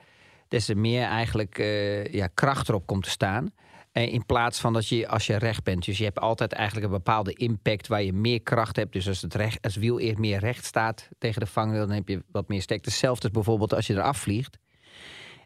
des 0.49 0.65
te 0.65 0.75
meer 0.75 1.03
eigenlijk 1.03 1.59
eh, 1.59 2.05
ja, 2.05 2.27
kracht 2.27 2.69
erop 2.69 2.87
komt 2.87 3.05
te 3.05 3.11
staan. 3.11 3.53
Eh, 3.93 4.13
in 4.13 4.27
plaats 4.27 4.61
van 4.61 4.73
dat 4.73 4.89
je 4.89 5.09
als 5.09 5.27
je 5.27 5.37
recht 5.37 5.65
bent. 5.65 5.85
Dus 5.85 5.99
je 5.99 6.05
hebt 6.05 6.19
altijd 6.19 6.53
eigenlijk 6.53 6.87
een 6.87 6.93
bepaalde 6.93 7.33
impact 7.33 7.87
waar 7.87 8.03
je 8.03 8.13
meer 8.13 8.43
kracht 8.43 8.77
hebt. 8.77 8.93
Dus 8.93 9.09
als 9.09 9.23
het, 9.23 9.35
recht, 9.35 9.63
als 9.63 9.77
wiel 9.77 10.01
eerst 10.01 10.19
meer 10.19 10.39
recht 10.39 10.65
staat 10.65 11.09
tegen 11.19 11.41
de 11.41 11.47
vangrail, 11.47 11.87
dan 11.87 11.95
heb 11.95 12.09
je 12.09 12.23
wat 12.33 12.49
meer 12.49 12.63
stek. 12.63 12.85
Hetzelfde 12.85 13.27
is 13.27 13.33
bijvoorbeeld 13.33 13.75
als 13.75 13.87
je 13.87 13.95
eraf 13.95 14.19
vliegt. 14.19 14.59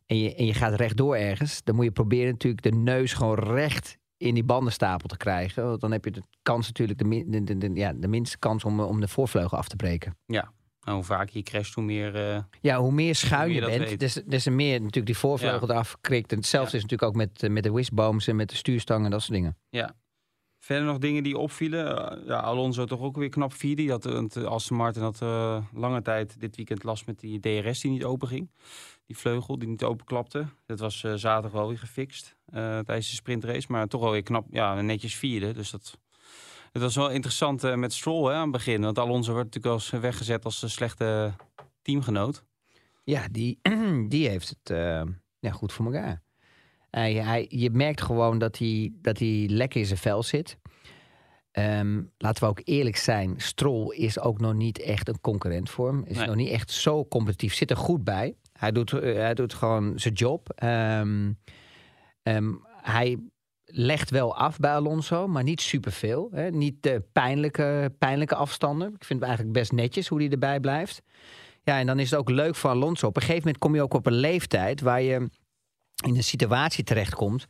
En 0.07 0.19
je, 0.19 0.35
en 0.35 0.47
je 0.47 0.55
gaat 0.55 0.75
rechtdoor 0.75 1.17
ergens, 1.17 1.63
dan 1.65 1.75
moet 1.75 1.85
je 1.85 1.91
proberen 1.91 2.31
natuurlijk 2.31 2.63
de 2.63 2.75
neus 2.75 3.13
gewoon 3.13 3.39
recht 3.39 3.99
in 4.17 4.35
die 4.35 4.45
bandenstapel 4.45 5.09
te 5.09 5.17
krijgen. 5.17 5.65
Want 5.69 5.81
dan 5.81 5.93
heb 5.93 6.05
je 6.05 6.11
de 6.11 6.23
kans 6.43 6.67
natuurlijk 6.67 6.99
de, 6.99 7.05
min- 7.05 7.31
de, 7.31 7.45
de, 7.45 7.59
de- 7.59 7.71
ja, 7.75 7.93
de 7.93 8.09
minste 8.09 8.39
kans 8.39 8.65
om, 8.65 8.81
om 8.81 9.01
de 9.01 9.09
voorvleugel 9.09 9.59
af 9.59 9.69
te 9.69 9.77
breken. 9.77 10.17
Nou, 10.27 10.97
hoe 10.97 11.05
vaak 11.07 11.29
je 11.29 11.43
crasht, 11.43 11.75
hoe 11.75 11.85
meer... 11.85 12.15
eh, 12.35 12.43
Ja, 12.61 12.79
hoe 12.81 12.93
meer 12.93 13.15
schuin 13.15 13.43
Hoe 13.45 13.55
je 13.55 13.61
meer 13.61 13.71
je 13.73 13.79
dat 13.79 13.89
bent, 13.89 14.01
des, 14.01 14.15
des 14.27 14.43
te 14.43 14.51
meer 14.51 14.79
natuurlijk 14.79 15.07
die 15.07 15.17
voorvleugel 15.19 15.71
eraf 15.71 15.97
krikt. 16.01 16.33
En 16.33 16.39
hetzelfde 16.39 16.77
is 16.77 16.83
natuurlijk 16.83 17.11
ook 17.11 17.17
met, 17.17 17.43
eh, 17.43 17.51
met 17.51 17.63
de 17.63 17.73
wishbones 17.73 18.27
en 18.27 18.37
met 18.37 18.49
de 18.51 18.57
stuurstangen 18.57 19.05
en 19.05 19.11
dat 19.11 19.21
soort 19.21 19.33
dingen. 19.33 19.57
Verder 20.59 20.85
nog 20.87 20.99
dingen 20.99 21.23
die 21.23 21.39
opvielen. 21.39 22.11
Eh, 22.11 22.27
ja, 22.27 22.39
Alonso 22.41 22.85
toch 22.85 23.01
ook 23.01 23.17
weer 23.17 23.29
knap 23.29 23.53
vierde. 23.53 23.83
Die 23.83 23.91
had, 23.91 24.37
Aston 24.37 24.77
Martin 24.77 25.03
had 25.03 25.23
eh, 25.23 25.65
lange 25.73 26.03
tijd 26.03 26.41
dit 26.41 26.57
weekend 26.57 26.83
last 26.85 27.07
met 27.07 27.21
die 27.21 27.41
DRS 27.41 27.81
die 27.81 27.91
niet 27.91 28.05
open 28.05 28.29
ging. 28.29 28.51
Die 29.07 29.17
vleugel 29.17 29.59
die 29.59 29.69
niet 29.69 29.83
openklapte. 29.85 30.47
Dat 30.67 30.79
was 30.79 31.05
eh, 31.05 31.15
zaterdag 31.15 31.53
wel 31.53 31.69
weer 31.69 31.79
gefixt 31.79 32.37
eh, 32.47 32.79
tijdens 32.79 33.09
de 33.11 33.15
sprintrace. 33.15 33.67
Maar 33.69 33.87
toch 33.87 34.01
wel 34.01 34.11
weer 34.11 34.23
knap, 34.23 34.47
ja, 34.51 34.81
netjes 34.81 35.15
vierde. 35.15 35.53
Dus 35.53 35.71
dat, 35.71 35.99
het 36.73 36.83
was 36.83 36.95
wel 36.95 37.11
interessant 37.11 37.65
eh, 37.65 37.75
met 37.75 37.93
Stroll 37.93 38.29
hè, 38.29 38.35
aan 38.35 38.43
het 38.43 38.51
begin. 38.53 38.81
Want 38.81 38.99
Alonso 38.99 39.35
werd 39.35 39.45
natuurlijk 39.45 39.75
als 39.75 39.91
weggezet 39.91 40.45
als 40.45 40.63
een 40.63 40.71
slechte 40.71 41.33
teamgenoot. 41.83 42.45
Ja, 43.05 43.29
die, 43.31 43.59
die 44.09 44.29
heeft 44.29 44.49
het 44.49 44.77
ja, 45.39 45.51
goed 45.51 45.73
voor 45.73 45.85
elkaar. 45.85 46.23
Hij, 46.91 47.47
je 47.49 47.71
merkt 47.71 48.03
gewoon 48.03 48.39
dat 48.39 48.59
hij, 48.59 48.93
dat 49.01 49.19
hij 49.19 49.47
lekker 49.51 49.81
in 49.81 49.87
zijn 49.87 49.99
vel 49.99 50.23
zit. 50.23 50.59
Ehm, 51.51 52.03
laten 52.19 52.43
we 52.45 52.51
ook 52.51 52.61
eerlijk 52.65 52.97
zijn, 52.97 53.35
Stroll 53.37 53.95
is 53.97 54.19
ook 54.19 54.41
nog 54.41 54.55
niet 54.55 54.79
echt 54.81 55.09
een 55.09 55.21
concurrent 55.21 55.71
voor 55.71 55.89
hem. 55.89 56.05
Is 56.05 56.17
Nee. 56.17 56.27
nog 56.27 56.35
niet 56.37 56.49
echt 56.49 56.71
zo 56.71 57.07
competitief. 57.07 57.55
Zit 57.55 57.71
er 57.71 57.77
goed 57.77 58.05
bij. 58.05 58.37
Hij 58.59 58.73
doet, 58.73 58.93
eh, 58.93 59.15
hij 59.15 59.35
doet 59.35 59.55
gewoon 59.55 59.93
zijn 59.99 60.15
job. 60.15 60.53
Ehm, 60.55 61.33
ehm, 62.23 62.53
hij 62.83 63.19
legt 63.65 64.11
wel 64.11 64.37
af 64.37 64.59
bij 64.59 64.71
Alonso, 64.71 65.29
maar 65.29 65.43
niet 65.43 65.61
superveel. 65.61 66.29
Hè? 66.33 66.51
Niet 66.51 67.01
pijnlijke, 67.13 67.95
pijnlijke 67.99 68.35
afstanden. 68.35 68.89
Ik 68.95 69.05
vind 69.05 69.21
het 69.21 69.29
eigenlijk 69.29 69.59
best 69.59 69.73
netjes 69.73 70.09
hoe 70.09 70.21
hij 70.21 70.31
erbij 70.31 70.61
blijft. 70.61 71.03
Ja, 71.63 71.79
en 71.79 71.87
dan 71.87 71.99
is 71.99 72.11
het 72.11 72.21
ook 72.21 72.31
leuk 72.31 72.55
voor 72.55 72.71
Alonso. 72.71 73.07
Op 73.07 73.17
een 73.17 73.23
gegeven 73.23 73.43
moment 73.43 73.63
kom 73.63 73.75
je 73.75 73.83
ook 73.83 73.95
op 73.95 74.07
een 74.07 74.13
leeftijd 74.13 74.81
waar 74.81 75.03
je 75.03 75.29
in 76.05 76.17
een 76.17 76.23
situatie 76.23 76.85
terechtkomt. 76.85 77.47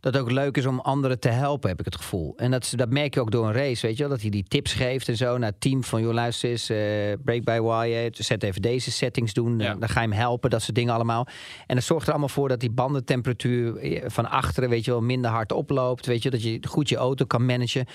Dat 0.00 0.14
het 0.14 0.22
ook 0.22 0.30
leuk 0.30 0.56
is 0.56 0.66
om 0.66 0.80
anderen 0.80 1.20
te 1.20 1.28
helpen, 1.28 1.68
heb 1.68 1.78
ik 1.78 1.84
het 1.84 1.96
gevoel. 1.96 2.32
En 2.36 2.50
dat, 2.50 2.72
dat 2.76 2.90
merk 2.90 3.14
je 3.14 3.20
ook 3.20 3.30
door 3.30 3.46
een 3.46 3.52
race, 3.52 3.86
weet 3.86 3.96
je 3.96 4.02
wel. 4.02 4.12
Dat 4.12 4.20
hij 4.20 4.30
die 4.30 4.44
tips 4.48 4.72
geeft 4.72 5.08
en 5.08 5.16
zo 5.16 5.38
naar 5.38 5.50
het 5.50 5.60
team 5.60 5.84
van... 5.84 6.02
joh, 6.02 6.12
luister 6.12 6.50
eens, 6.50 6.68
eh, 6.68 6.78
break 7.24 7.44
by 7.44 7.60
wire, 7.60 8.10
zet 8.12 8.42
even 8.42 8.62
deze 8.62 8.90
settings 8.90 9.32
doen. 9.32 9.58
Ja. 9.58 9.74
dan 9.74 9.88
ga 9.88 10.00
je 10.00 10.08
hem 10.08 10.16
helpen, 10.16 10.50
dat 10.50 10.62
soort 10.62 10.74
dingen 10.74 10.94
allemaal. 10.94 11.26
En 11.66 11.74
dat 11.74 11.84
zorgt 11.84 12.06
er 12.06 12.10
allemaal 12.10 12.28
voor 12.28 12.48
dat 12.48 12.60
die 12.60 12.70
bandentemperatuur 12.70 13.76
eh, 13.76 14.02
van 14.06 14.30
achteren... 14.30 14.68
weet 14.68 14.84
je 14.84 14.90
wel, 14.90 15.00
minder 15.00 15.30
hard 15.30 15.52
oploopt. 15.52 16.06
Weet 16.06 16.22
je, 16.22 16.30
dat 16.30 16.42
je 16.42 16.58
goed 16.68 16.88
je 16.88 16.96
auto 16.96 17.24
kan 17.24 17.46
managen. 17.46 17.86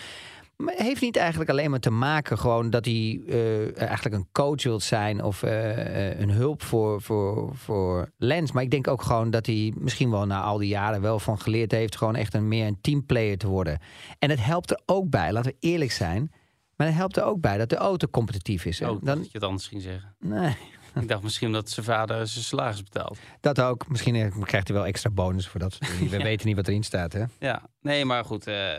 Maar 0.63 0.73
het 0.73 0.84
heeft 0.84 1.02
niet 1.02 1.15
eigenlijk 1.17 1.49
alleen 1.49 1.69
maar 1.69 1.80
te 1.80 1.89
maken 1.89 2.38
gewoon 2.38 2.69
dat 2.69 2.86
hij 2.86 3.21
eh, 3.28 3.82
eigenlijk 3.82 4.15
een 4.15 4.28
coach 4.32 4.63
wilt 4.63 4.84
zijn 4.84 5.23
of 5.23 5.43
eh, 5.43 6.10
eh, 6.12 6.19
een 6.19 6.30
hulp 6.30 6.63
voor, 6.63 7.02
voor, 7.02 7.56
voor 7.56 8.12
Lens. 8.17 8.52
Maar 8.52 8.63
ik 8.63 8.71
denk 8.71 8.88
ook 8.88 9.02
gewoon 9.02 9.32
dat 9.32 9.45
hij 9.45 9.73
misschien 9.78 10.12
wel 10.12 10.26
na 10.26 10.41
al 10.41 10.58
die 10.58 10.67
jaren 10.67 11.02
wel 11.02 11.19
van 11.19 11.39
geleerd 11.39 11.71
heeft 11.71 11.97
gewoon 11.97 12.15
echt 12.15 12.34
een 12.34 12.47
meer 12.47 12.67
een 12.67 12.82
teamplayer 12.82 13.38
te 13.38 13.47
worden. 13.47 13.80
En 14.19 14.30
het 14.30 14.45
helpt 14.45 14.71
er 14.71 14.82
ook 14.86 15.10
bij, 15.10 15.32
laten 15.32 15.52
we 15.52 15.67
eerlijk 15.67 15.91
zijn. 15.91 16.32
Maar 16.76 16.88
het 16.88 16.95
helpt 16.95 17.17
er 17.17 17.23
ook 17.23 17.41
bij 17.41 17.58
dat 17.58 17.69
de 17.69 17.76
auto 17.76 18.08
competitief 18.08 18.65
is. 18.65 18.80
hè. 18.80 18.89
Oh, 18.89 19.04
Dan, 19.04 19.17
dat 19.17 19.32
je 19.32 19.38
het 19.38 19.43
anders 19.43 19.67
ging 19.67 19.82
zeggen. 19.82 20.15
nee, 20.19 20.56
Ik 21.01 21.08
dacht 21.08 21.23
misschien 21.23 21.51
dat 21.51 21.69
zijn 21.69 21.86
vader 21.86 22.27
zijn 22.27 22.43
salaris 22.43 22.84
betaalt. 22.84 23.17
dat 23.41 23.62
ook. 23.62 23.88
Misschien 23.88 24.15
eh, 24.15 24.41
krijgt 24.41 24.67
hij 24.67 24.77
wel 24.77 24.86
extra 24.86 25.10
bonus 25.10 25.47
voor 25.47 25.60
dat. 25.60 25.73
soort 25.73 25.91
dingen. 25.99 26.10
We 26.17 26.23
weten 26.29 26.47
niet 26.47 26.56
wat 26.56 26.67
erin 26.67 26.84
staat. 26.84 27.13
Hè? 27.13 27.23
Ja, 27.39 27.62
nee, 27.82 28.06
maar 28.06 28.25
goed. 28.25 28.47
eh, 28.47 28.77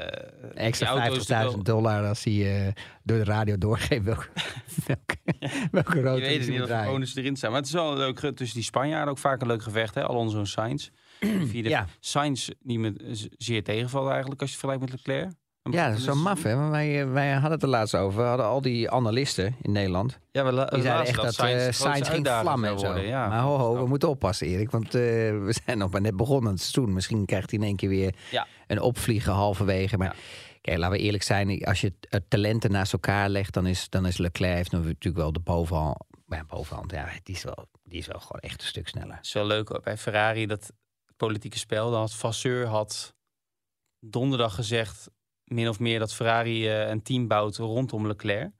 Extra 0.54 0.86
auto 0.88 1.12
is 1.14 1.26
natuurlijk 1.26 1.50
50.000 1.50 1.54
wel- 1.54 1.62
dollar 1.62 2.06
als 2.08 2.24
hij 2.24 2.66
eh, 2.66 2.72
door 3.02 3.18
de 3.18 3.24
radio 3.24 3.58
doorgeeft 3.58 4.04
welke, 4.04 4.28
welke, 4.86 5.16
welke 5.70 5.96
Je 5.96 6.02
rood 6.02 6.18
weet 6.20 6.48
niet 6.48 6.62
of 6.62 6.84
bonus 6.84 7.16
erin 7.16 7.36
staan. 7.36 7.50
Maar 7.50 7.58
het 7.60 7.68
is 7.68 7.74
wel 7.74 7.90
een 7.92 7.98
leuk 7.98 8.18
tussen 8.18 8.54
die 8.54 8.62
Spanjaarden 8.62 9.10
ook 9.10 9.18
vaak 9.18 9.40
een 9.40 9.46
leuk 9.46 9.62
gevecht. 9.62 9.94
Hè? 9.94 10.02
Alonso 10.04 10.38
en 10.38 10.46
Sainz. 10.46 10.88
Vierde. 11.50 11.68
Ja. 11.68 11.86
Sainz 12.00 12.48
die 12.60 12.78
me 12.78 12.94
z- 13.12 13.26
zeer 13.38 13.64
tegenvallen 13.64 14.10
eigenlijk 14.10 14.40
als 14.40 14.50
je 14.50 14.56
het 14.56 14.66
vergelijkt 14.66 14.92
met 14.92 15.04
Leclerc. 15.06 15.32
Ja, 15.70 15.88
dat 15.88 15.98
is 15.98 16.04
zo 16.04 16.14
maf, 16.14 16.42
hè? 16.42 16.68
Wij, 16.68 17.00
eh, 17.02 17.12
wij 17.12 17.32
hadden 17.32 17.50
het 17.50 17.62
er 17.62 17.68
laatst 17.68 17.94
over. 17.94 18.20
We 18.22 18.28
hadden 18.28 18.46
al 18.46 18.60
die 18.60 18.90
analisten 18.90 19.56
in 19.62 19.72
Nederland. 19.72 20.18
Ja, 20.32 20.44
we 20.44 20.50
Die 20.70 20.82
zeiden 20.82 21.06
echt 21.06 21.16
dat, 21.16 21.38
eh 21.38 21.58
grootste 21.72 22.04
ging 22.04 22.28
vlammen 22.28 22.70
en 22.70 22.78
zo. 22.78 22.86
worden. 22.86 23.06
Ja, 23.06 23.28
maar 23.28 23.40
ho, 23.40 23.56
ho, 23.56 23.76
we 23.76 23.86
moeten 23.86 24.08
oppassen, 24.08 24.46
Erik. 24.46 24.70
Want 24.70 24.84
eh, 24.86 24.92
we 25.44 25.54
zijn 25.64 25.78
nog 25.78 25.90
maar 25.90 26.00
net 26.00 26.16
begonnen 26.16 26.50
het 26.52 26.60
seizoen. 26.60 26.92
Misschien 26.92 27.24
krijgt 27.26 27.50
hij 27.50 27.58
in 27.58 27.64
één 27.64 27.76
keer 27.76 27.88
weer 27.88 28.14
Ja. 28.30 28.46
een 28.66 28.80
opvliegen 28.80 29.32
halverwege. 29.32 29.96
Maar 29.96 30.06
Ja. 30.16 30.22
kijk, 30.60 30.78
laten 30.78 30.96
we 30.96 31.02
eerlijk 31.02 31.22
zijn. 31.22 31.64
Als 31.64 31.80
je 31.80 31.92
het 32.08 32.30
talenten 32.30 32.70
naast 32.70 32.92
elkaar 32.92 33.28
legt, 33.28 33.52
dan 33.54 33.66
is, 33.66 33.88
dan 33.88 34.06
is 34.06 34.16
Leclerc 34.18 34.54
heeft 34.56 34.72
natuurlijk 34.72 35.16
wel 35.16 35.32
de 35.32 35.40
bovenhand. 35.40 35.96
Ja, 36.26 36.44
bovenhand, 36.44 36.90
ja, 36.92 37.08
die 37.22 37.34
is, 37.34 37.42
wel, 37.44 37.66
die 37.82 37.98
is 37.98 38.06
wel 38.06 38.20
gewoon 38.20 38.40
echt 38.40 38.60
een 38.60 38.66
stuk 38.68 38.88
sneller. 38.88 39.16
Het 39.16 39.24
is 39.26 39.32
wel 39.32 39.46
leuk 39.46 39.80
bij 39.82 39.96
Ferrari 39.96 40.46
dat 40.46 40.72
politieke 41.16 41.58
spel. 41.58 41.90
Dan 41.90 42.00
had 42.00 42.14
Vasseur 42.14 42.66
had 42.66 43.14
donderdag 44.00 44.54
gezegd 44.54 45.08
min 45.54 45.68
of 45.68 45.78
meer 45.78 45.98
dat 45.98 46.14
Ferrari 46.14 46.68
eh, 46.68 46.88
een 46.88 47.02
team 47.02 47.28
bouwt 47.28 47.56
rondom 47.56 48.06
Leclerc. 48.06 48.50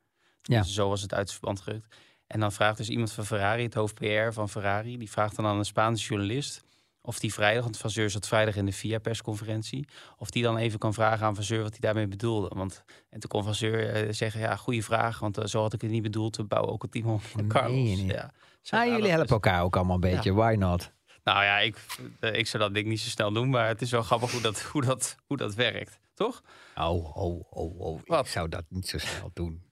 Ja. 0.42 0.60
Dus 0.60 0.74
zo 0.74 0.88
was 0.88 1.02
het 1.02 1.14
uit 1.14 1.32
verband 1.32 1.60
gerukt. 1.60 1.96
En 2.26 2.40
dan 2.40 2.52
vraagt 2.52 2.76
dus 2.76 2.88
iemand 2.88 3.12
van 3.12 3.24
Ferrari, 3.24 3.62
het 3.62 3.74
hoofd 3.74 3.94
PR 3.94 4.32
van 4.32 4.48
Ferrari, 4.48 4.98
die 4.98 5.10
vraagt 5.10 5.36
dan 5.36 5.46
aan 5.46 5.58
een 5.58 5.64
Spaanse 5.64 6.06
journalist 6.06 6.64
Of 7.00 7.18
die 7.18 7.32
vrijdag, 7.32 7.62
want 7.62 7.76
Van 7.76 7.90
zat 7.90 8.26
vrijdag 8.26 8.56
in 8.56 8.66
de 8.66 8.72
VIA 8.72 8.98
persconferentie. 8.98 9.88
Of 10.18 10.30
die 10.30 10.42
dan 10.42 10.56
even 10.56 10.78
kan 10.78 10.94
vragen 10.94 11.26
aan 11.26 11.34
Van 11.34 11.58
wat 11.58 11.70
hij 11.70 11.78
daarmee 11.80 12.06
bedoelde. 12.06 12.50
Want 12.54 12.84
en 13.10 13.20
toen 13.20 13.30
kon 13.30 13.44
Van 13.44 13.54
Zeur 13.54 14.14
zeggen, 14.14 14.40
ja, 14.40 14.56
goede 14.56 14.82
vraag. 14.82 15.18
Want 15.18 15.40
zo 15.44 15.60
had 15.60 15.72
ik 15.72 15.80
het 15.80 15.90
niet 15.90 16.02
bedoeld. 16.02 16.36
We 16.36 16.44
bouwen 16.44 16.72
ook 16.72 16.82
een 16.82 16.90
team 16.90 17.06
om 17.06 17.48
Carlos. 17.48 18.00
Ja, 18.00 18.32
ah, 18.70 18.86
jullie 18.86 19.10
helpen 19.10 19.28
elkaar 19.28 19.62
ook 19.62 19.76
allemaal 19.76 19.94
een 19.94 20.00
beetje. 20.00 20.34
Why 20.34 20.54
not? 20.58 20.92
Nou 21.24 21.44
ja, 21.44 21.58
ik, 21.58 21.76
ik 22.20 22.46
zou 22.46 22.62
dat 22.62 22.74
ding 22.74 22.86
niet 22.86 23.00
zo 23.00 23.08
snel 23.08 23.32
doen. 23.32 23.50
Maar 23.50 23.68
het 23.68 23.82
is 23.82 23.90
wel 23.90 24.02
grappig 24.02 24.32
hoe 24.32 24.40
dat, 24.40 24.62
hoe 24.62 24.82
dat, 24.82 25.16
hoe 25.26 25.36
dat 25.36 25.54
werkt. 25.54 25.98
Toch? 26.14 26.42
Oh, 26.76 27.16
oh, 27.16 27.44
oh, 27.50 27.80
oh. 27.80 28.00
Wat? 28.04 28.24
Ik 28.24 28.30
zou 28.30 28.48
dat 28.48 28.64
niet 28.68 28.88
zo 28.88 28.98
snel 28.98 29.30
doen. 29.32 29.62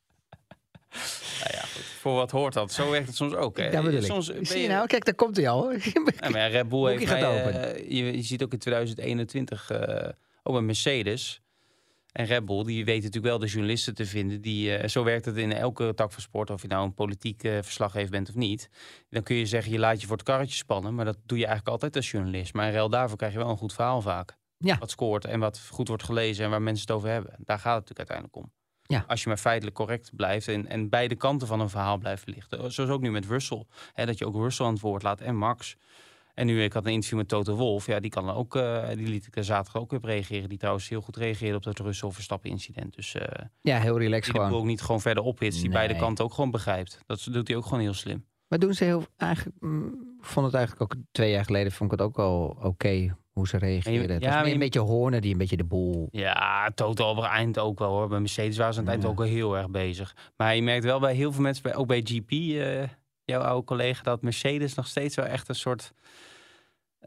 Nou 1.42 1.54
ja, 1.54 1.60
goed. 1.60 1.82
Voor 1.82 2.14
wat 2.14 2.30
hoort 2.30 2.54
dat? 2.54 2.72
Zo 2.72 2.90
werkt 2.90 3.06
het 3.06 3.16
soms 3.16 3.34
ook. 3.34 3.56
Hè? 3.56 3.70
Ja, 3.70 3.82
bedoel 3.82 4.02
soms 4.02 4.26
Zie 4.26 4.60
je 4.60 4.68
nou? 4.68 4.86
Kijk, 4.86 5.04
daar 5.04 5.14
komt 5.14 5.36
hij 5.36 5.48
al. 5.48 5.72
ja, 6.20 6.28
maar 6.30 6.50
Red 6.50 6.68
Bull 6.68 6.90
heeft 6.90 7.06
gaat 7.06 7.24
open. 7.24 7.54
Uh, 7.54 7.90
je, 7.90 8.16
je, 8.16 8.22
ziet 8.22 8.42
ook 8.42 8.52
in 8.52 8.58
2021 8.58 9.70
uh, 9.70 10.06
eh, 10.06 10.12
ook 10.42 10.56
een 10.56 10.66
Mercedes 10.66 11.42
en 12.12 12.26
Red 12.26 12.44
Bull. 12.44 12.64
Die 12.64 12.84
weten 12.84 13.04
natuurlijk 13.04 13.32
wel 13.32 13.38
de 13.38 13.46
journalisten 13.46 13.94
te 13.94 14.06
vinden. 14.06 14.40
Die, 14.40 14.78
uh, 14.78 14.88
zo 14.88 15.04
werkt 15.04 15.24
het 15.24 15.36
in 15.36 15.52
elke 15.52 15.94
tak 15.94 16.12
van 16.12 16.22
sport. 16.22 16.50
Of 16.50 16.62
je 16.62 16.68
nou 16.68 16.84
een 16.84 16.94
politiek 16.94 17.40
verslaggever 17.40 18.10
bent 18.10 18.28
of 18.28 18.34
niet. 18.34 18.68
Dan 19.10 19.22
kun 19.22 19.36
je 19.36 19.46
zeggen, 19.46 19.72
je 19.72 19.78
laat 19.78 20.00
je 20.00 20.06
voor 20.06 20.16
het 20.16 20.26
karretje 20.26 20.56
spannen. 20.56 20.94
Maar 20.94 21.04
dat 21.04 21.18
doe 21.26 21.38
je 21.38 21.46
eigenlijk 21.46 21.74
altijd 21.74 21.96
als 21.96 22.10
journalist. 22.10 22.54
Maar 22.54 22.66
in 22.66 22.72
ruil 22.72 22.88
daarvoor 22.88 23.16
krijg 23.16 23.32
je 23.32 23.38
wel 23.38 23.48
een 23.48 23.56
goed 23.56 23.74
verhaal 23.74 24.00
vaak. 24.00 24.36
Ja. 24.62 24.78
Wat 24.78 24.90
scoort 24.90 25.24
en 25.24 25.40
wat 25.40 25.60
goed 25.70 25.88
wordt 25.88 26.02
gelezen 26.02 26.44
en 26.44 26.50
waar 26.50 26.62
mensen 26.62 26.86
het 26.86 26.96
over 26.96 27.08
hebben. 27.08 27.34
Daar 27.38 27.58
gaat 27.58 27.78
het 27.78 27.88
natuurlijk 27.88 28.10
uiteindelijk 28.10 28.36
om. 28.36 28.52
Ja. 28.82 29.04
Als 29.06 29.22
je 29.22 29.28
maar 29.28 29.38
feitelijk 29.38 29.76
correct 29.76 30.10
blijft 30.16 30.48
en, 30.48 30.66
en 30.66 30.88
beide 30.88 31.14
kanten 31.14 31.48
van 31.48 31.60
een 31.60 31.68
verhaal 31.68 31.98
blijft 31.98 32.22
verlichten. 32.22 32.72
Zoals 32.72 32.90
ook 32.90 33.00
nu 33.00 33.10
met 33.10 33.26
Russell. 33.26 33.64
Hè, 33.92 34.06
dat 34.06 34.18
je 34.18 34.26
ook 34.26 34.34
Russell 34.34 34.66
aan 34.66 34.72
het 34.72 34.82
woord 34.82 35.02
laat 35.02 35.20
en 35.20 35.36
Max. 35.36 35.76
En 36.34 36.46
nu, 36.46 36.62
ik 36.62 36.72
had 36.72 36.86
een 36.86 36.92
interview 36.92 37.18
met 37.18 37.28
Toto 37.28 37.54
Wolf. 37.54 37.86
Ja, 37.86 38.00
die 38.00 38.10
kan 38.10 38.30
ook, 38.30 38.56
uh, 38.56 38.88
die 38.88 39.08
liet 39.08 39.26
ik 39.26 39.36
er 39.36 39.44
zaterdag 39.44 39.82
ook 39.82 39.90
weer 39.90 39.98
op 39.98 40.04
reageren. 40.04 40.48
Die 40.48 40.58
trouwens 40.58 40.88
heel 40.88 41.00
goed 41.00 41.16
reageerde 41.16 41.56
op 41.56 41.62
dat 41.62 41.78
Russell-Verstappen 41.78 42.50
incident. 42.50 42.94
Dus 42.94 43.14
uh, 43.14 43.22
ja, 43.60 43.78
heel 43.78 43.98
relaxed 43.98 44.32
die 44.32 44.42
gewoon. 44.42 44.58
ook 44.58 44.66
niet 44.66 44.82
gewoon 44.82 45.00
verder 45.00 45.22
ophitst. 45.22 45.60
Die 45.60 45.70
beide 45.70 45.96
kanten 45.96 46.24
ook 46.24 46.34
gewoon 46.34 46.50
begrijpt. 46.50 46.98
Dat 47.06 47.28
doet 47.30 47.48
hij 47.48 47.56
ook 47.56 47.64
gewoon 47.64 47.80
heel 47.80 47.94
slim. 47.94 48.26
Maar 48.48 48.58
doen 48.58 48.74
ze 48.74 48.84
heel 48.84 49.06
eigenlijk, 49.16 49.56
mm, 49.60 50.16
vond 50.20 50.46
het 50.46 50.54
eigenlijk 50.54 50.82
ook 50.82 51.02
twee 51.12 51.30
jaar 51.30 51.44
geleden 51.44 51.72
vond 51.72 51.92
ik 51.92 51.98
het 51.98 52.08
ook 52.08 52.18
al 52.18 52.56
oké 52.62 53.16
hoe 53.32 53.48
ze 53.48 53.58
reageerden. 53.58 54.20
Ja, 54.20 54.30
het 54.30 54.42
was 54.42 54.52
een 54.52 54.58
beetje 54.58 54.80
Horner 54.80 55.20
die 55.20 55.32
een 55.32 55.38
beetje 55.38 55.56
de 55.56 55.64
boel... 55.64 56.08
Ja, 56.10 56.70
totaal 56.74 57.10
op 57.10 57.16
het 57.16 57.24
eind 57.24 57.58
ook 57.58 57.78
wel 57.78 57.90
hoor. 57.90 58.08
Bij 58.08 58.18
Mercedes 58.18 58.56
waren 58.56 58.74
ze 58.74 58.80
aan 58.80 58.86
het 58.86 58.94
eind 58.94 59.06
ook 59.06 59.18
wel 59.18 59.26
heel 59.26 59.56
erg 59.56 59.70
bezig. 59.70 60.16
Maar 60.36 60.54
je 60.54 60.62
merkt 60.62 60.84
wel 60.84 61.00
bij 61.00 61.14
heel 61.14 61.32
veel 61.32 61.42
mensen, 61.42 61.74
ook 61.74 61.86
bij 61.86 62.00
GP, 62.04 62.30
uh, 62.30 62.82
eh, 62.82 62.88
jouw 63.24 63.40
oude 63.40 63.64
collega, 63.66 64.02
dat 64.02 64.22
Mercedes 64.22 64.74
nog 64.74 64.86
steeds 64.86 65.16
wel 65.16 65.26
echt 65.26 65.48
een 65.48 65.54
soort... 65.54 65.92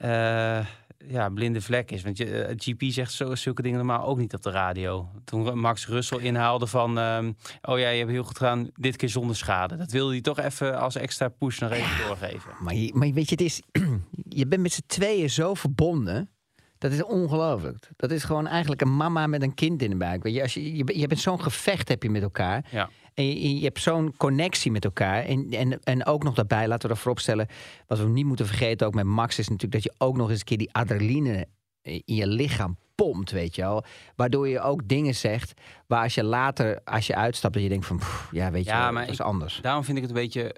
Uh, 0.01 0.65
ja, 1.07 1.29
blinde 1.29 1.61
vlek 1.61 1.91
is. 1.91 2.03
Want 2.03 2.17
je, 2.17 2.25
uh, 2.25 2.53
GP 2.57 2.83
zegt 2.83 3.11
zo, 3.11 3.35
zulke 3.35 3.61
dingen 3.61 3.77
normaal 3.77 4.05
ook 4.05 4.17
niet 4.17 4.33
op 4.33 4.41
de 4.41 4.51
radio. 4.51 5.09
Toen 5.25 5.59
Max 5.59 5.87
Russell 5.87 6.19
inhaalde 6.19 6.67
van... 6.67 6.97
Um, 6.97 7.35
oh 7.61 7.79
ja, 7.79 7.89
je 7.89 7.97
hebt 7.97 8.11
heel 8.11 8.23
goed 8.23 8.37
gedaan, 8.37 8.69
dit 8.73 8.95
keer 8.95 9.09
zonder 9.09 9.35
schade. 9.35 9.75
Dat 9.75 9.91
wilde 9.91 10.11
hij 10.11 10.21
toch 10.21 10.39
even 10.39 10.79
als 10.79 10.95
extra 10.95 11.27
push 11.27 11.59
nog 11.59 11.71
even 11.71 12.05
doorgeven. 12.05 12.51
Maar, 12.59 12.75
je, 12.75 12.93
maar 12.93 13.11
weet 13.11 13.29
je, 13.29 13.35
het 13.35 13.43
is, 13.43 13.61
je 14.39 14.47
bent 14.47 14.61
met 14.61 14.73
z'n 14.73 14.83
tweeën 14.87 15.29
zo 15.29 15.53
verbonden... 15.53 16.29
Dat 16.77 16.91
is 16.91 17.03
ongelooflijk. 17.03 17.89
Dat 17.95 18.11
is 18.11 18.23
gewoon 18.23 18.47
eigenlijk 18.47 18.81
een 18.81 18.95
mama 18.95 19.27
met 19.27 19.41
een 19.41 19.53
kind 19.53 19.81
in 19.81 19.89
de 19.89 19.95
buik. 19.95 20.23
Weet 20.23 20.33
je, 20.33 20.41
als 20.41 20.53
je, 20.53 20.75
je, 20.75 20.99
je 20.99 21.07
bent 21.07 21.19
zo'n 21.19 21.41
gevecht 21.41 21.89
heb 21.89 22.03
je 22.03 22.09
met 22.09 22.21
elkaar. 22.21 22.65
Ja. 22.71 22.89
En 23.15 23.25
je, 23.25 23.55
je 23.55 23.63
hebt 23.63 23.81
zo'n 23.81 24.13
connectie 24.17 24.71
met 24.71 24.85
elkaar. 24.85 25.23
En, 25.23 25.51
en, 25.51 25.83
en 25.83 26.05
ook 26.05 26.23
nog 26.23 26.33
daarbij, 26.33 26.67
laten 26.67 26.89
we 26.89 26.95
ervoor 26.95 27.11
opstellen. 27.11 27.47
Wat 27.87 27.99
we 27.99 28.07
niet 28.07 28.25
moeten 28.25 28.47
vergeten, 28.47 28.87
ook 28.87 28.93
met 28.93 29.05
Max, 29.05 29.39
is 29.39 29.47
natuurlijk 29.47 29.83
dat 29.83 29.83
je 29.83 30.05
ook 30.05 30.17
nog 30.17 30.29
eens 30.29 30.39
een 30.39 30.45
keer 30.45 30.57
die 30.57 30.73
adrenaline 30.73 31.47
in 31.81 32.01
je 32.05 32.27
lichaam 32.27 32.77
pompt, 32.95 33.31
weet 33.31 33.55
je 33.55 33.61
wel. 33.61 33.83
Waardoor 34.15 34.47
je 34.47 34.59
ook 34.59 34.87
dingen 34.87 35.15
zegt 35.15 35.53
waar 35.87 36.03
als 36.03 36.15
je 36.15 36.23
later, 36.23 36.81
als 36.83 37.07
je 37.07 37.15
uitstapt, 37.15 37.53
dat 37.53 37.63
je 37.63 37.69
denkt 37.69 37.85
van, 37.85 38.01
ja, 38.31 38.51
weet 38.51 38.65
je 38.65 38.71
wel, 38.71 38.93
dat 38.93 39.09
is 39.09 39.21
anders. 39.21 39.59
Daarom 39.61 39.83
vind 39.83 39.97
ik 39.97 40.03
het 40.03 40.11
een 40.11 40.21
beetje... 40.21 40.55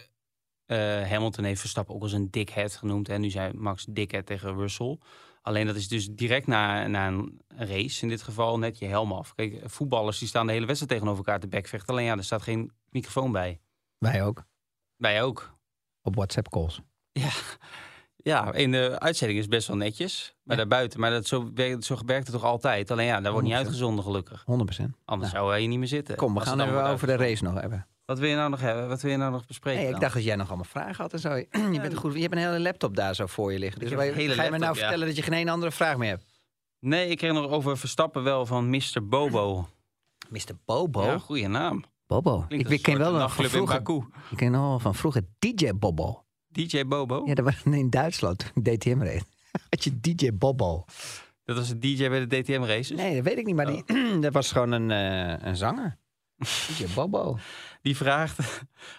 Uh, 0.68 0.78
Hamilton 1.10 1.44
heeft 1.44 1.60
Verstappen 1.60 1.96
ook 1.96 2.02
als 2.02 2.12
een 2.12 2.28
dickhead 2.32 2.76
genoemd. 2.76 3.10
En 3.10 3.22
nu 3.22 3.30
zei 3.30 3.54
Max 3.54 3.86
dickhead 3.90 4.26
tegen 4.26 4.56
Russell. 4.56 4.98
Alleen 5.48 5.66
dat 5.66 5.76
is 5.76 5.88
dus 5.88 6.10
direct 6.10 6.48
na, 6.48 6.88
na 6.88 7.08
een 7.08 7.42
race, 7.48 8.02
in 8.02 8.10
dit 8.10 8.22
geval 8.22 8.60
net 8.60 8.80
je 8.80 8.86
helm 8.86 9.12
af. 9.12 9.36
Kijk, 9.36 9.62
voetballers 9.64 10.20
die 10.20 10.28
staan 10.28 10.48
de 10.48 10.54
hele 10.54 10.66
wedstrijd 10.66 10.92
tegenover 10.92 11.26
elkaar 11.26 11.40
te 11.40 11.48
bekvechten. 11.48 11.90
Alleen 11.90 12.06
ja, 12.06 12.18
er 12.18 12.24
staat 12.24 12.42
geen 12.42 12.72
microfoon 12.90 13.32
bij. 13.32 13.60
Wij 13.98 14.24
ook. 14.24 14.44
Wij 14.96 15.24
ook. 15.24 15.58
Op 16.02 16.16
WhatsApp 16.16 16.50
calls. 16.50 16.82
Ja, 17.12 17.30
ja 18.16 18.54
in 18.54 18.72
de 18.72 19.00
uitzending 19.00 19.40
is 19.40 19.48
best 19.48 19.68
wel 19.68 19.78
netjes. 19.78 20.36
Maar 20.44 20.56
ja. 20.58 20.62
daarbuiten, 20.62 21.00
maar 21.00 21.12
dat 21.12 21.28
zo, 21.28 21.52
zo 21.80 21.98
werkt 22.06 22.28
het 22.28 22.36
toch 22.36 22.44
altijd. 22.44 22.92
Alleen 22.92 23.06
ja, 23.06 23.22
daar 23.22 23.32
wordt 23.32 23.48
niet 23.48 23.56
uitgezonden 23.56 24.04
gelukkig. 24.04 24.46
100%. 24.82 24.84
Anders 25.06 25.32
zou 25.32 25.50
hij 25.50 25.68
niet 25.68 25.80
meer 25.80 25.88
zitten. 25.88 26.16
Kom, 26.16 26.34
we 26.34 26.40
gaan 26.40 26.62
even 26.62 26.86
over 26.86 27.08
de 27.08 27.16
race 27.16 27.44
nog 27.44 27.62
hebben. 27.62 27.88
Wat 28.08 28.20
wil 28.20 28.30
je 28.30 28.36
nou 28.36 28.50
nog 28.50 28.62
hebben? 28.62 28.88
Wat 28.88 29.02
wil 29.02 29.12
je 29.12 29.18
nou 29.18 29.32
nog 29.32 29.46
bespreken? 29.46 29.82
Hey, 29.82 29.92
ik 29.92 30.00
dacht 30.00 30.14
dat 30.14 30.24
jij 30.24 30.36
nog 30.36 30.48
allemaal 30.48 30.66
vragen 30.66 30.96
had 30.96 31.14
en 31.14 31.20
zo. 31.20 31.36
Je, 31.74 31.80
bent 31.82 31.96
goed, 31.96 32.14
je 32.14 32.22
hebt 32.22 32.34
een 32.34 32.40
hele 32.40 32.60
laptop 32.60 32.96
daar 32.96 33.16
zo 33.16 33.26
voor 33.26 33.52
je 33.52 33.60
liggen. 33.60 33.80
Dus 33.80 33.92
ga 33.92 34.44
je 34.44 34.52
me 34.52 34.58
nou 34.58 34.78
vertellen 34.78 35.08
dat 35.08 35.16
je 35.16 35.22
geen 35.22 35.50
andere 35.50 35.72
vraag 35.72 35.98
meer 35.98 36.10
hebt? 36.10 36.26
Nee, 36.80 37.10
ik 37.10 37.18
kreeg 37.18 37.34
nog 37.34 37.52
over 37.52 37.78
Verstappen 37.78 38.24
wel 38.24 38.46
van 38.46 38.70
Mr. 38.70 39.08
Bobo. 39.10 39.68
Mr. 40.30 40.56
Bobo? 40.66 41.04
Ja, 41.04 41.18
goede 41.18 41.48
naam. 41.48 41.84
Bobo. 42.06 42.46
ik, 42.48 42.82
ken 42.82 42.98
wel 42.98 43.12
nog 43.12 43.36
van 43.36 43.46
vroeger. 43.46 43.82
Ik 44.32 44.38
ken 44.38 44.52
nog 44.52 44.82
van 44.82 44.96
vroeger 44.96 45.22
DJ 45.40 45.72
Bobo. 45.74 46.24
DJ 46.48 46.86
Bobo? 46.86 47.24
Ja, 47.26 47.34
dat 47.34 47.46
was 47.46 47.64
in 47.64 47.90
Duitsland 47.90 48.40
toen 48.40 48.64
ik 48.64 48.80
DTM 48.80 49.02
reed. 49.02 49.24
Had 49.70 49.84
je 49.84 50.00
DJ 50.00 50.34
Bobo. 50.34 50.86
Dat 51.44 51.58
was 51.58 51.70
een 51.70 51.80
DJ 51.80 52.10
bij 52.10 52.26
de 52.26 52.42
DTM 52.42 52.64
races? 52.64 52.98
Nee, 52.98 53.16
dat 53.16 53.24
weet 53.24 53.38
ik 53.38 53.46
niet. 53.46 53.56
Maar 53.56 53.66
die, 53.66 53.84
oh. 53.88 54.22
dat 54.26 54.34
was 54.34 54.52
gewoon 54.52 54.72
een, 54.72 54.90
uh, 54.90 55.48
een 55.48 55.56
zanger. 55.56 55.98
DJ 56.78 56.86
Bobo. 56.96 57.38
Die 57.88 57.98
vraagt... 57.98 58.38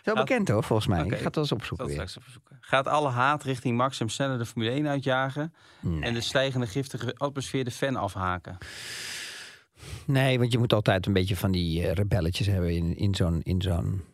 Zo 0.05 0.15
bekend 0.15 0.49
hoor, 0.49 0.65
volgens 0.65 0.89
mij. 0.89 1.05
Ik 1.05 1.17
ga 1.17 1.25
het 1.25 1.35
wel 1.35 1.45
eens 1.45 1.53
opzoeken. 1.53 2.09
Gaat 2.61 2.87
alle 2.87 3.09
haat 3.09 3.43
richting 3.43 3.77
Max 3.77 3.99
hem 3.99 4.09
sneller 4.09 4.39
de 4.39 4.47
Formule 4.47 4.71
1 4.71 4.89
uitjagen? 4.89 5.55
En 6.01 6.15
de 6.15 6.21
stijgende 6.21 6.67
giftige 6.67 7.15
atmosfeer 7.17 7.65
de 7.65 7.71
fan 7.71 7.97
afhaken? 7.97 8.59
Nee, 10.05 10.39
want 10.39 10.53
je 10.53 10.59
moet 10.59 10.73
altijd 10.73 11.07
een 11.07 11.13
beetje 11.13 11.37
van 11.37 11.51
die 11.51 11.83
uh, 11.83 11.93
rebelletjes 11.93 12.47
hebben 12.47 12.75
in, 12.75 12.97
in 12.97 13.15
zo'n 13.15 13.41
in 13.43 13.63
zo'n 13.63 14.05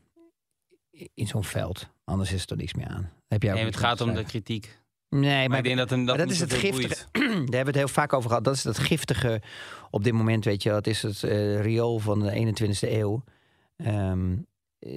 in 1.14 1.26
zo'n 1.26 1.44
veld. 1.44 1.88
Anders 2.04 2.32
is 2.32 2.46
er 2.46 2.56
niks 2.56 2.74
meer 2.74 2.88
aan. 2.88 3.12
Heb 3.28 3.42
jij 3.42 3.54
nee, 3.54 3.64
het 3.64 3.76
gaat 3.76 4.00
om 4.00 4.14
de 4.14 4.24
kritiek. 4.24 4.78
Nee, 5.08 5.20
maar, 5.20 5.48
maar 5.48 5.58
ik 5.58 5.64
denk 5.64 5.76
dat, 5.76 5.90
een, 5.90 6.04
dat, 6.04 6.18
dat 6.18 6.30
is 6.30 6.40
het 6.40 6.52
giftige. 6.52 7.04
Daar 7.12 7.24
hebben 7.30 7.48
we 7.48 7.56
het 7.56 7.74
heel 7.74 7.88
vaak 7.88 8.12
over 8.12 8.28
gehad. 8.28 8.44
Dat 8.44 8.54
is 8.54 8.64
het 8.64 8.78
giftige 8.78 9.42
op 9.90 10.04
dit 10.04 10.12
moment, 10.12 10.44
weet 10.44 10.62
je. 10.62 10.70
Dat 10.70 10.86
is 10.86 11.02
het 11.02 11.22
uh, 11.22 11.60
riool 11.60 11.98
van 11.98 12.20
de 12.20 12.54
21ste 12.54 12.90
eeuw. 12.90 13.24
Um, 13.76 14.32
eh, 14.32 14.53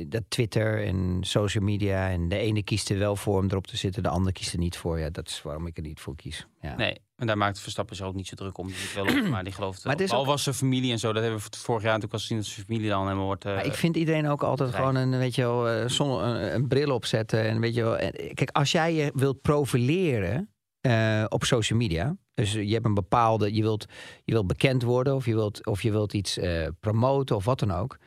dat 0.08 0.24
Twitter 0.28 0.86
en 0.86 1.18
social 1.22 1.64
media. 1.64 2.10
En 2.10 2.30
de 2.30 2.38
ene 2.38 2.64
kiest 2.64 2.90
er 2.90 2.98
wel 2.98 3.16
voor 3.16 3.40
om 3.40 3.46
erop 3.50 3.68
te 3.68 3.78
zitten, 3.78 4.04
de 4.04 4.10
ander 4.10 4.32
kiest 4.32 4.54
er 4.54 4.60
niet 4.60 4.78
voor. 4.78 5.00
Ja, 5.00 5.10
dat 5.10 5.28
is 5.28 5.42
waarom 5.42 5.68
ik 5.68 5.78
er 5.78 5.84
niet 5.84 6.00
voor 6.00 6.16
kies. 6.16 6.48
Ja. 6.62 6.76
Nee, 6.76 6.98
en 7.16 7.28
daar 7.28 7.38
maakt 7.38 7.60
Verstappen 7.60 7.96
zich 7.96 8.06
ook 8.06 8.16
niet 8.16 8.28
zo 8.28 8.36
druk 8.36 8.58
om. 8.58 8.68
Die 8.68 8.76
wel 8.96 9.06
op, 9.06 9.28
maar 9.30 9.44
die 9.44 9.54
gelooft 9.54 10.12
Al 10.12 10.26
was 10.26 10.44
zijn 10.44 10.56
familie 10.56 10.92
en 10.92 11.00
zo, 11.00 11.14
dat 11.14 11.24
hebben 11.24 11.42
we 11.42 11.58
vorig 11.58 11.84
jaar 11.84 11.94
natuurlijk 11.94 12.14
al 12.14 12.20
gezien 12.20 12.38
dat 12.38 12.46
zijn 12.46 12.66
familie 12.66 12.90
dan 12.90 13.04
helemaal 13.04 13.26
wordt. 13.26 13.46
Uh, 13.46 13.66
ik 13.66 13.74
vind 13.74 13.96
iedereen 13.96 14.28
ook 14.28 14.44
altijd 14.44 14.76
gewoon 14.76 14.96
een, 14.96 15.18
weet 15.18 15.36
je 15.36 15.42
wel, 15.42 15.82
uh, 15.82 15.90
zon, 15.90 16.24
een, 16.24 16.56
een, 16.56 16.68
bril 16.68 16.94
opzetten. 16.94 17.44
En 17.44 17.60
weet 17.60 17.76
je 17.76 17.84
wel, 17.84 17.98
kijk, 18.34 18.50
als 18.52 18.72
jij 18.72 18.94
je 18.94 19.12
wilt 19.14 19.42
profileren 19.42 20.54
uh, 20.82 21.26
op 21.30 21.44
social 21.44 21.80
media. 21.80 22.18
Dus 22.34 22.54
je 22.54 22.74
hebt 22.74 22.86
een 22.86 22.94
bepaalde, 22.94 23.54
je 23.54 23.62
wilt, 23.62 23.86
je 24.24 24.34
wilt 24.34 24.48
bekend 24.48 24.84
worden 24.84 25.16
of 25.16 25.26
je 25.26 25.36
wilt, 25.36 25.66
of 25.66 25.82
je 25.82 25.92
wilt 25.92 26.14
iets 26.14 26.40
promoten 26.80 27.36
of 27.36 27.46
wat 27.46 27.60
dan 27.60 27.72
ook 27.72 27.98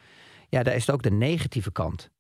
ja, 0.51 0.63
daar 0.63 0.75
is 0.75 0.87
het 0.87 0.95
ook 0.95 1.03
de 1.03 1.11
negatieve 1.11 1.73
kant. 1.73 2.11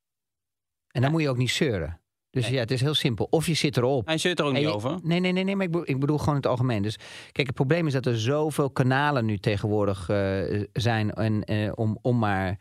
En 0.88 1.02
dan 1.02 1.10
moet 1.10 1.22
je 1.22 1.28
ook 1.28 1.36
niet 1.36 1.50
zeuren. 1.50 2.00
Dus 2.30 2.48
ja, 2.48 2.58
het 2.58 2.70
is 2.70 2.80
heel 2.80 2.94
simpel. 2.94 3.26
Of 3.30 3.46
je 3.46 3.54
zit 3.54 3.76
erop. 3.76 4.06
Hij 4.06 4.18
zit 4.18 4.38
er 4.38 4.44
ook 4.44 4.52
niet 4.52 4.66
over. 4.66 4.98
Nee, 5.02 5.20
nee, 5.20 5.32
nee, 5.32 5.44
nee 5.44 5.56
maar 5.56 5.64
ik 5.64 5.70
bedoel, 5.70 5.88
ik 5.88 6.00
bedoel, 6.00 6.18
gewoon 6.18 6.34
het 6.34 6.46
algemeen. 6.46 6.82
Dus 6.82 6.96
kijk, 7.32 7.46
het 7.46 7.56
probleem 7.56 7.86
is 7.86 7.92
dat 7.92 8.06
er 8.06 8.20
zoveel 8.20 8.70
kanalen 8.70 9.24
nu 9.24 9.38
tegenwoordig 9.38 10.08
uh, 10.08 10.64
zijn 10.72 11.12
en, 11.12 11.52
uh, 11.52 11.72
om, 11.74 11.98
om 12.02 12.18
maar 12.18 12.58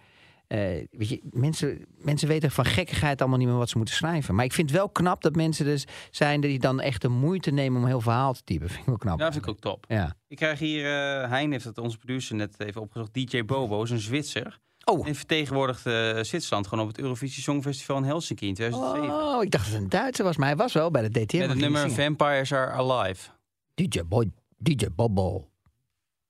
uh, 0.48 0.60
weet 0.92 1.10
je, 1.10 1.22
mensen, 1.32 1.86
mensen 1.98 2.28
weten 2.28 2.52
van 2.52 2.66
gekkigheid 2.66 3.20
allemaal 3.20 3.40
niet 3.40 3.48
meer 3.48 3.58
wat 3.58 3.70
ze 3.70 3.78
moeten 3.78 3.96
schrijven. 3.96 4.36
Maar 4.36 4.46
ik 4.46 4.54
vind 4.54 4.70
het 4.70 4.78
wel 4.78 4.90
knap 4.90 5.22
dat 5.22 5.36
mensen 5.36 5.66
dus 5.66 5.86
zijn 6.12 6.42
die 6.42 6.60
dan 6.60 6.80
echt 6.80 7.02
de 7.02 7.08
moeite 7.08 7.52
nemen 7.52 7.82
om 7.82 7.88
heel 7.88 8.02
verhaal 8.02 8.34
te 8.34 8.44
typen. 8.44 8.68
Vind 8.70 8.80
ik 8.80 8.86
wel 8.86 8.98
knap. 8.98 9.20
Ja, 9.20 9.32
vind 9.32 9.44
ik 9.44 9.50
ook 9.50 9.60
top. 9.60 9.86
Ja. 9.88 10.16
Ik 10.28 10.38
krijg 10.38 10.60
hier, 10.60 10.88
Hein 11.30 11.52
heeft 11.52 11.66
het 11.66 11.78
onze 11.78 11.98
producer 11.98 12.36
net 12.36 12.60
even 12.60 12.82
opgezocht. 12.82 13.14
DJ 13.14 13.46
Bobo 13.46 13.84
is 13.84 13.90
een 13.90 14.00
Zwitser. 14.00 14.60
Oh. 14.90 15.08
En 15.08 15.16
vertegenwoordigt 15.16 15.86
uh, 15.86 16.20
Zwitserland 16.22 16.68
gewoon 16.68 16.84
op 16.84 16.92
het 16.92 17.00
Eurovisie 17.00 17.44
Songfestival 17.44 17.98
in 17.98 18.04
Helsinki 18.04 18.48
in 18.48 18.54
2007. 18.54 19.16
Oh, 19.16 19.44
ik 19.44 19.52
dacht 19.52 19.64
dat 19.66 19.74
het 19.74 19.84
een 19.84 19.90
Duitser 19.90 20.26
was, 20.26 20.38
maar 20.38 20.48
hij 20.48 20.58
was 20.58 20.74
wel 20.74 20.92
bij 20.92 21.10
de 21.10 21.26
DTM. 21.26 21.38
Met 21.38 21.50
het 21.50 21.58
nummer 21.58 21.92
Vampires 21.92 22.54
Are 22.54 22.72
Alive. 22.72 23.30
DJ 23.74 24.04
Boy, 24.04 24.32
DJ 24.58 24.88
Bobo. 24.96 25.50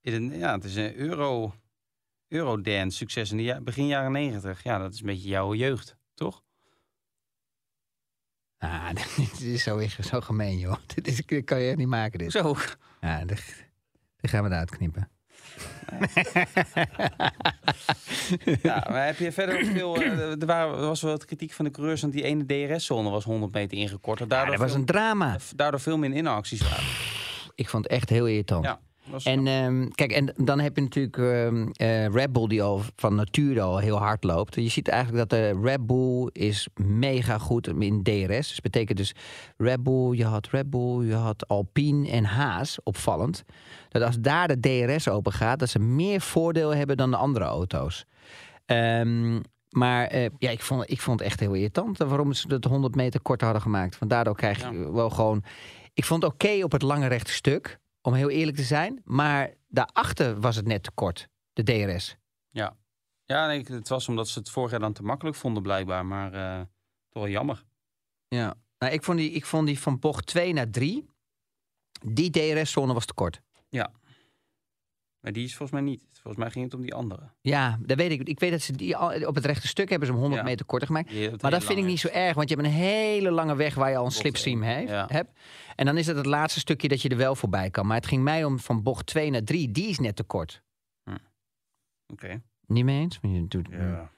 Ja, 0.00 0.52
het 0.54 0.64
is 0.64 0.76
een 0.76 0.96
Euro, 0.96 1.54
Eurodance 2.28 2.96
succes 2.96 3.30
in 3.30 3.36
de 3.36 3.60
begin 3.62 3.86
jaren 3.86 4.12
90. 4.12 4.62
Ja, 4.62 4.78
dat 4.78 4.92
is 4.92 5.00
een 5.00 5.06
beetje 5.06 5.28
jouw 5.28 5.54
jeugd, 5.54 5.96
toch? 6.14 6.42
Ah, 8.58 8.88
dit 8.94 9.40
is 9.40 9.62
zo, 9.62 9.80
zo 9.88 10.20
gemeen, 10.20 10.58
joh. 10.58 10.76
Dit, 10.94 11.06
is, 11.06 11.26
dit 11.26 11.44
kan 11.44 11.60
je 11.60 11.68
echt 11.68 11.76
niet 11.76 11.88
maken, 11.88 12.18
dit. 12.18 12.32
Zo. 12.32 12.56
Ja, 13.00 13.24
dit, 13.24 13.66
dit 14.16 14.30
gaan 14.30 14.44
we 14.44 14.50
eruit 14.50 14.70
knippen. 14.70 15.10
Ja, 18.62 18.86
maar 18.90 19.06
heb 19.06 19.18
je 19.18 19.32
verder 19.32 19.64
veel... 19.64 19.96
eh, 19.96 20.40
er 20.42 20.46
was 20.86 21.02
wel 21.02 21.10
wat 21.12 21.24
kritiek 21.24 21.52
van 21.52 21.64
de 21.64 21.70
coureurs... 21.70 22.00
want 22.00 22.12
die 22.12 22.22
ene 22.22 22.46
DRS-zone 22.46 23.10
was 23.10 23.24
100 23.24 23.52
meter 23.52 23.78
ingekort. 23.78 24.18
Ja, 24.18 24.26
Daardoor, 24.26 24.50
dat 24.50 24.60
was 24.60 24.70
veel, 24.70 24.80
een 24.80 24.86
drama. 24.86 25.36
daardoor 25.56 25.80
veel 25.80 25.98
meer 25.98 26.12
inacties 26.12 26.62
waren. 26.62 26.84
Ik 27.54 27.68
vond 27.68 27.84
het 27.84 27.92
echt 27.92 28.08
heel 28.08 28.26
irritant. 28.26 28.64
Ja, 28.64 28.80
En 29.24 29.46
ehm, 29.46 29.88
kijk, 29.88 30.12
en 30.12 30.34
dan 30.36 30.60
heb 30.60 30.76
je 30.76 30.82
natuurlijk 30.82 31.16
ehm, 31.16 31.68
eh, 31.72 32.06
Red 32.06 32.32
Bull 32.32 32.46
die 32.46 32.62
al 32.62 32.82
van 32.96 33.14
nature 33.14 33.60
al 33.60 33.78
heel 33.78 33.98
hard 33.98 34.24
loopt. 34.24 34.54
Je 34.54 34.68
ziet 34.68 34.88
eigenlijk 34.88 35.28
dat 35.28 35.38
de 35.38 35.60
Red 35.62 35.86
Bull 35.86 36.28
is 36.32 36.68
mega 36.74 37.38
goed 37.38 37.66
in 37.68 38.02
DRS. 38.02 38.26
Dus 38.28 38.48
dat 38.52 38.60
betekent 38.62 38.98
dus 38.98 39.14
Red 39.56 39.82
Bull, 39.82 40.16
je 40.16 40.24
had 40.24 40.48
Red 40.50 40.70
Bull, 40.70 41.06
je 41.06 41.14
had 41.14 41.48
Alpine 41.48 42.08
en 42.10 42.24
Haas, 42.24 42.78
opvallend. 42.82 43.44
Dat 43.88 44.02
als 44.02 44.16
daar 44.20 44.48
de 44.48 44.60
DRS 44.60 45.08
open 45.08 45.32
gaat, 45.32 45.58
dat 45.58 45.68
ze 45.68 45.78
meer 45.78 46.20
voordeel 46.20 46.74
hebben 46.74 46.96
dan 46.96 47.10
de 47.10 47.16
andere 47.16 47.44
auto's. 47.44 48.04
Ehm, 48.66 49.40
maar 49.70 50.06
eh, 50.06 50.26
ja, 50.38 50.50
ik 50.50 50.60
vond, 50.62 50.90
ik 50.90 51.00
vond 51.00 51.18
het 51.18 51.28
echt 51.28 51.40
heel 51.40 51.54
irritant 51.54 51.98
waarom 51.98 52.32
ze 52.32 52.46
het 52.54 52.64
100 52.64 52.94
meter 52.94 53.20
korter 53.20 53.44
hadden 53.46 53.62
gemaakt. 53.64 53.98
Want 53.98 54.10
daardoor 54.10 54.36
krijg 54.36 54.58
je 54.70 54.78
Ja. 54.78 54.92
wel 54.92 55.10
gewoon... 55.10 55.42
Ik 55.94 56.04
vond 56.04 56.22
het 56.22 56.32
oké 56.32 56.64
op 56.64 56.72
het 56.72 56.82
lange 56.82 57.06
rechte 57.06 57.32
stuk, 57.32 57.78
om 58.02 58.14
heel 58.14 58.30
eerlijk 58.30 58.56
te 58.56 58.62
zijn. 58.62 59.00
Maar 59.04 59.54
daarachter 59.68 60.40
was 60.40 60.56
het 60.56 60.66
net 60.66 60.82
te 60.82 60.90
kort, 60.90 61.28
de 61.52 61.62
DRS. 61.62 62.16
Ja, 62.50 62.76
ja 63.24 63.46
nee, 63.46 63.62
het 63.62 63.88
was 63.88 64.08
omdat 64.08 64.28
ze 64.28 64.38
het 64.38 64.50
vorig 64.50 64.70
jaar 64.70 64.80
dan 64.80 64.92
te 64.92 65.02
makkelijk 65.02 65.36
vonden 65.36 65.62
blijkbaar. 65.62 66.06
Maar 66.06 66.32
eh, 66.32 66.60
toch 67.08 67.22
wel 67.22 67.32
jammer. 67.32 67.64
Ja. 68.28 68.54
Nou, 68.78 68.92
ik, 68.92 69.04
vond 69.04 69.18
die, 69.18 69.30
ik 69.30 69.44
vond 69.44 69.66
die 69.66 69.80
van 69.80 69.98
bocht 69.98 70.26
2 70.26 70.52
naar 70.52 70.70
3, 70.70 71.06
die 72.06 72.30
DRS-zone 72.30 72.92
was 72.92 73.04
te 73.04 73.14
kort. 73.14 73.40
Maar 75.20 75.32
die 75.32 75.44
is 75.44 75.56
volgens 75.56 75.80
mij 75.80 75.90
niet. 75.90 76.02
Volgens 76.12 76.36
mij 76.36 76.50
ging 76.50 76.64
het 76.64 76.74
om 76.74 76.80
die 76.82 76.94
andere. 76.94 77.30
Ja, 77.40 77.78
dat 77.82 77.96
weet 77.96 78.10
ik. 78.10 78.28
Ik 78.28 78.40
weet 78.40 78.50
dat 78.50 78.60
ze 78.60 78.72
die 78.72 78.96
al- 78.96 79.26
op 79.26 79.34
het 79.34 79.44
rechte 79.44 79.66
stuk 79.68 79.88
hebben 79.88 80.06
ze 80.06 80.12
hem 80.12 80.22
100 80.22 80.42
Ja. 80.42 80.48
meter 80.48 80.66
korter 80.66 80.86
gemaakt. 80.88 81.40
Maar 81.42 81.50
dat 81.50 81.64
vind 81.64 81.78
ik 81.78 81.84
niet 81.84 82.00
zo 82.00 82.08
erg, 82.08 82.34
want 82.34 82.48
je 82.48 82.54
hebt 82.54 82.66
een 82.66 82.72
hele 82.74 83.30
lange 83.30 83.56
weg 83.56 83.74
waar 83.74 83.90
je 83.90 83.96
al 83.96 84.04
een 84.04 84.10
slipstream 84.10 84.62
heeft, 84.62 84.88
ja. 84.90 85.06
hebt. 85.08 85.38
En 85.76 85.86
dan 85.86 85.96
is 85.98 86.06
het 86.06 86.16
het 86.16 86.26
laatste 86.26 86.60
stukje 86.60 86.88
dat 86.88 87.02
je 87.02 87.08
er 87.08 87.16
wel 87.16 87.34
voorbij 87.34 87.70
kan. 87.70 87.86
Maar 87.86 87.96
het 87.96 88.06
ging 88.06 88.22
mij 88.22 88.44
om 88.44 88.58
van 88.58 88.82
bocht 88.82 89.06
2 89.06 89.30
naar 89.30 89.42
3, 89.44 89.70
die 89.70 89.88
is 89.88 89.98
net 89.98 90.16
te 90.16 90.22
kort. 90.24 90.62
Oké. 92.06 92.42
Niet 92.66 92.84
mee 92.84 93.00
eens? 93.00 93.18
Je 93.22 93.44
doet, 93.48 93.68
Ja. 93.70 94.10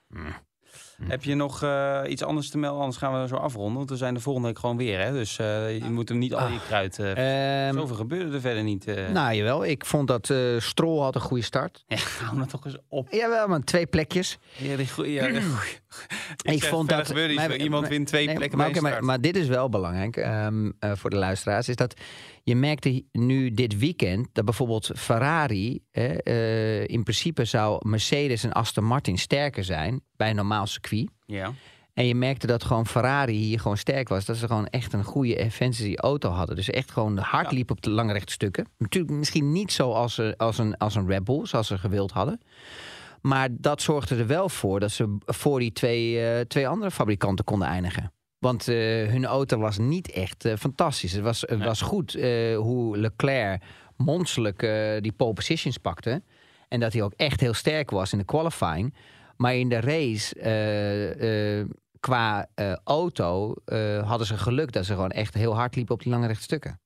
Mm. 0.98 1.10
Heb 1.10 1.24
je 1.24 1.34
nog 1.34 1.62
eh, 1.62 2.00
iets 2.08 2.22
anders 2.22 2.50
te 2.50 2.58
melden? 2.58 2.80
Anders 2.80 2.98
gaan 2.98 3.20
we 3.22 3.28
zo 3.28 3.34
afronden. 3.34 3.74
Want 3.76 3.90
we 3.90 3.96
zijn 3.96 4.14
de 4.14 4.20
volgende 4.20 4.48
week 4.48 4.58
gewoon 4.58 4.76
weer. 4.76 5.00
Hè? 5.00 5.12
Dus 5.12 5.38
eh, 5.38 5.76
je 5.78 5.90
moet 5.90 6.08
hem 6.08 6.18
niet 6.18 6.34
al 6.34 6.48
je 6.48 6.60
kruid... 6.66 6.98
eh 6.98 7.66
Ehm, 7.66 7.74
zoveel 7.74 7.96
gebeurde 7.96 8.34
er 8.34 8.40
verder 8.40 8.62
niet. 8.62 8.86
nou, 9.12 9.34
jawel. 9.34 9.64
Ik 9.64 9.86
vond 9.86 10.08
dat 10.08 10.32
Strol 10.58 11.02
had 11.02 11.14
een 11.14 11.20
goede 11.20 11.42
start. 11.44 11.84
Ja, 11.86 11.96
hou 12.24 12.36
nou 12.36 12.48
toch 12.48 12.64
eens 12.64 12.76
op. 12.88 13.08
Jawel, 13.10 13.48
maar 13.48 13.60
twee 13.64 13.86
plekjes. 13.86 14.38
Ja, 14.56 14.76
die 14.76 14.88
goeie, 14.90 15.12
ja, 15.12 15.26
die 15.26 15.42
goeie- 15.42 15.80
Ik 16.56 16.64
vond 16.64 16.88
dat- 16.88 17.06
gebeurde 17.06 17.32
iets. 17.32 17.46
maar- 17.46 17.56
Iemand 17.56 17.88
wint 17.88 18.06
twee 18.06 18.26
Nee, 18.26 18.34
plekken 18.34 18.58
maar, 18.58 18.76
een 18.76 18.82
maar, 18.82 19.04
maar 19.04 19.20
dit 19.20 19.36
is 19.36 19.46
wel 19.46 19.68
belangrijk 19.68 20.16
ehm, 20.16 20.70
eh, 20.78 20.92
voor 20.94 21.10
de 21.10 21.16
luisteraars. 21.16 21.68
Is 21.68 21.76
dat 21.76 22.00
je 22.44 22.56
merkte 22.56 23.04
nu 23.12 23.50
dit 23.50 23.78
weekend 23.78 24.28
dat 24.32 24.44
bijvoorbeeld 24.44 24.90
Ferrari. 24.96 25.80
in 26.86 27.02
principe 27.02 27.44
zou 27.44 27.88
Mercedes 27.88 28.44
en 28.44 28.52
Aston 28.52 28.84
Martin 28.84 29.18
sterker 29.18 29.64
zijn 29.64 30.00
bij 30.16 30.30
een 30.30 30.38
normaal 30.62 30.66
circuit. 30.66 31.10
Ja. 31.26 31.52
En 31.94 32.06
je 32.06 32.14
merkte 32.14 32.46
dat 32.46 32.64
gewoon 32.64 32.86
Ferrari 32.86 33.36
hier 33.36 33.60
gewoon 33.60 33.76
sterk 33.76 34.08
was. 34.08 34.24
Dat 34.24 34.36
ze 34.36 34.46
gewoon 34.46 34.66
echt 34.66 34.92
een 34.92 35.04
goede 35.04 35.50
fantasy 35.50 35.94
auto 35.94 36.30
hadden. 36.30 36.56
Dus 36.56 36.70
echt 36.70 36.90
gewoon 36.90 37.18
hard 37.18 37.52
liep 37.52 37.70
op 37.70 37.82
de 37.82 37.90
lange 37.90 38.12
rechte 38.12 38.32
stukken. 38.32 38.66
Natuurlijk 38.78 39.12
misschien 39.14 39.52
niet 39.52 39.72
zo 39.72 39.92
als, 39.92 40.18
eh, 40.18 40.32
als, 40.36 40.58
een, 40.58 40.76
als 40.76 40.94
een 40.94 41.06
Red 41.06 41.24
Bull, 41.24 41.46
zoals 41.46 41.66
ze 41.66 41.78
gewild 41.78 42.10
hadden. 42.10 42.40
Maar 43.20 43.48
dat 43.50 43.82
zorgde 43.82 44.16
er 44.16 44.26
wel 44.26 44.48
voor 44.48 44.80
dat 44.80 44.90
ze 44.90 45.16
voor 45.26 45.58
die 45.58 45.72
twee, 45.72 46.26
eh, 46.26 46.40
twee 46.40 46.68
andere 46.68 46.90
fabrikanten 46.90 47.44
konden 47.44 47.68
eindigen. 47.68 48.12
Want 48.38 48.68
eh, 48.68 48.76
hun 49.08 49.24
auto 49.24 49.58
was 49.58 49.78
niet 49.78 50.10
echt 50.10 50.48
fantastisch. 50.58 51.12
Het 51.12 51.22
was, 51.22 51.40
het 51.40 51.58
Nee. 51.58 51.66
was 51.66 51.80
goed 51.80 52.12
hoe 52.56 52.96
Leclerc 52.98 53.62
monsterlijk 53.96 54.60
die 55.00 55.12
pole 55.12 55.32
positions 55.32 55.78
pakte. 55.78 56.22
En 56.68 56.80
dat 56.80 56.92
hij 56.92 57.02
ook 57.02 57.12
echt 57.16 57.40
heel 57.40 57.54
sterk 57.54 57.90
was 57.90 58.12
in 58.12 58.18
de 58.18 58.24
qualifying. 58.24 58.94
Maar 59.36 59.54
in 59.54 59.68
de 59.68 59.80
race, 59.80 60.34
eh, 60.34 61.60
eh, 61.60 61.68
qua 62.00 62.48
eh, 62.54 62.76
auto, 62.84 63.54
hadden 64.04 64.26
ze 64.26 64.36
geluk 64.36 64.72
dat 64.72 64.84
ze 64.84 64.94
gewoon 64.94 65.10
echt 65.10 65.34
heel 65.34 65.54
hard 65.54 65.76
liepen 65.76 65.94
op 65.94 66.02
die 66.02 66.12
lange 66.12 66.26
rechte 66.26 66.42
stukken. 66.42 66.80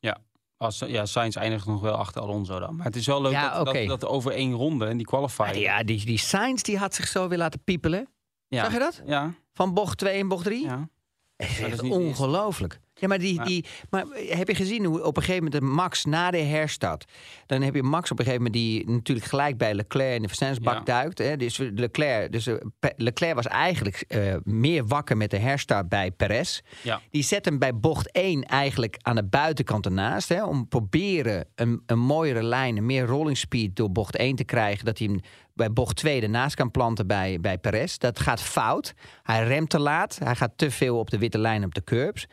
Als, 0.59 0.79
ja, 0.79 1.07
Sainz 1.07 1.37
eindigt 1.37 1.67
nog 1.67 1.81
wel 1.81 1.95
achter 1.95 2.23
Alonso 2.23 2.59
dan. 2.59 2.77
Maar 2.77 2.87
het 2.87 2.97
is 2.97 3.07
wel 3.07 3.23
leuk 3.23 3.33
Ja, 3.33 3.65
dat, 3.65 3.75
dat, 3.75 3.87
dat 3.87 4.05
over 4.07 4.33
één 4.33 4.53
ronde 4.53 4.87
en 4.87 4.97
die 4.97 5.07
qualifying. 5.07 5.51
Maar 5.51 5.59
ja, 5.59 5.83
die, 5.83 6.05
die 6.05 6.19
Sainz 6.19 6.63
die 6.63 6.79
had 6.79 6.95
zich 6.95 7.09
zo 7.09 7.29
weer 7.29 7.39
laten 7.39 7.61
piepelen. 7.65 8.09
ja. 8.49 8.63
Zag 8.65 8.73
je 8.73 8.79
dat? 8.79 9.03
Ja, 9.07 9.33
Van 9.53 9.75
bocht 9.75 9.99
2 9.99 10.19
en 10.19 10.29
bocht 10.29 10.45
3? 10.45 10.65
ja. 10.65 10.89
Het 11.37 11.51
is 11.51 11.61
echt 11.61 11.83
is 11.83 11.91
ongelooflijk. 11.91 12.81
Ja, 12.99 13.09
maar, 13.09 13.19
die, 13.19 13.45
die, 13.45 13.65
maar 13.91 14.05
heb 14.29 14.49
je 14.49 14.55
gezien 14.55 14.85
hoe 14.85 15.05
op 15.05 15.17
een 15.17 15.23
gegeven 15.23 15.45
moment 15.45 15.75
Max 15.75 16.05
na 16.05 16.31
de 16.31 16.39
herstart... 16.39 17.05
dan 17.47 17.63
heb 17.63 17.75
je 17.75 17.83
Max 17.83 18.11
op 18.11 18.19
een 18.19 18.25
gegeven 18.25 18.45
moment 18.45 18.63
die 18.63 18.91
natuurlijk 18.91 19.27
gelijk 19.27 19.59
bij 19.59 19.75
Leclerc 19.75 20.15
in 20.15 20.23
de 20.23 20.29
versnellingsbak 20.29 20.75
Ja. 20.75 20.83
duikt. 20.83 21.19
Hè? 21.19 21.37
Dus 21.37 21.59
Leclerc, 21.59 22.33
dus 22.33 22.47
eh, 22.47 22.55
Leclerc 22.97 23.35
was 23.35 23.47
eigenlijk 23.47 24.05
eh, 24.09 24.35
meer 24.43 24.87
wakker 24.87 25.17
met 25.17 25.31
de 25.31 25.39
herstart 25.39 25.89
bij 25.89 26.11
Perez. 26.11 26.61
Ja. 26.83 27.01
Die 27.11 27.23
zet 27.23 27.45
hem 27.45 27.59
bij 27.59 27.75
bocht 27.75 28.13
1 28.13 28.43
eigenlijk 28.43 28.97
aan 29.03 29.17
de 29.17 29.25
buitenkant 29.25 29.85
ernaast. 29.85 30.29
Hè? 30.29 30.45
Om 30.45 30.69
proberen 30.69 31.47
een, 31.55 31.83
een 31.87 31.99
mooiere 31.99 32.43
lijn, 32.43 32.77
een 32.77 32.87
meer 32.87 33.05
rolling 33.07 33.39
speed 33.39 33.77
door 33.77 33.93
bocht 33.93 34.17
1 34.17 34.37
te 34.37 34.45
krijgen. 34.45 34.85
Dat 34.85 34.99
hij 34.99 35.07
hem 35.07 35.21
bij 35.55 35.73
bocht 35.73 35.97
2 35.97 36.23
ernaast 36.23 36.55
kan 36.55 36.71
planten 36.71 37.07
bij, 37.07 37.41
bij 37.41 37.59
Perez. 37.59 37.97
Dat 37.97 38.21
gaat 38.21 38.43
fout. 38.43 38.95
Hij 39.23 39.47
remt 39.47 39.71
te 39.71 39.79
laat. 39.79 40.19
Hij 40.25 40.35
gaat 40.35 40.53
te 40.57 40.71
veel 40.71 40.99
op 40.99 41.11
de 41.11 41.19
witte 41.19 41.39
lijn 41.39 41.65
op 41.65 41.75
de 41.75 41.85
curbs. 41.85 42.27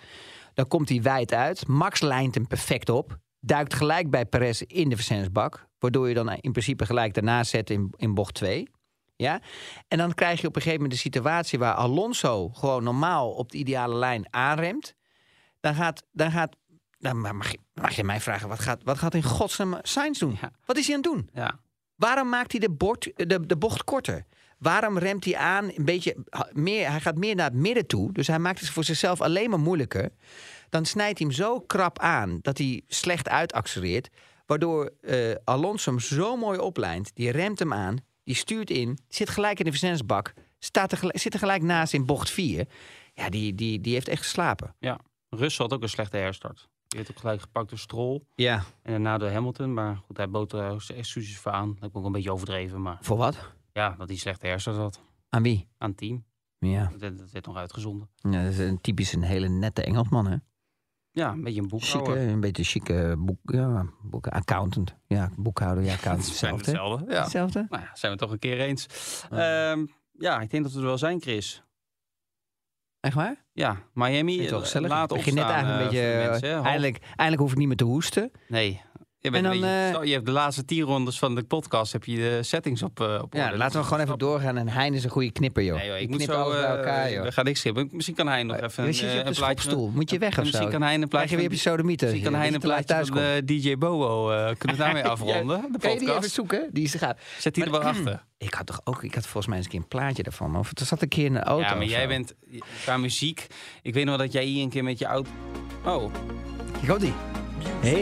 Dan 0.54 0.68
komt 0.68 0.90
hij 0.90 1.02
wijd 1.02 1.34
uit. 1.34 1.68
Max 1.68 2.02
lijnt 2.02 2.36
hem 2.36 2.48
perfect 2.48 2.90
op. 2.90 3.18
Duikt 3.40 3.74
gelijk 3.74 4.10
bij 4.10 4.26
Perez 4.26 4.62
in 4.62 4.90
de 4.90 4.96
versnellingsbak. 4.96 5.68
Waardoor 5.80 6.08
je 6.08 6.14
dan 6.14 6.30
in 6.30 6.52
principe 6.52 6.86
gelijk 6.86 7.14
daarna 7.14 7.44
zet 7.44 7.70
in, 7.70 7.94
in 7.96 8.14
bocht 8.14 8.34
2. 8.34 8.70
Ja? 9.16 9.42
En 9.88 9.98
dan 9.98 10.14
krijg 10.14 10.42
je 10.42 10.48
op 10.48 10.56
een 10.56 10.62
gegeven 10.62 10.84
moment 10.84 11.02
de 11.02 11.08
situatie 11.10 11.60
waar 11.60 11.74
Alonso 11.74 12.50
gewoon 12.50 12.84
normaal 12.84 13.32
op 13.32 13.52
de 13.52 13.58
ideale 13.58 13.96
lijn 13.96 14.26
aanremt. 14.30 14.96
Dan 15.60 15.76
gaat. 15.76 16.04
Dan 16.12 16.32
gaat 16.32 16.56
dan 17.04 17.20
mag, 17.20 17.52
je, 17.52 17.60
mag 17.74 17.96
je 17.96 18.04
mij 18.04 18.22
vragen, 18.22 18.48
wat 18.48 18.60
gaat, 18.60 18.84
wat 18.84 18.98
gaat 18.98 19.14
in 19.14 19.24
godsnaam 19.24 19.78
Sainz 19.82 20.20
doen? 20.20 20.38
Ja. 20.42 20.52
Wat 20.66 20.78
is 20.78 20.88
hij 20.88 20.96
aan 20.96 21.02
het 21.02 21.12
doen? 21.12 21.30
ja. 21.34 21.60
Waarom 21.96 22.30
maakt 22.30 22.52
hij 22.52 22.60
de, 22.60 22.70
bord, 22.70 23.12
de, 23.16 23.46
de 23.46 23.58
bocht 23.58 23.84
korter? 23.84 24.26
Waarom 24.64 24.98
remt 24.98 25.26
hij 25.26 25.36
aan 25.38 25.72
een 25.76 25.86
beetje 25.86 26.16
meer? 26.52 26.90
Hij 26.90 27.00
gaat 27.00 27.18
meer 27.18 27.36
naar 27.36 27.46
het 27.50 27.60
midden 27.60 27.88
toe. 27.88 28.12
Dus 28.12 28.28
hij 28.28 28.40
maakt 28.40 28.60
het 28.60 28.70
voor 28.70 28.84
zichzelf 28.84 29.22
alleen 29.22 29.50
maar 29.50 29.60
moeilijker. 29.60 30.10
Dan 30.70 30.86
snijdt 30.86 31.18
hij 31.20 31.28
hem 31.28 31.36
zo 31.36 31.60
krap 31.60 32.00
aan 32.00 32.40
dat 32.42 32.58
hij 32.58 32.82
slecht 32.88 33.30
uitaccelereert. 33.30 34.10
Waardoor 34.46 34.92
eh, 35.02 35.36
Alonso 35.44 35.90
hem 35.92 36.00
zo 36.00 36.36
mooi 36.38 36.60
oplijnt. 36.60 37.12
Die 37.16 37.32
remt 37.32 37.60
hem 37.60 37.74
aan. 37.74 37.98
Die 38.24 38.36
stuurt 38.36 38.70
in. 38.70 38.98
Zit 39.08 39.30
gelijk 39.30 39.58
in 39.60 39.64
de 39.66 39.70
versnellingsbak. 39.72 40.34
Staat 40.60 40.92
er, 40.92 40.98
gelijk- 40.98 41.18
zit 41.18 41.34
er 41.34 41.40
gelijk 41.40 41.62
naast 41.62 41.94
in 41.94 42.06
bocht 42.06 42.30
4. 42.30 42.66
Ja, 43.14 43.30
die, 43.30 43.56
die, 43.56 43.82
die 43.82 43.94
heeft 43.94 44.08
echt 44.08 44.22
geslapen. 44.22 44.76
Russell 45.30 45.66
had 45.66 45.74
ook 45.74 45.82
een 45.82 45.90
slechte 45.90 46.18
herstart. 46.18 46.68
Die 46.88 47.00
werd 47.00 47.12
ook 47.12 47.20
gelijk 47.20 47.42
gepakt 47.42 47.70
door 47.70 47.78
Stroll. 47.78 48.22
Ja. 48.36 48.56
En 48.84 48.92
daarna 48.92 49.18
door 49.18 49.30
Hamilton. 49.30 49.74
Maar 49.74 49.96
goed, 50.06 50.18
hij 50.18 50.30
bood 50.30 50.54
er 50.54 50.84
excuses 50.96 51.38
voor 51.38 51.52
aan. 51.52 51.76
Dat 51.80 51.90
ik 51.90 51.98
ook 51.98 52.06
een 52.06 52.12
beetje 52.12 52.32
overdreven. 52.32 52.82
Maar 52.82 52.98
Voor 53.02 53.18
wat? 53.18 53.38
Ja, 53.74 53.96
dat 53.98 54.08
hij 54.08 54.18
slechte 54.18 54.48
herstart 54.48 54.78
had. 54.78 55.02
Aan 55.30 55.44
wie? 55.44 55.68
Aan 55.78 55.90
het 55.90 55.98
team. 55.98 56.26
Ja. 56.60 56.88
Dat, 56.92 57.00
werd- 57.00 57.18
dat 57.18 57.32
werd 57.32 57.46
nog 57.46 57.56
uitgezonden. 57.56 58.10
ja 58.16 58.44
dat 58.44 58.52
is 58.52 58.58
een 58.58 58.82
typisch 58.82 59.14
een 59.14 59.22
hele 59.24 59.48
nette 59.50 59.84
Engelsman, 59.84 60.28
hè? 60.28 60.38
Ja, 61.12 61.32
een 61.32 61.44
beetje 61.44 61.62
een 61.62 61.68
boekhouder. 61.68 62.14
Chique, 62.14 62.32
een 62.32 62.40
beetje 62.40 62.64
chique 62.64 63.16
boek, 63.18 63.40
ja, 63.44 63.86
boek, 64.02 64.28
accountant. 64.28 64.96
Ja, 65.08 65.32
boekhouder, 65.38 65.84
ja, 65.84 65.94
accountant. 65.94 66.28
Hetzelfde. 66.30 66.58
hetzelfde. 66.72 67.12
Ja. 67.14 67.22
Hetzelfde? 67.22 67.66
Nou 67.70 67.84
ja, 67.84 67.90
zijn 67.96 68.12
we 68.12 68.18
toch 68.18 68.32
een 68.32 68.40
keer 68.40 68.60
eens. 68.60 68.86
Ehm, 69.30 69.86
ja, 70.12 70.40
ik 70.42 70.50
denk 70.50 70.64
dat 70.64 70.72
we 70.72 70.80
er 70.80 70.86
wel 70.86 70.98
zijn, 70.98 71.22
Chris. 71.22 71.64
Echt 73.00 73.16
waar? 73.16 73.46
Ja, 73.52 73.78
Miami. 73.94 74.46
Eh. 74.48 74.52
Laat 74.52 75.12
ik 75.12 75.18
begin 75.18 75.34
net 75.34 75.44
opstaan, 75.44 75.50
eigenlijk 75.66 75.92
een 75.92 75.98
eh, 76.00 76.32
beetje... 76.32 76.52
eh, 76.52 76.62
mensen, 76.62 77.02
eindelijk 77.04 77.40
hoef 77.42 77.52
ik 77.52 77.58
niet 77.58 77.68
meer 77.68 77.78
te 77.78 77.84
hoesten. 77.84 78.32
Nee, 78.48 78.82
Je, 79.26 79.32
bent 79.32 79.46
En 79.46 79.52
dan, 79.52 79.62
beetje- 79.62 80.00
eh, 80.00 80.06
je 80.08 80.14
hebt 80.14 80.26
de 80.26 80.32
laatste 80.32 80.66
tien 80.66 80.82
rondes 80.82 81.20
van 81.20 81.36
de 81.36 81.44
podcast 81.44 81.92
heb 81.92 82.04
je 82.04 82.16
de 82.16 82.40
settings 82.44 82.84
op, 82.84 83.00
eh 83.02 83.20
op 83.22 83.34
Ja, 83.34 83.46
orde. 83.46 83.58
laten 83.58 83.80
we 83.80 83.86
gewoon 83.88 84.04
even 84.04 84.18
doorgaan. 84.18 84.58
En 84.58 84.68
Hein 84.70 84.94
is 84.94 85.04
een 85.04 85.10
goede 85.10 85.32
knipper, 85.32 85.64
joh. 85.64 85.78
Nee, 85.78 85.88
joh, 85.88 85.98
ik 85.98 86.08
moet 86.08 86.18
knipt 86.18 86.32
zo. 86.32 86.40
alles 86.42 86.54
bij 86.56 86.64
eh, 86.64 86.78
elkaar, 86.78 87.12
joh. 87.12 87.24
We 87.24 87.32
gaan 87.32 87.46
niks 87.46 87.60
schrippen. 87.60 87.90
Misschien 87.92 88.16
kan 88.16 88.28
hij 88.28 88.44
nog 88.44 88.56
even 88.62 88.84
een, 88.84 89.28
een 89.28 89.34
plaatje. 89.34 89.90
Moet 89.94 90.10
je 90.10 90.18
weg 90.18 90.38
of 90.38 90.44
Misschien 90.44 90.70
kan 90.70 90.82
hij 90.82 90.94
een 90.96 91.08
plaatje. 91.08 91.30
je 91.30 91.36
weer 91.36 91.46
op 91.46 91.52
je 91.52 91.58
sodemieter. 91.58 92.08
Misschien 92.08 92.32
kan 92.32 92.40
hij 92.40 92.54
een 92.54 92.60
plaatje 92.60 93.06
van 93.06 93.46
DJ 93.46 93.78
Bobo. 93.78 94.26
kunnen 94.58 94.78
we 94.78 94.84
daarmee 94.84 95.06
afronden? 95.06 95.62
De 95.72 95.78
Kan 95.80 95.92
je 95.92 95.98
die 95.98 96.08
even 96.08 96.14
podcast. 96.14 96.34
zoeken? 96.34 96.70
Die 96.72 96.84
is. 96.84 96.96
Zet 97.40 97.54
die 97.56 97.64
er 97.66 97.72
wel 97.72 97.84
achter. 97.94 98.24
Ik 98.38 98.54
had 98.54 98.66
toch 98.66 98.82
ook, 98.84 99.04
ik 99.04 99.14
had 99.16 99.24
volgens 99.24 99.48
mij 99.48 99.56
eens 99.58 99.66
een 99.66 99.72
keer 99.72 99.82
een 99.82 99.88
plaatje 99.88 100.24
ervan. 100.24 100.58
Of 100.58 100.70
het 100.70 100.80
zat 100.80 101.02
een 101.02 101.08
keer 101.08 101.26
in 101.26 101.34
de 101.34 101.44
auto. 101.44 101.68
Ja, 101.70 101.76
maar 101.76 101.86
jij 101.86 102.08
bent 102.08 102.34
qua 102.84 102.98
muziek. 102.98 103.48
Ik 103.82 103.94
weet 103.94 104.06
nog 104.06 104.18
dat 104.18 104.32
jij 104.32 104.44
hier 104.46 104.64
een 104.64 104.70
keer 104.70 104.84
met 104.84 105.00
je 105.00 105.06
auto. 105.06 105.30
Oh, 105.86 106.14
Hier 106.80 106.90
komt 106.90 107.02
die. 107.02 107.14
Hey. 107.82 107.94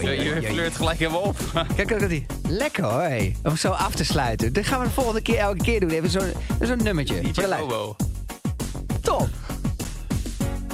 je, 0.00 0.40
je 0.42 0.42
flirt 0.42 0.76
gelijk 0.76 0.98
helemaal 0.98 1.20
op. 1.20 1.36
Kijk, 1.76 1.88
kijk, 1.88 2.08
die. 2.08 2.26
Lekker 2.48 2.84
hoor. 2.84 3.00
hey. 3.00 3.36
Om 3.42 3.56
zo 3.56 3.70
af 3.70 3.94
te 3.94 4.04
sluiten. 4.04 4.52
Dat 4.52 4.66
gaan 4.66 4.80
we 4.80 4.86
de 4.86 4.92
volgende 4.92 5.22
keer 5.22 5.38
elke 5.38 5.62
keer 5.62 5.80
doen. 5.80 5.90
Even 5.90 6.10
zo'n 6.10 6.32
zo'n 6.60 6.82
nummertje. 6.82 7.20
DJ. 7.20 7.40
Bobo. 7.58 7.96
Top. 9.00 9.28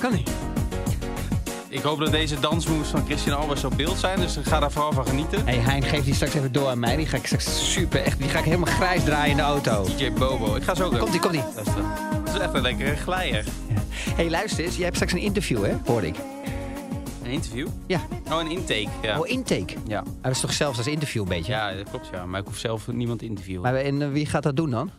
Kan 0.00 0.12
niet. 0.12 0.30
Ik 1.68 1.82
hoop 1.82 1.98
dat 1.98 2.10
deze 2.10 2.40
dansmoves 2.40 2.88
van 2.88 3.04
Christian 3.06 3.38
Albers 3.38 3.64
op 3.64 3.76
beeld 3.76 3.98
zijn. 3.98 4.20
Dus 4.20 4.38
ga 4.42 4.60
daar 4.60 4.72
vooral 4.72 4.92
van 4.92 5.06
genieten. 5.06 5.46
Hey 5.46 5.58
Hein, 5.58 5.82
geef 5.82 6.04
die 6.04 6.14
straks 6.14 6.34
even 6.34 6.52
door 6.52 6.68
aan 6.68 6.78
mij. 6.78 6.96
Die 6.96 7.06
ga 7.06 7.16
ik 7.16 7.26
straks 7.26 7.72
super, 7.72 8.02
echt, 8.02 8.18
die 8.18 8.28
ga 8.28 8.38
ik 8.38 8.44
helemaal 8.44 8.74
grijs 8.74 9.04
draaien 9.04 9.30
in 9.30 9.36
de 9.36 9.42
auto. 9.42 9.86
DJ 9.96 10.12
Bobo. 10.12 10.54
Ik 10.54 10.62
ga 10.62 10.74
zo 10.74 10.84
ook 10.84 10.98
Komt-ie, 10.98 11.20
komt-ie. 11.20 11.42
Dat 12.24 12.34
is 12.34 12.40
echt 12.40 12.54
een 12.54 12.62
lekkere 12.62 12.96
glijer. 12.96 13.44
hey, 14.16 14.30
luister 14.30 14.64
eens. 14.64 14.74
Jij 14.74 14.84
hebt 14.84 14.96
straks 14.96 15.12
een 15.12 15.20
interview, 15.20 15.64
hè? 15.64 15.76
Hoorde 15.84 16.06
ik. 16.06 16.16
Interview? 17.34 17.68
Ja. 17.86 18.00
Oh, 18.30 18.40
een 18.40 18.50
intake. 18.50 18.88
Ja. 19.02 19.18
Oh, 19.20 19.28
intake. 19.28 19.74
Ja. 19.86 20.04
Dat 20.22 20.32
is 20.32 20.40
toch 20.40 20.52
zelfs 20.52 20.78
als 20.78 20.86
interview 20.86 21.22
een 21.22 21.28
beetje? 21.28 21.52
ja, 21.52 21.74
dat 21.74 21.90
klopt. 21.90 22.08
Ja. 22.12 22.26
Maar 22.26 22.40
ik 22.40 22.46
hoef 22.46 22.58
zelf 22.58 22.88
niemand 22.92 23.18
te 23.18 23.24
interviewen. 23.24 23.62
Maar 23.62 23.74
en, 23.74 24.02
eh, 24.02 24.10
wie 24.10 24.26
gaat 24.26 24.42
dat 24.42 24.56
doen 24.56 24.70
dan? 24.70 24.90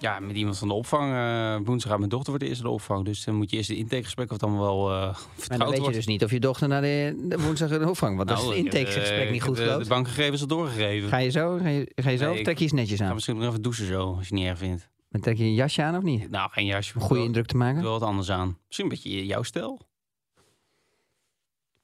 Ja, 0.00 0.20
met 0.20 0.36
iemand 0.36 0.58
van 0.58 0.68
de 0.68 0.74
opvang. 0.74 1.12
eh, 1.12 1.66
woensdag 1.66 1.90
gaat 1.90 1.98
mijn 1.98 2.10
dochter 2.10 2.30
voor 2.30 2.38
de 2.38 2.46
eerste 2.48 2.62
de 2.62 2.68
opvang. 2.70 3.04
Dus 3.04 3.24
dan 3.24 3.34
moet 3.34 3.50
je 3.50 3.56
eerst 3.56 3.68
de 3.68 3.76
intakegesprek 3.76 4.26
of 4.26 4.32
het 4.32 4.42
allemaal 4.42 4.62
wel 4.62 4.90
eh 4.90 5.00
Maar 5.00 5.12
dan 5.12 5.14
vertrouwd 5.36 5.64
weet 5.68 5.74
je 5.76 5.80
wordt. 5.80 5.96
dus 5.96 6.06
niet 6.06 6.24
of 6.24 6.30
je 6.30 6.40
dochter 6.40 6.68
naar 6.68 6.80
de, 6.80 7.24
de 7.28 7.40
woensdag 7.40 7.68
de 7.68 7.88
opvang. 7.88 8.16
Want 8.16 8.28
Nou, 8.28 8.40
het 8.40 8.50
ik 8.56 8.64
heb, 8.64 8.74
intakegesprek 8.74 9.26
eh, 9.26 9.30
niet 9.32 9.42
goed 9.42 9.56
de, 9.56 9.64
loopt. 9.64 9.82
de 9.82 9.88
bankgegevens 9.88 10.40
al 10.40 10.46
doorgegeven. 10.46 11.08
Ga 11.08 11.18
je 11.18 11.30
zo? 11.30 11.58
Ga 11.62 11.68
je, 11.68 11.92
ga 11.94 12.10
je 12.10 12.16
zo? 12.16 12.22
Nee, 12.24 12.32
of 12.32 12.38
ik- 12.38 12.44
trek 12.44 12.56
je 12.58 12.62
eens 12.64 12.72
netjes 12.72 12.98
ga 12.98 13.06
aan? 13.06 13.14
misschien 13.14 13.36
nog 13.36 13.48
even 13.48 13.62
douchen 13.62 13.86
zo, 13.86 14.00
als 14.08 14.14
je 14.16 14.22
het 14.24 14.32
niet 14.32 14.46
erg 14.46 14.58
vindt. 14.58 14.88
Dan 15.10 15.20
trek 15.20 15.36
je 15.36 15.44
een 15.44 15.54
jasje 15.54 15.82
aan 15.82 15.96
of 15.96 16.02
niet? 16.02 16.30
Nou, 16.30 16.50
geen 16.50 16.66
jasje. 16.66 16.94
Om 16.94 17.00
goede 17.00 17.22
indruk 17.22 17.46
te 17.46 17.56
maken. 17.56 17.82
Wel 17.82 17.92
wat 17.92 18.02
anders 18.02 18.30
aan. 18.30 18.58
Misschien 18.66 18.84
een 18.88 18.92
beetje 18.94 19.26
jouw 19.26 19.42
stijl. 19.42 19.86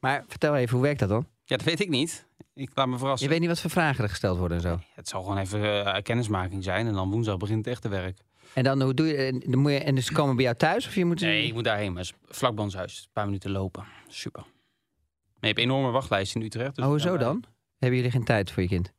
Maar 0.05 0.25
vertel 0.29 0.57
even, 0.57 0.75
hoe 0.75 0.83
werkt 0.83 0.99
dat 1.01 1.09
dan? 1.09 1.27
Ja, 1.45 1.57
dat 1.57 1.67
weet 1.67 1.81
ik 1.81 1.89
niet. 1.89 2.27
Ik 2.55 2.71
laat 2.75 2.89
me 2.89 2.99
verrassen. 2.99 3.27
Je 3.27 3.33
weet 3.33 3.41
niet 3.41 3.49
wat 3.51 3.61
voor 3.61 3.71
vragen 3.71 4.05
er 4.05 4.11
gesteld 4.11 4.39
worden 4.39 4.57
en 4.57 4.63
zo. 4.63 4.79
Het 4.95 5.09
zal 5.09 5.23
gewoon 5.23 5.39
even 5.39 5.85
eh, 5.95 6.03
kennismaking 6.03 6.65
zijn. 6.65 6.87
En 6.87 6.93
dan 6.93 7.11
woensdag 7.11 7.37
begint 7.37 7.65
het 7.65 7.75
echte 7.75 7.89
werk. 7.89 8.19
En 8.55 8.65
dan, 8.65 8.83
hoe 8.83 8.95
doe 8.95 9.07
je, 9.07 9.17
en, 9.17 9.39
dan 9.39 9.59
moet 9.59 9.71
je, 9.71 9.79
en 9.79 9.95
dus 9.95 10.07
ze 10.07 10.13
komen 10.13 10.35
bij 10.37 10.45
jou 10.45 10.57
thuis? 10.57 10.87
Of 10.87 10.95
je 10.95 11.05
moet 11.05 11.21
Nee, 11.21 11.47
ik 11.47 11.53
moet 11.53 11.65
daarheen. 11.65 11.93
Maar 11.93 12.03
het 12.03 12.37
vlak 12.37 12.55
bij 12.55 12.65
ons 12.65 12.75
huis. 12.75 13.03
Een 13.05 13.13
paar 13.13 13.25
minuten 13.25 13.51
lopen. 13.51 13.85
Super. 14.09 14.43
Maar 14.43 14.51
je 15.41 15.47
hebt 15.47 15.59
een 15.59 15.65
enorme 15.65 15.91
wachtlijst 15.91 16.35
in 16.35 16.43
Utrecht. 16.43 16.75
Dus 16.75 16.85
oh, 16.85 16.91
hoezo 16.91 17.17
dan? 17.17 17.45
Hebben 17.79 17.99
jullie 17.99 18.13
geen 18.13 18.25
tijd 18.25 18.51
voor 18.51 18.63
je 18.63 18.69
kind? 18.69 18.93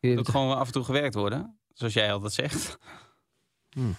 Jullie 0.00 0.16
Dat 0.16 0.24
hebben 0.26 0.42
gewoon 0.42 0.58
af 0.58 0.66
en 0.66 0.72
toe 0.72 0.84
gewerkt 0.84 1.14
worden. 1.14 1.58
Zoals 1.72 1.92
jij 1.92 2.12
altijd 2.12 2.32
zegt. 2.32 2.78
toch- 3.70 3.94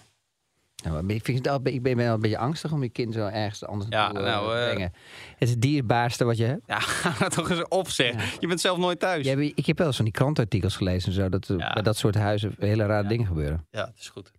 Nou, 0.82 1.06
ik, 1.06 1.24
vind 1.24 1.38
het 1.38 1.48
al, 1.48 1.60
ik 1.62 1.82
ben 1.82 1.96
wel 1.96 2.14
een 2.14 2.20
beetje 2.20 2.38
angstig 2.38 2.72
om 2.72 2.82
je 2.82 2.88
kind 2.88 3.14
zo 3.14 3.26
ergens 3.26 3.64
anders 3.64 3.90
Ja, 3.90 4.12
naartoe, 4.12 4.22
eh, 4.22 4.32
nou, 4.34 4.46
te 4.50 4.58
eh, 4.58 4.64
brengen. 4.70 4.92
Het 5.30 5.38
is 5.38 5.50
het 5.50 5.60
dierbaarste 5.60 6.24
wat 6.24 6.36
je 6.36 6.44
hebt. 6.44 6.62
Ja, 6.66 6.80
ga 7.10 7.28
toch 7.28 7.50
eens 7.50 7.68
op 7.68 7.88
zeg. 7.88 8.12
Ja. 8.12 8.20
Je 8.40 8.46
bent 8.46 8.60
zelf 8.60 8.78
nooit 8.78 8.98
thuis. 9.00 9.26
Ik 9.26 9.66
heb 9.66 9.78
wel 9.78 9.86
eens 9.86 9.96
van 9.96 10.04
die 10.04 10.14
krantenartikels 10.14 10.76
gelezen 10.76 11.08
en 11.08 11.14
zo. 11.14 11.28
Dat 11.28 11.46
Ja. 11.56 11.72
bij 11.72 11.82
dat 11.82 11.96
soort 11.96 12.14
huizen 12.14 12.54
hele 12.58 12.86
rare 12.86 13.08
dingen 13.08 13.26
gebeuren. 13.26 13.66
Ja, 13.70 13.84
dat 13.84 13.94
is 13.98 14.08
goed. 14.08 14.32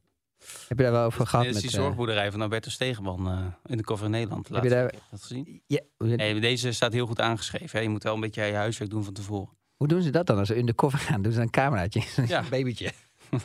Heb 0.68 0.78
je 0.78 0.84
daar 0.84 0.94
wel 0.94 1.06
over 1.06 1.28
gehad? 1.28 1.46
Dit 1.46 1.56
is 1.56 1.62
Met, 1.62 1.72
die 1.72 1.80
eh, 1.80 1.86
zorgboerderij 1.86 2.32
van 2.32 2.42
Alberto 2.42 2.70
Stegenman 2.70 3.28
eh, 3.28 3.46
in 3.66 3.78
de 3.78 3.84
cover 3.84 4.06
in 4.06 4.12
Nederland. 4.12 4.48
Heb 4.50 4.64
je 4.64 4.70
daar- 4.70 4.90
keer. 4.90 5.00
Dat 5.12 5.22
gezien? 5.22 5.62
ja, 5.68 5.80
Nee, 5.98 6.40
deze 6.40 6.72
staat 6.72 6.94
heel 6.94 7.06
goed 7.08 7.20
aangeschreven. 7.22 7.78
Hè. 7.78 7.84
Je 7.84 7.90
moet 7.90 8.04
wel 8.04 8.14
een 8.14 8.20
beetje 8.20 8.44
je 8.44 8.54
huiswerk 8.54 8.90
doen 8.90 9.04
van 9.04 9.14
tevoren. 9.14 9.50
hoe 9.76 9.88
doen 9.88 10.02
ze 10.02 10.10
dat 10.10 10.26
dan? 10.26 10.38
Als 10.38 10.48
ze 10.48 10.56
in 10.56 10.66
de 10.66 10.74
koffer 10.74 11.00
gaan, 11.00 11.22
doen 11.22 11.32
ze 11.32 11.42
een 11.42 11.50
cameraatje. 11.50 12.02
Ja. 12.28 12.40
Een 12.44 12.50
babytje. 12.50 12.92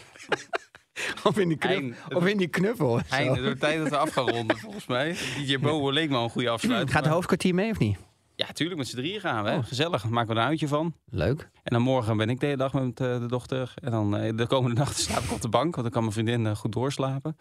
of, 1.24 1.38
in 1.38 1.48
die 1.48 1.94
of 2.14 2.26
in 2.26 2.36
die 2.36 2.48
knuffel. 2.48 2.90
of 2.90 3.08
het 3.10 3.40
wordt 3.42 3.60
tijd 3.60 3.78
dat 3.78 3.88
we 3.88 3.96
af 3.96 4.10
gaan 4.12 4.30
ronden, 4.30 4.56
volgens 4.66 4.86
mij. 4.86 5.12
DJ 5.36 5.58
Bobo 5.58 5.90
leek 5.90 6.10
me 6.10 6.16
al 6.16 6.24
een 6.24 6.30
goede 6.30 6.48
afsluiting. 6.50 6.90
Gaat 6.90 6.98
de 6.98 7.04
maar- 7.06 7.14
hoofdkwartier 7.14 7.54
mee 7.54 7.70
of 7.70 7.78
niet? 7.78 7.98
Ja, 8.34 8.46
tuurlijk. 8.52 8.78
Met 8.78 8.88
z'n 8.88 8.96
drieën 8.96 9.20
gaan 9.20 9.44
we. 9.44 9.50
Hè. 9.50 9.56
Oh. 9.56 9.64
Gezellig. 9.64 10.04
Maken 10.08 10.28
we 10.28 10.34
er 10.34 10.40
een 10.42 10.48
uitje 10.48 10.68
van. 10.68 10.94
Leuk. 11.10 11.40
En 11.52 11.72
dan 11.72 11.82
morgen 11.82 12.16
ben 12.16 12.28
ik 12.30 12.40
de 12.40 12.46
hele 12.46 12.58
dag 12.58 12.72
met 12.72 13.00
eh, 13.00 13.18
de 13.20 13.26
dochter. 13.26 13.74
En 13.82 13.90
dan 13.90 14.16
eh, 14.16 14.36
de 14.36 14.46
komende 14.46 14.76
nacht 14.76 14.98
slaap 15.00 15.22
ik 15.22 15.32
op 15.32 15.40
de 15.40 15.48
bank. 15.48 15.70
Want 15.74 15.82
dan 15.82 15.90
kan 15.90 16.00
mijn 16.02 16.12
vriendin 16.14 16.46
eh, 16.46 16.56
goed 16.56 16.72
doorslapen. 16.72 17.36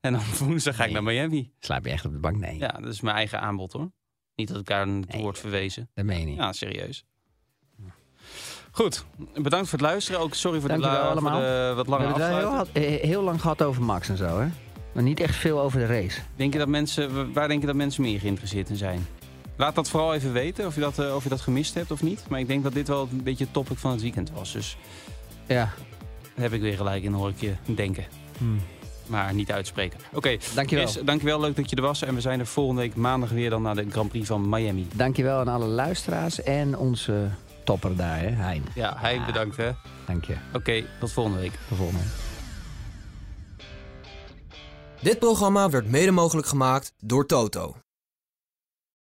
En 0.00 0.12
dan 0.12 0.22
woensdag 0.38 0.76
ga 0.76 0.84
ik 0.84 0.92
Nee. 0.92 1.02
naar 1.02 1.12
Miami. 1.12 1.52
Slaap 1.58 1.84
je 1.84 1.90
echt 1.90 2.04
op 2.04 2.12
de 2.12 2.18
bank? 2.18 2.36
Nee, 2.36 2.58
Ja, 2.58 2.68
dat 2.68 2.92
is 2.92 3.00
mijn 3.00 3.16
eigen 3.16 3.40
aanbod 3.40 3.72
hoor. 3.72 3.90
Niet 4.34 4.48
dat 4.48 4.58
ik 4.60 4.66
daar 4.66 4.86
Nee. 4.88 5.04
word 5.22 5.38
verwezen. 5.38 5.90
dat 5.94 6.04
meen 6.04 6.20
je 6.20 6.26
niet. 6.26 6.36
Ja, 6.36 6.52
serieus. 6.52 7.04
Goed, 8.76 9.04
bedankt 9.34 9.68
voor 9.68 9.78
het 9.78 9.88
luisteren. 9.88 10.20
Ook 10.20 10.34
sorry 10.34 10.60
voor, 10.60 10.68
de, 10.68 10.78
la- 10.78 11.00
voor 11.00 11.10
allemaal. 11.10 11.40
de 11.40 11.72
wat 11.76 11.84
We 11.84 11.90
lange 11.90 12.04
hebben 12.04 12.22
het 12.22 12.30
wel 12.30 12.38
heel, 12.40 12.48
afsluiting. 12.48 12.84
had- 12.92 13.00
eh, 13.00 13.08
heel 13.08 13.22
lang 13.22 13.40
gehad 13.40 13.62
over 13.62 13.82
Max 13.82 14.08
en 14.08 14.16
zo, 14.16 14.40
hè? 14.40 14.46
Maar 14.92 15.02
niet 15.02 15.20
echt 15.20 15.34
veel 15.36 15.60
over 15.60 15.78
de 15.78 15.86
race. 15.86 16.20
Denk 16.36 16.52
je 16.52 16.58
dat 16.58 16.68
mensen, 16.68 17.32
waar 17.32 17.48
denk 17.48 17.60
je 17.60 17.66
dat 17.66 17.76
mensen 17.76 18.02
meer 18.02 18.18
geïnteresseerd 18.20 18.68
in 18.68 18.76
zijn? 18.76 19.06
Laat 19.56 19.74
dat 19.74 19.88
vooral 19.90 20.14
even 20.14 20.32
weten 20.32 20.66
of 20.66 20.74
je 20.74 20.80
dat, 20.80 20.98
eh, 20.98 21.14
of 21.14 21.22
je 21.22 21.28
dat 21.28 21.40
gemist 21.40 21.74
hebt 21.74 21.90
of 21.90 22.02
niet. 22.02 22.24
Maar 22.28 22.40
ik 22.40 22.46
denk 22.46 22.62
dat 22.62 22.72
dit 22.72 22.88
wel 22.88 23.08
een 23.12 23.22
beetje 23.22 23.44
het 23.44 23.52
topic 23.52 23.78
van 23.78 23.90
het 23.90 24.02
weekend 24.02 24.30
was. 24.30 24.52
Dus 24.52 24.76
Ja. 25.46 25.54
daar 25.54 25.74
heb 26.34 26.52
ik 26.52 26.60
weer 26.60 26.76
gelijk 26.76 27.02
in, 27.02 27.12
hoor 27.12 27.28
ik 27.28 27.40
je 27.40 27.52
denken. 27.64 28.04
Maar 29.06 29.34
niet 29.34 29.52
uitspreken. 29.52 29.98
Oké, 30.12 30.36
Dankjewel. 30.54 30.86
Chris, 30.86 31.04
dankjewel. 31.04 31.40
Leuk 31.40 31.56
dat 31.56 31.70
je 31.70 31.76
er 31.76 31.82
was. 31.82 32.02
En 32.02 32.14
we 32.14 32.20
zijn 32.20 32.40
er 32.40 32.46
volgende 32.46 32.80
week 32.80 32.94
maandag 32.96 33.30
weer 33.30 33.50
dan 33.50 33.62
naar 33.62 33.74
de 33.74 33.86
Grand 33.90 34.08
Prix 34.08 34.26
van 34.26 34.48
Miami. 34.48 34.86
Dankjewel 34.94 35.38
aan 35.38 35.48
alle 35.48 35.66
luisteraars 35.66 36.42
en 36.42 36.78
onze 36.78 37.28
topper 37.64 37.96
daar, 37.96 38.18
hè? 38.18 38.28
Hein. 38.30 38.64
Ja, 38.74 38.94
hij 38.96 39.24
bedankt 39.26 39.56
hè. 39.56 39.70
Dank 40.06 40.24
je. 40.24 40.36
Oké, 40.52 40.84
tot 41.00 41.12
volgende 41.12 41.38
week. 41.38 41.52
Tot 41.68 41.78
volgende 41.78 42.02
week. 42.02 42.12
Dit 45.00 45.18
programma 45.18 45.70
werd 45.70 45.86
mede 45.90 46.10
mogelijk 46.10 46.46
gemaakt 46.46 46.92
door 46.98 47.26
Toto. 47.26 47.76